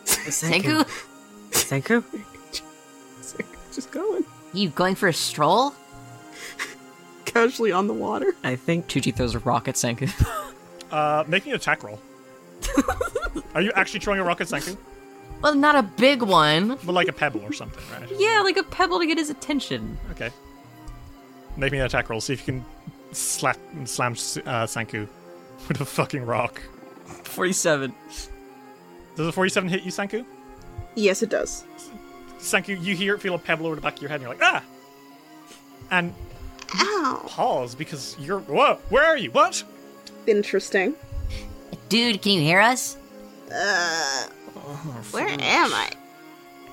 [0.06, 0.84] Senku.
[1.52, 2.04] Senku?
[3.74, 4.24] Just going
[4.54, 5.74] You going for a stroll?
[7.26, 8.36] casually on the water.
[8.44, 10.10] I think Chuji throws a rock at Senku.
[10.92, 12.00] Uh, making an attack roll.
[13.56, 14.78] Are you actually throwing a rock at Sanku?
[15.42, 16.78] well, not a big one.
[16.86, 18.08] But like a pebble or something, right?
[18.20, 19.98] Yeah, like a pebble to get his attention.
[20.12, 20.30] Okay.
[21.58, 22.22] Make me an attack roll.
[22.22, 22.66] See if you can
[23.12, 25.08] slap slam uh, Sanku
[25.68, 26.62] with a fucking rock.
[27.24, 27.94] 47.
[29.16, 30.24] Does a 47 hit you, Sanku?
[30.96, 31.66] Yes, it does.
[32.38, 34.44] Sanku, you hear feel a pebble over the back of your head, and you're like,
[34.44, 34.64] ah!
[35.90, 36.14] And
[36.76, 37.24] Ow.
[37.28, 38.76] pause because you're whoa.
[38.90, 39.32] Where are you?
[39.32, 39.64] What?
[40.28, 40.96] Interesting.
[41.90, 42.98] Dude, can you hear us?
[43.52, 44.28] Uh,
[45.12, 45.92] where am I?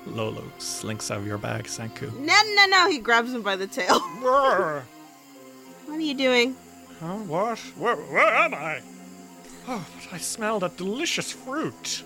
[0.06, 2.12] Lolo slinks out of your bag, Sanku.
[2.18, 2.90] No, no, no.
[2.90, 4.00] He grabs him by the tail.
[5.90, 6.54] What are you doing?
[7.00, 7.16] Huh?
[7.16, 7.58] What?
[7.76, 8.80] Where, where am I?
[9.66, 12.04] Oh, but I smell that delicious fruit.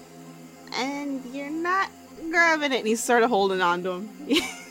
[0.72, 1.90] And you're not
[2.30, 2.78] grabbing it.
[2.78, 4.08] And he's sort of holding on to him.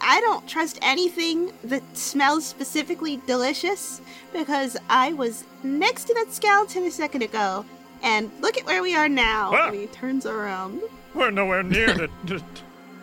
[0.00, 4.00] I don't trust anything that smells specifically delicious
[4.32, 7.64] because I was next to that skeleton a second ago.
[8.02, 9.50] And look at where we are now.
[9.54, 9.68] Ah.
[9.68, 10.80] And he turns around.
[11.14, 12.42] We're nowhere near the, the.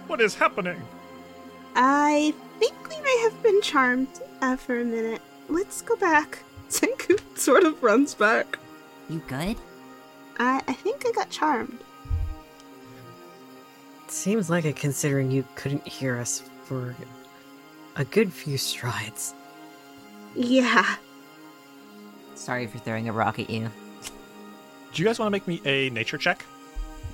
[0.07, 0.81] What is happening?
[1.75, 4.07] I think we may have been charmed
[4.41, 5.21] uh, for a minute.
[5.49, 6.39] Let's go back.
[6.69, 8.57] Senku sort of runs back.
[9.09, 9.57] You good?
[10.39, 11.79] I, I think I got charmed.
[14.07, 16.95] seems like it considering you couldn't hear us for
[17.95, 19.33] a good few strides.
[20.35, 20.95] Yeah.
[22.35, 23.69] Sorry for throwing a rock at you.
[24.93, 26.45] Do you guys want to make me a nature check?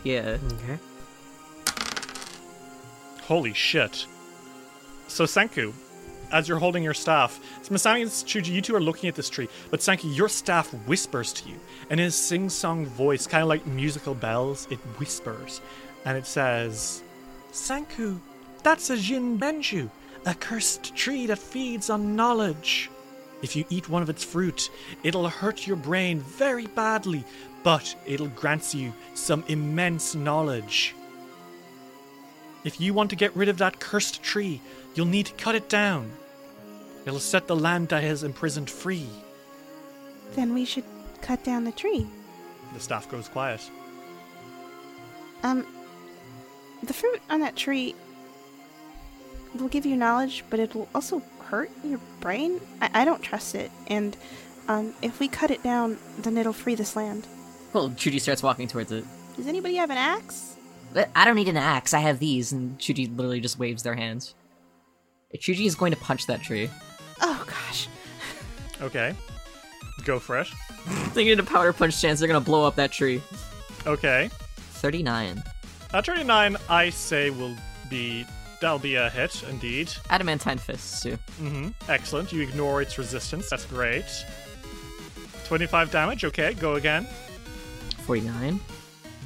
[0.03, 0.37] Yeah.
[0.53, 0.79] Okay.
[3.23, 4.05] Holy shit.
[5.07, 5.73] So, Sanku,
[6.31, 9.29] as you're holding your staff, so Masami and Chuji, you two are looking at this
[9.29, 11.55] tree, but Sanku, your staff whispers to you,
[11.89, 15.61] and in a sing song voice, kind of like musical bells, it whispers,
[16.05, 17.03] and it says,
[17.51, 18.19] Sanku,
[18.63, 19.89] that's a Jinmenju,
[20.25, 22.89] a cursed tree that feeds on knowledge.
[23.41, 24.69] If you eat one of its fruit,
[25.03, 27.25] it'll hurt your brain very badly,
[27.61, 30.95] but it'll grant you some immense knowledge.
[32.63, 34.61] If you want to get rid of that cursed tree,
[34.95, 36.09] you'll need to cut it down.
[37.05, 39.07] It'll set the land that has imprisoned free.
[40.35, 40.85] Then we should
[41.21, 42.07] cut down the tree.
[42.73, 43.69] The staff goes quiet.
[45.43, 45.67] Um,
[46.81, 47.93] the fruit on that tree
[49.55, 52.59] will give you knowledge, but it will also hurt your brain.
[52.81, 54.15] I, I don't trust it, and
[54.67, 57.27] um, if we cut it down, then it'll free this land.
[57.73, 59.03] Well, Chuji starts walking towards it.
[59.35, 60.57] Does anybody have an axe?
[61.15, 61.93] I don't need an axe.
[61.93, 62.51] I have these.
[62.51, 64.35] And Chuji literally just waves their hands.
[65.35, 66.69] Chuji is going to punch that tree.
[67.21, 67.87] Oh gosh.
[68.81, 69.15] Okay.
[70.05, 70.51] Go fresh.
[70.69, 71.11] it.
[71.13, 73.21] Thinking a powder punch chance, they're gonna blow up that tree.
[73.87, 74.29] Okay.
[74.57, 75.41] 39.
[75.93, 77.55] At 39, I say will
[77.89, 78.25] be.
[78.63, 79.91] That'll be a hit, indeed.
[80.09, 81.17] Adamantine fists, too.
[81.37, 82.31] hmm Excellent.
[82.31, 83.49] You ignore its resistance.
[83.49, 84.05] That's great.
[85.43, 86.23] 25 damage.
[86.23, 87.05] Okay, go again.
[88.05, 88.61] 49.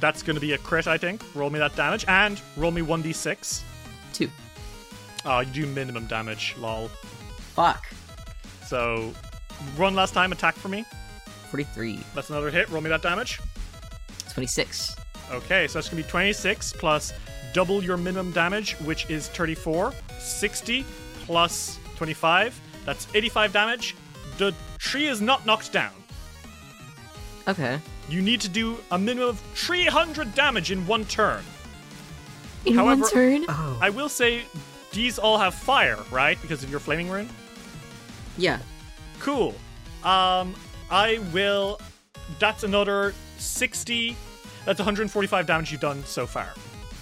[0.00, 1.22] That's going to be a crit, I think.
[1.36, 2.04] Roll me that damage.
[2.08, 3.62] And roll me 1d6.
[4.14, 4.28] 2.
[5.24, 6.88] Oh, you do minimum damage, lol.
[7.54, 7.86] Fuck.
[8.66, 9.12] So,
[9.76, 10.84] one last time attack for me.
[11.52, 12.00] 43.
[12.12, 12.68] That's another hit.
[12.70, 13.38] Roll me that damage.
[14.32, 14.96] 26.
[15.30, 17.12] Okay, so that's going to be 26 plus
[17.52, 19.92] double your minimum damage, which is 34.
[20.18, 20.84] 60
[21.26, 22.60] plus 25.
[22.84, 23.96] That's 85 damage.
[24.38, 25.92] The tree is not knocked down.
[27.46, 27.78] Okay.
[28.08, 31.42] You need to do a minimum of 300 damage in one turn.
[32.64, 33.44] In However- one turn?
[33.48, 34.42] Oh, I will say
[34.92, 36.40] these all have fire, right?
[36.40, 37.28] Because of your flaming rune.
[38.36, 38.58] Yeah.
[39.20, 39.54] Cool.
[40.04, 40.54] Um,
[40.90, 41.80] I will.
[42.38, 44.16] That's another 60.
[44.64, 46.52] That's 145 damage you've done so far.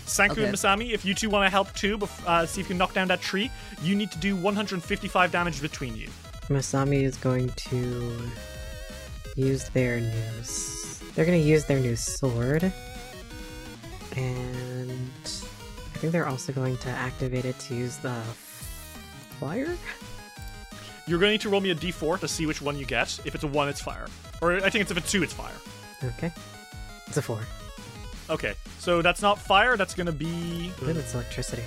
[0.07, 0.45] Sanku Okay.
[0.45, 2.95] and Masami, if you two want to help too, uh, see if you can knock
[2.95, 3.51] down that tree,
[3.83, 6.09] you need to do 155 damage between you.
[6.49, 8.17] Masami is going to
[9.35, 10.39] use their new.
[10.41, 12.73] s- They're going to use their new sword,
[14.17, 18.15] and I think they're also going to activate it to use the
[19.41, 19.77] fire.
[21.07, 23.19] You're going to need to roll me a d4 to see which one you get.
[23.25, 24.07] If it's a 1, it's fire.
[24.41, 25.55] Or I think it's if it's 2, it's fire.
[26.05, 26.33] Okay,
[27.07, 27.41] it's a four.
[28.29, 30.73] Okay, so that's not fire, that's to be.
[30.77, 31.63] I believe it's electricity.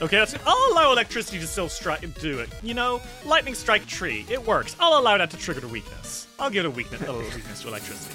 [0.00, 0.34] Okay, that's.
[0.46, 2.50] I'll allow electricity to still strike do it.
[2.62, 4.26] You know, lightning strike tree.
[4.28, 4.76] It works.
[4.78, 6.26] I'll allow that to trigger the weakness.
[6.38, 8.14] I'll give it a weakness, a little weakness to electricity.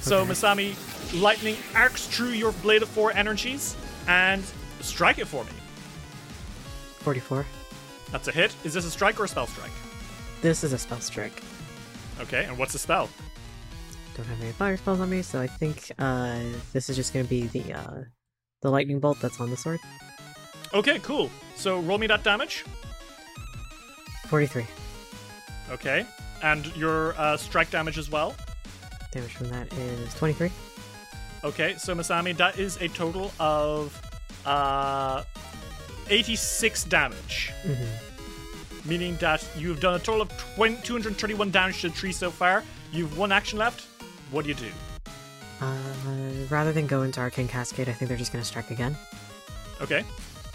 [0.00, 0.30] So Okay.
[0.32, 3.76] Masami, lightning arcs through your blade of four energies
[4.08, 4.42] and
[4.80, 5.50] strike it for me.
[7.00, 7.46] Forty-four.
[8.10, 8.54] That's a hit.
[8.64, 9.70] Is this a strike or a spell strike?
[10.40, 11.42] This is a spell strike.
[12.20, 13.08] Okay, and what's the spell?
[14.16, 16.38] Don't have any fire spells on me, so I think uh,
[16.72, 18.02] this is just gonna be the uh,
[18.60, 19.80] the lightning bolt that's on the sword.
[20.74, 21.30] Okay, cool.
[21.56, 22.64] So roll me that damage.
[24.28, 24.66] Forty-three
[25.70, 26.06] Okay,
[26.42, 28.34] and your uh, strike damage as well.
[29.12, 30.50] damage from that is twenty-three.
[31.44, 34.00] Okay, so Masami, that is a total of
[34.46, 35.24] uh,
[36.08, 37.50] 86 damage.
[37.64, 38.88] Mm-hmm.
[38.88, 42.62] Meaning that you've done a total of 20, 231 damage to the tree so far.
[42.92, 43.86] You've one action left.
[44.32, 44.70] What do you do?
[45.60, 45.76] Uh,
[46.50, 48.96] rather than go into Arcane Cascade, I think they're just gonna strike again.
[49.80, 50.04] Okay,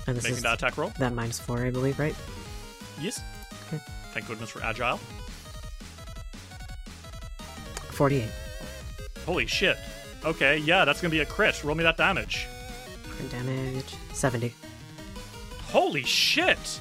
[0.07, 0.91] And this making is that attack roll.
[0.99, 2.15] that minus four, I believe, right?
[2.99, 3.21] Yes.
[3.67, 3.81] Okay.
[4.13, 4.99] Thank goodness for agile.
[7.91, 8.29] Forty-eight.
[9.25, 9.77] Holy shit.
[10.25, 11.63] Okay, yeah, that's gonna be a crit.
[11.63, 12.47] Roll me that damage.
[13.09, 14.53] Crit damage seventy.
[15.69, 16.79] Holy shit!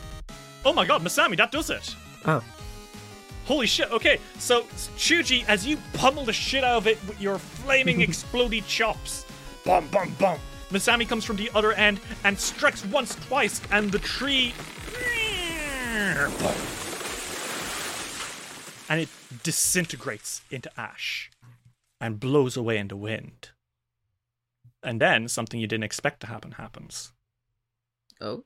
[0.65, 1.95] Oh my god, Masami, that does it!
[2.25, 2.43] Oh,
[3.47, 4.63] Holy shit, okay, so
[4.99, 9.25] Chuji, as you pummel the shit out of it with your flaming explodey chops,
[9.65, 10.39] bum bum bum,
[10.71, 14.53] Masami comes from the other end and strikes once, twice, and the tree.
[18.89, 19.09] And it
[19.43, 21.31] disintegrates into ash
[22.01, 23.51] and blows away in the wind.
[24.83, 27.13] And then something you didn't expect to happen happens.
[28.21, 28.45] Oh,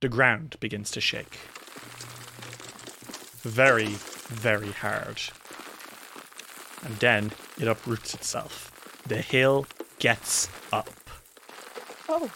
[0.00, 1.38] the ground begins to shake.
[3.42, 5.20] Very, very hard.
[6.84, 8.70] And then it uproots itself.
[9.06, 9.66] The hill
[9.98, 10.90] gets up.
[12.08, 12.30] Oh.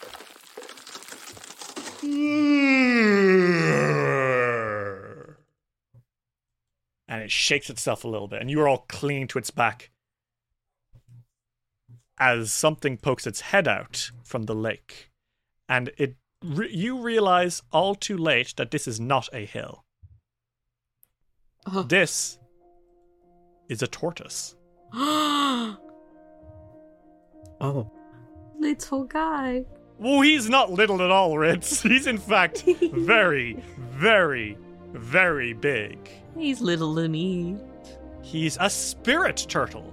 [7.07, 9.91] And it shakes itself a little bit, and you are all clinging to its back
[12.19, 15.11] as something pokes its head out from the lake.
[15.69, 19.85] And it re- you realize all too late that this is not a hill.
[21.87, 22.39] This
[23.69, 24.55] is a tortoise.
[24.95, 25.77] oh,
[28.59, 29.65] Little guy.
[29.99, 31.83] Well, he's not little at all, Ritz.
[31.83, 34.59] He's in fact very, very,
[34.93, 36.11] very big.
[36.37, 37.57] He's little than me.
[38.23, 39.93] He's a spirit turtle.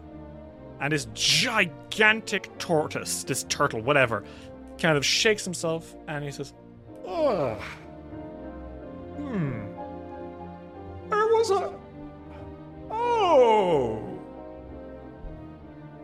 [0.79, 4.23] And this gigantic tortoise, this turtle, whatever,
[4.79, 6.53] kind of shakes himself and he says,
[7.07, 7.61] Ugh.
[9.17, 9.70] Hmm.
[11.47, 11.73] There was a.
[12.91, 13.95] Oh.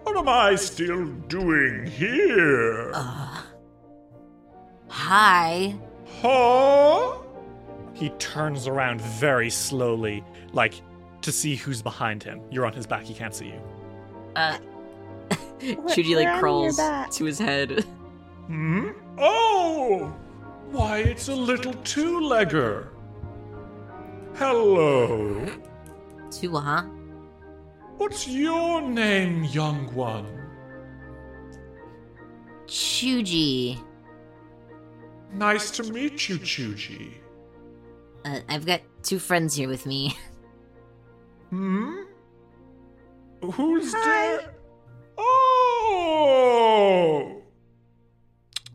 [0.04, 2.92] What am I still doing here?
[4.90, 5.76] Hi.
[6.22, 7.18] Huh?
[7.94, 10.24] He turns around very slowly,
[10.54, 10.82] like
[11.22, 12.42] to see who's behind him.
[12.50, 13.62] You're on his back, he can't see you.
[14.36, 14.58] uh,
[15.30, 17.12] Where- Chuji like crawls back?
[17.12, 17.86] to his head.
[18.48, 18.92] Hmm?
[19.18, 20.16] Oh!
[20.72, 22.88] Why, it's a little two legger.
[24.38, 25.48] Hello.
[26.30, 26.84] Two, huh?
[27.98, 30.28] What's your name, young one?
[32.68, 33.82] Chuji.
[35.34, 37.16] Nice to meet you, Chuji.
[38.26, 40.16] Uh, I've got two friends here with me.
[41.50, 42.02] Hmm?
[43.42, 44.54] Who's there?
[45.18, 46.62] Oh!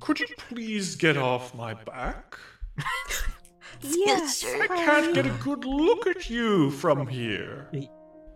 [0.00, 2.38] Could you please get off my back?
[3.82, 4.38] Yes.
[4.38, 4.62] sir.
[4.62, 7.68] I can't get a good look at you from here.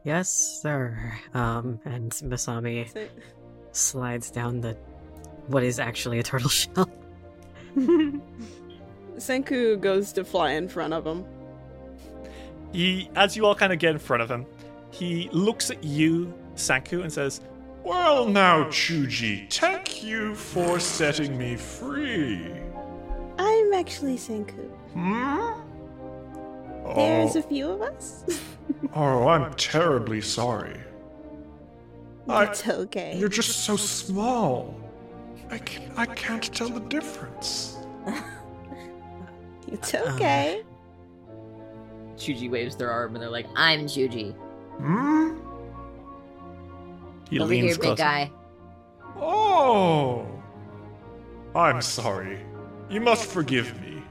[0.04, 0.28] yes,
[0.62, 0.98] sir.
[1.34, 3.06] Um, and Masami So-
[3.72, 4.76] slides down the
[5.48, 6.90] what is actually a turtle shell.
[9.16, 11.24] Senku goes to fly in front of him.
[12.72, 14.44] He, as you all kind of get in front of him,
[14.90, 17.40] he looks at you, Sanku, and says,
[17.84, 22.50] Well, now, Chuji, thank you for setting me free.
[23.66, 24.68] I'm actually Senku.
[24.92, 25.60] Hmm?
[26.94, 28.24] There's Oh, a few of us.
[28.94, 30.78] oh, I'm terribly sorry.
[32.28, 33.16] I- It's okay.
[33.18, 34.80] You're just so small.
[35.50, 37.76] I, can, I can't tell the difference.
[39.68, 40.62] It's okay.
[42.16, 44.32] Chuji waves their arm and they're like, I'm Chuji.
[44.78, 45.38] Hmm?
[47.28, 48.30] He Over here, leans big guy.
[49.16, 50.24] Oh!
[51.56, 52.38] I'm sorry.
[52.88, 54.02] You must forgive me.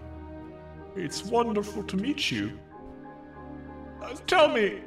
[0.96, 2.60] It's wonderful to meet you.
[4.02, 4.82] Uh, tell me,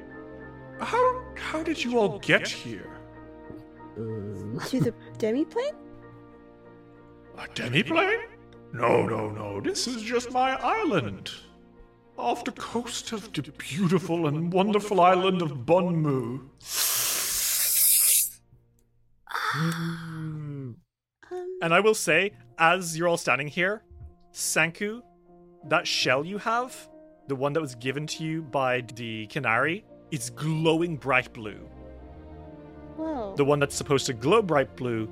[0.81, 2.91] how how did you all get here?
[3.97, 5.75] to the demiplane?
[7.39, 8.25] A demiplane?
[8.73, 9.61] No, no, no.
[9.61, 11.31] This is just my island.
[12.19, 16.41] Off the coast of the beautiful and wonderful island of Bunmu.
[19.55, 20.77] Um,
[21.63, 23.83] And I will say, as you're all standing here,
[24.33, 25.03] Sanku,
[25.69, 26.89] that shell you have,
[27.29, 31.69] the one that was given to you by the Canary, is glowing bright blue.
[32.97, 33.35] Whoa.
[33.37, 35.09] The one that's supposed to glow bright blue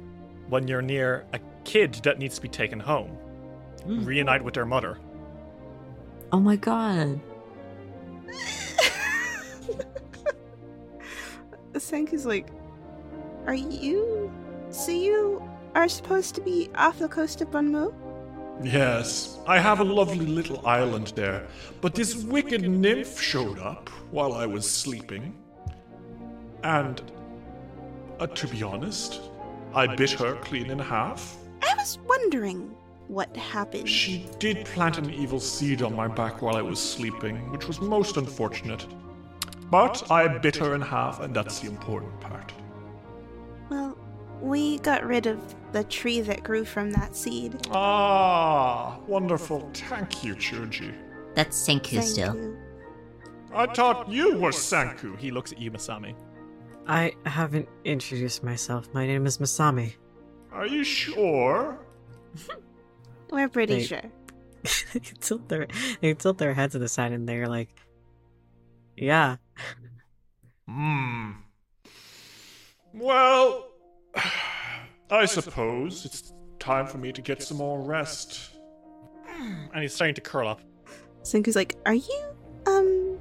[0.49, 3.11] when you're near a kid that needs to be taken home.
[3.85, 4.05] Hmm.
[4.05, 4.99] Reunite with their mother.
[6.33, 7.21] Oh my god.
[11.75, 12.49] Senku's like,
[13.47, 14.33] Are you.
[14.71, 15.43] So you
[15.77, 17.93] are supposed to be off the coast of Bunmo?
[18.63, 21.47] Yes, I have a lovely little island there,
[21.83, 25.35] but this wicked nymph showed up while I was sleeping.
[26.63, 27.03] And,
[28.19, 29.21] uh, to be honest,
[29.75, 31.37] I bit her clean in half.
[31.63, 32.75] I was wondering
[33.09, 33.87] what happened.
[33.87, 37.83] She did plant an evil seed on my back while I was sleeping, which was
[37.83, 38.87] most unfortunate.
[39.71, 42.51] But I bit her in half, and that's the important part.
[44.47, 45.41] Well, we got rid of
[45.73, 47.67] the tree that grew from that seed.
[47.73, 49.69] Ah, wonderful.
[49.75, 50.95] Thank you, Chuji.
[51.35, 52.35] That's Senku still.
[52.35, 52.57] Senku.
[53.53, 55.19] I thought you were Sanku.
[55.19, 56.15] He looks at you, Masami.
[56.87, 58.89] I haven't introduced myself.
[58.95, 59.95] My name is Masami.
[60.53, 61.79] Are you sure?
[63.31, 64.03] We're pretty They- sure.
[64.93, 65.67] they tilt their
[66.01, 67.69] they tilt their heads to the side and they're like,
[68.97, 69.37] "Yeah."
[70.69, 71.33] Hmm.
[72.93, 73.69] Well,
[75.11, 78.51] I suppose it's time for me to get some more rest.
[79.39, 80.61] And he's starting to curl up.
[81.23, 82.23] Senku's like, Are you,
[82.67, 83.19] um,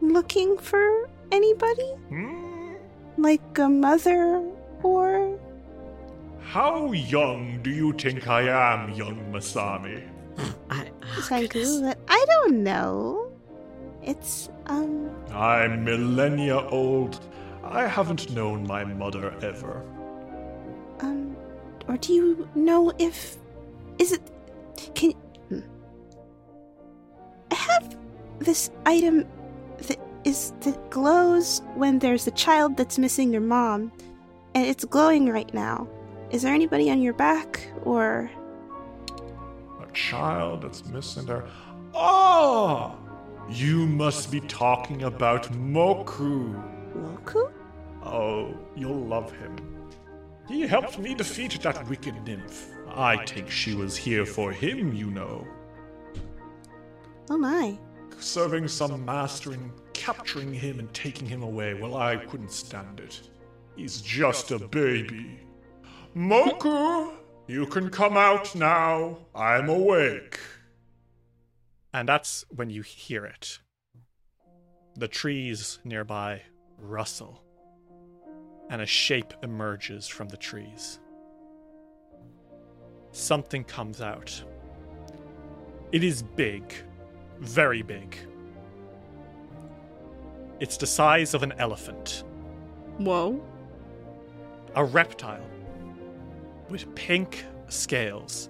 [0.00, 1.90] looking for anybody?
[2.08, 2.74] Hmm?
[3.16, 4.42] Like a mother
[4.82, 5.38] or.
[6.40, 10.06] How young do you think I am, young Masami?
[10.70, 13.32] I, Senku, I don't know.
[14.02, 17.20] It's, um, I'm millennia old.
[17.64, 19.82] I haven't known my mother ever.
[21.00, 21.36] um,
[21.88, 23.36] or do you know if.
[23.98, 24.22] Is it.
[24.94, 25.12] Can.
[25.48, 25.60] hmm.
[27.50, 27.96] I have
[28.38, 29.26] this item
[29.78, 30.52] that is.
[30.60, 33.92] that glows when there's a child that's missing their mom,
[34.54, 35.88] and it's glowing right now.
[36.30, 38.30] Is there anybody on your back, or.
[39.80, 41.44] A child that's missing their.
[41.94, 42.96] Oh!
[43.48, 46.73] You must be talking about Moku.
[46.96, 47.50] Moku?
[48.02, 49.56] Oh, you'll love him.
[50.48, 52.68] He helped me defeat that wicked nymph.
[52.88, 55.46] I think she was here for him, you know.
[57.30, 57.78] Oh my.
[58.18, 61.74] Serving some master and capturing him and taking him away.
[61.74, 63.28] Well, I couldn't stand it.
[63.74, 65.40] He's just a baby.
[66.14, 67.12] Moku,
[67.48, 69.18] you can come out now.
[69.34, 70.38] I'm awake.
[71.92, 73.58] And that's when you hear it.
[74.96, 76.42] The trees nearby
[76.78, 77.42] rustle,
[78.70, 81.00] and a shape emerges from the trees.
[83.12, 84.42] Something comes out.
[85.92, 86.74] It is big,
[87.38, 88.16] very big.
[90.60, 92.24] It's the size of an elephant,
[92.98, 93.42] Whoa.
[94.74, 95.46] a reptile
[96.68, 98.48] with pink scales,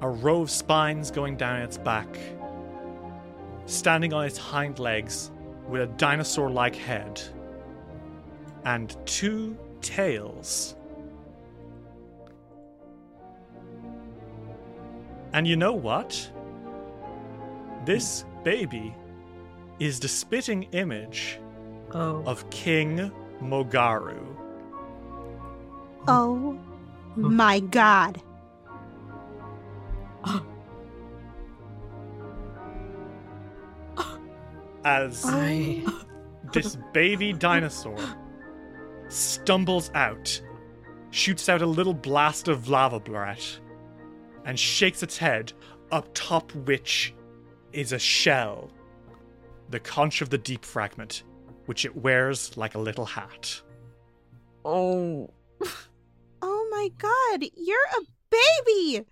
[0.00, 2.18] a row of spines going down its back,
[3.66, 5.30] standing on its hind legs
[5.68, 7.20] with a dinosaur like head,
[8.64, 10.76] and two tails.
[15.32, 16.30] And you know what?
[17.84, 18.94] This baby
[19.80, 21.40] is the spitting image
[21.92, 23.10] oh, of King
[23.42, 24.24] Mogaru.
[26.06, 26.52] Oh
[27.14, 27.34] hmm.
[27.34, 28.22] my god.
[34.84, 35.82] As I
[36.52, 37.96] this baby dinosaur
[39.08, 40.40] stumbles out,
[41.10, 43.60] shoots out a little blast of lava breath,
[44.44, 45.54] and shakes its head,
[45.90, 47.14] up top which
[47.72, 48.70] is a shell,
[49.70, 51.22] the conch of the deep fragment,
[51.64, 53.62] which it wears like a little hat.
[54.66, 55.30] oh
[56.42, 59.06] Oh my god, you're a baby!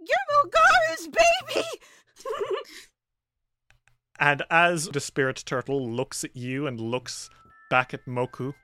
[0.00, 1.66] You're Mogaru's baby!
[4.20, 7.30] And as the spirit turtle looks at you and looks
[7.70, 8.54] back at Moku,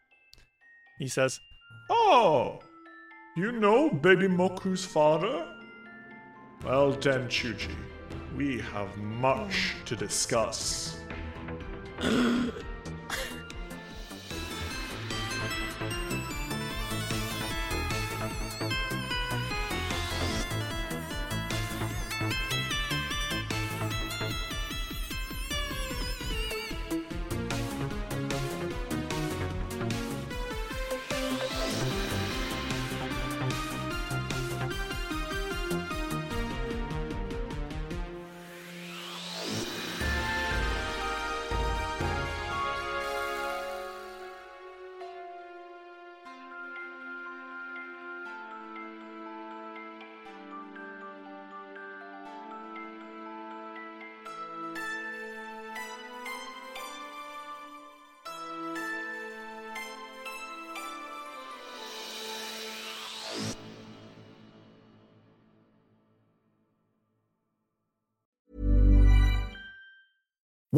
[0.98, 1.40] he says,
[1.90, 2.60] Oh,
[3.36, 5.47] you know baby Moku's father?
[6.64, 7.74] Well then, Chuji,
[8.36, 10.97] we have much to discuss.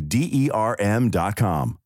[0.00, 1.78] D E R M.com.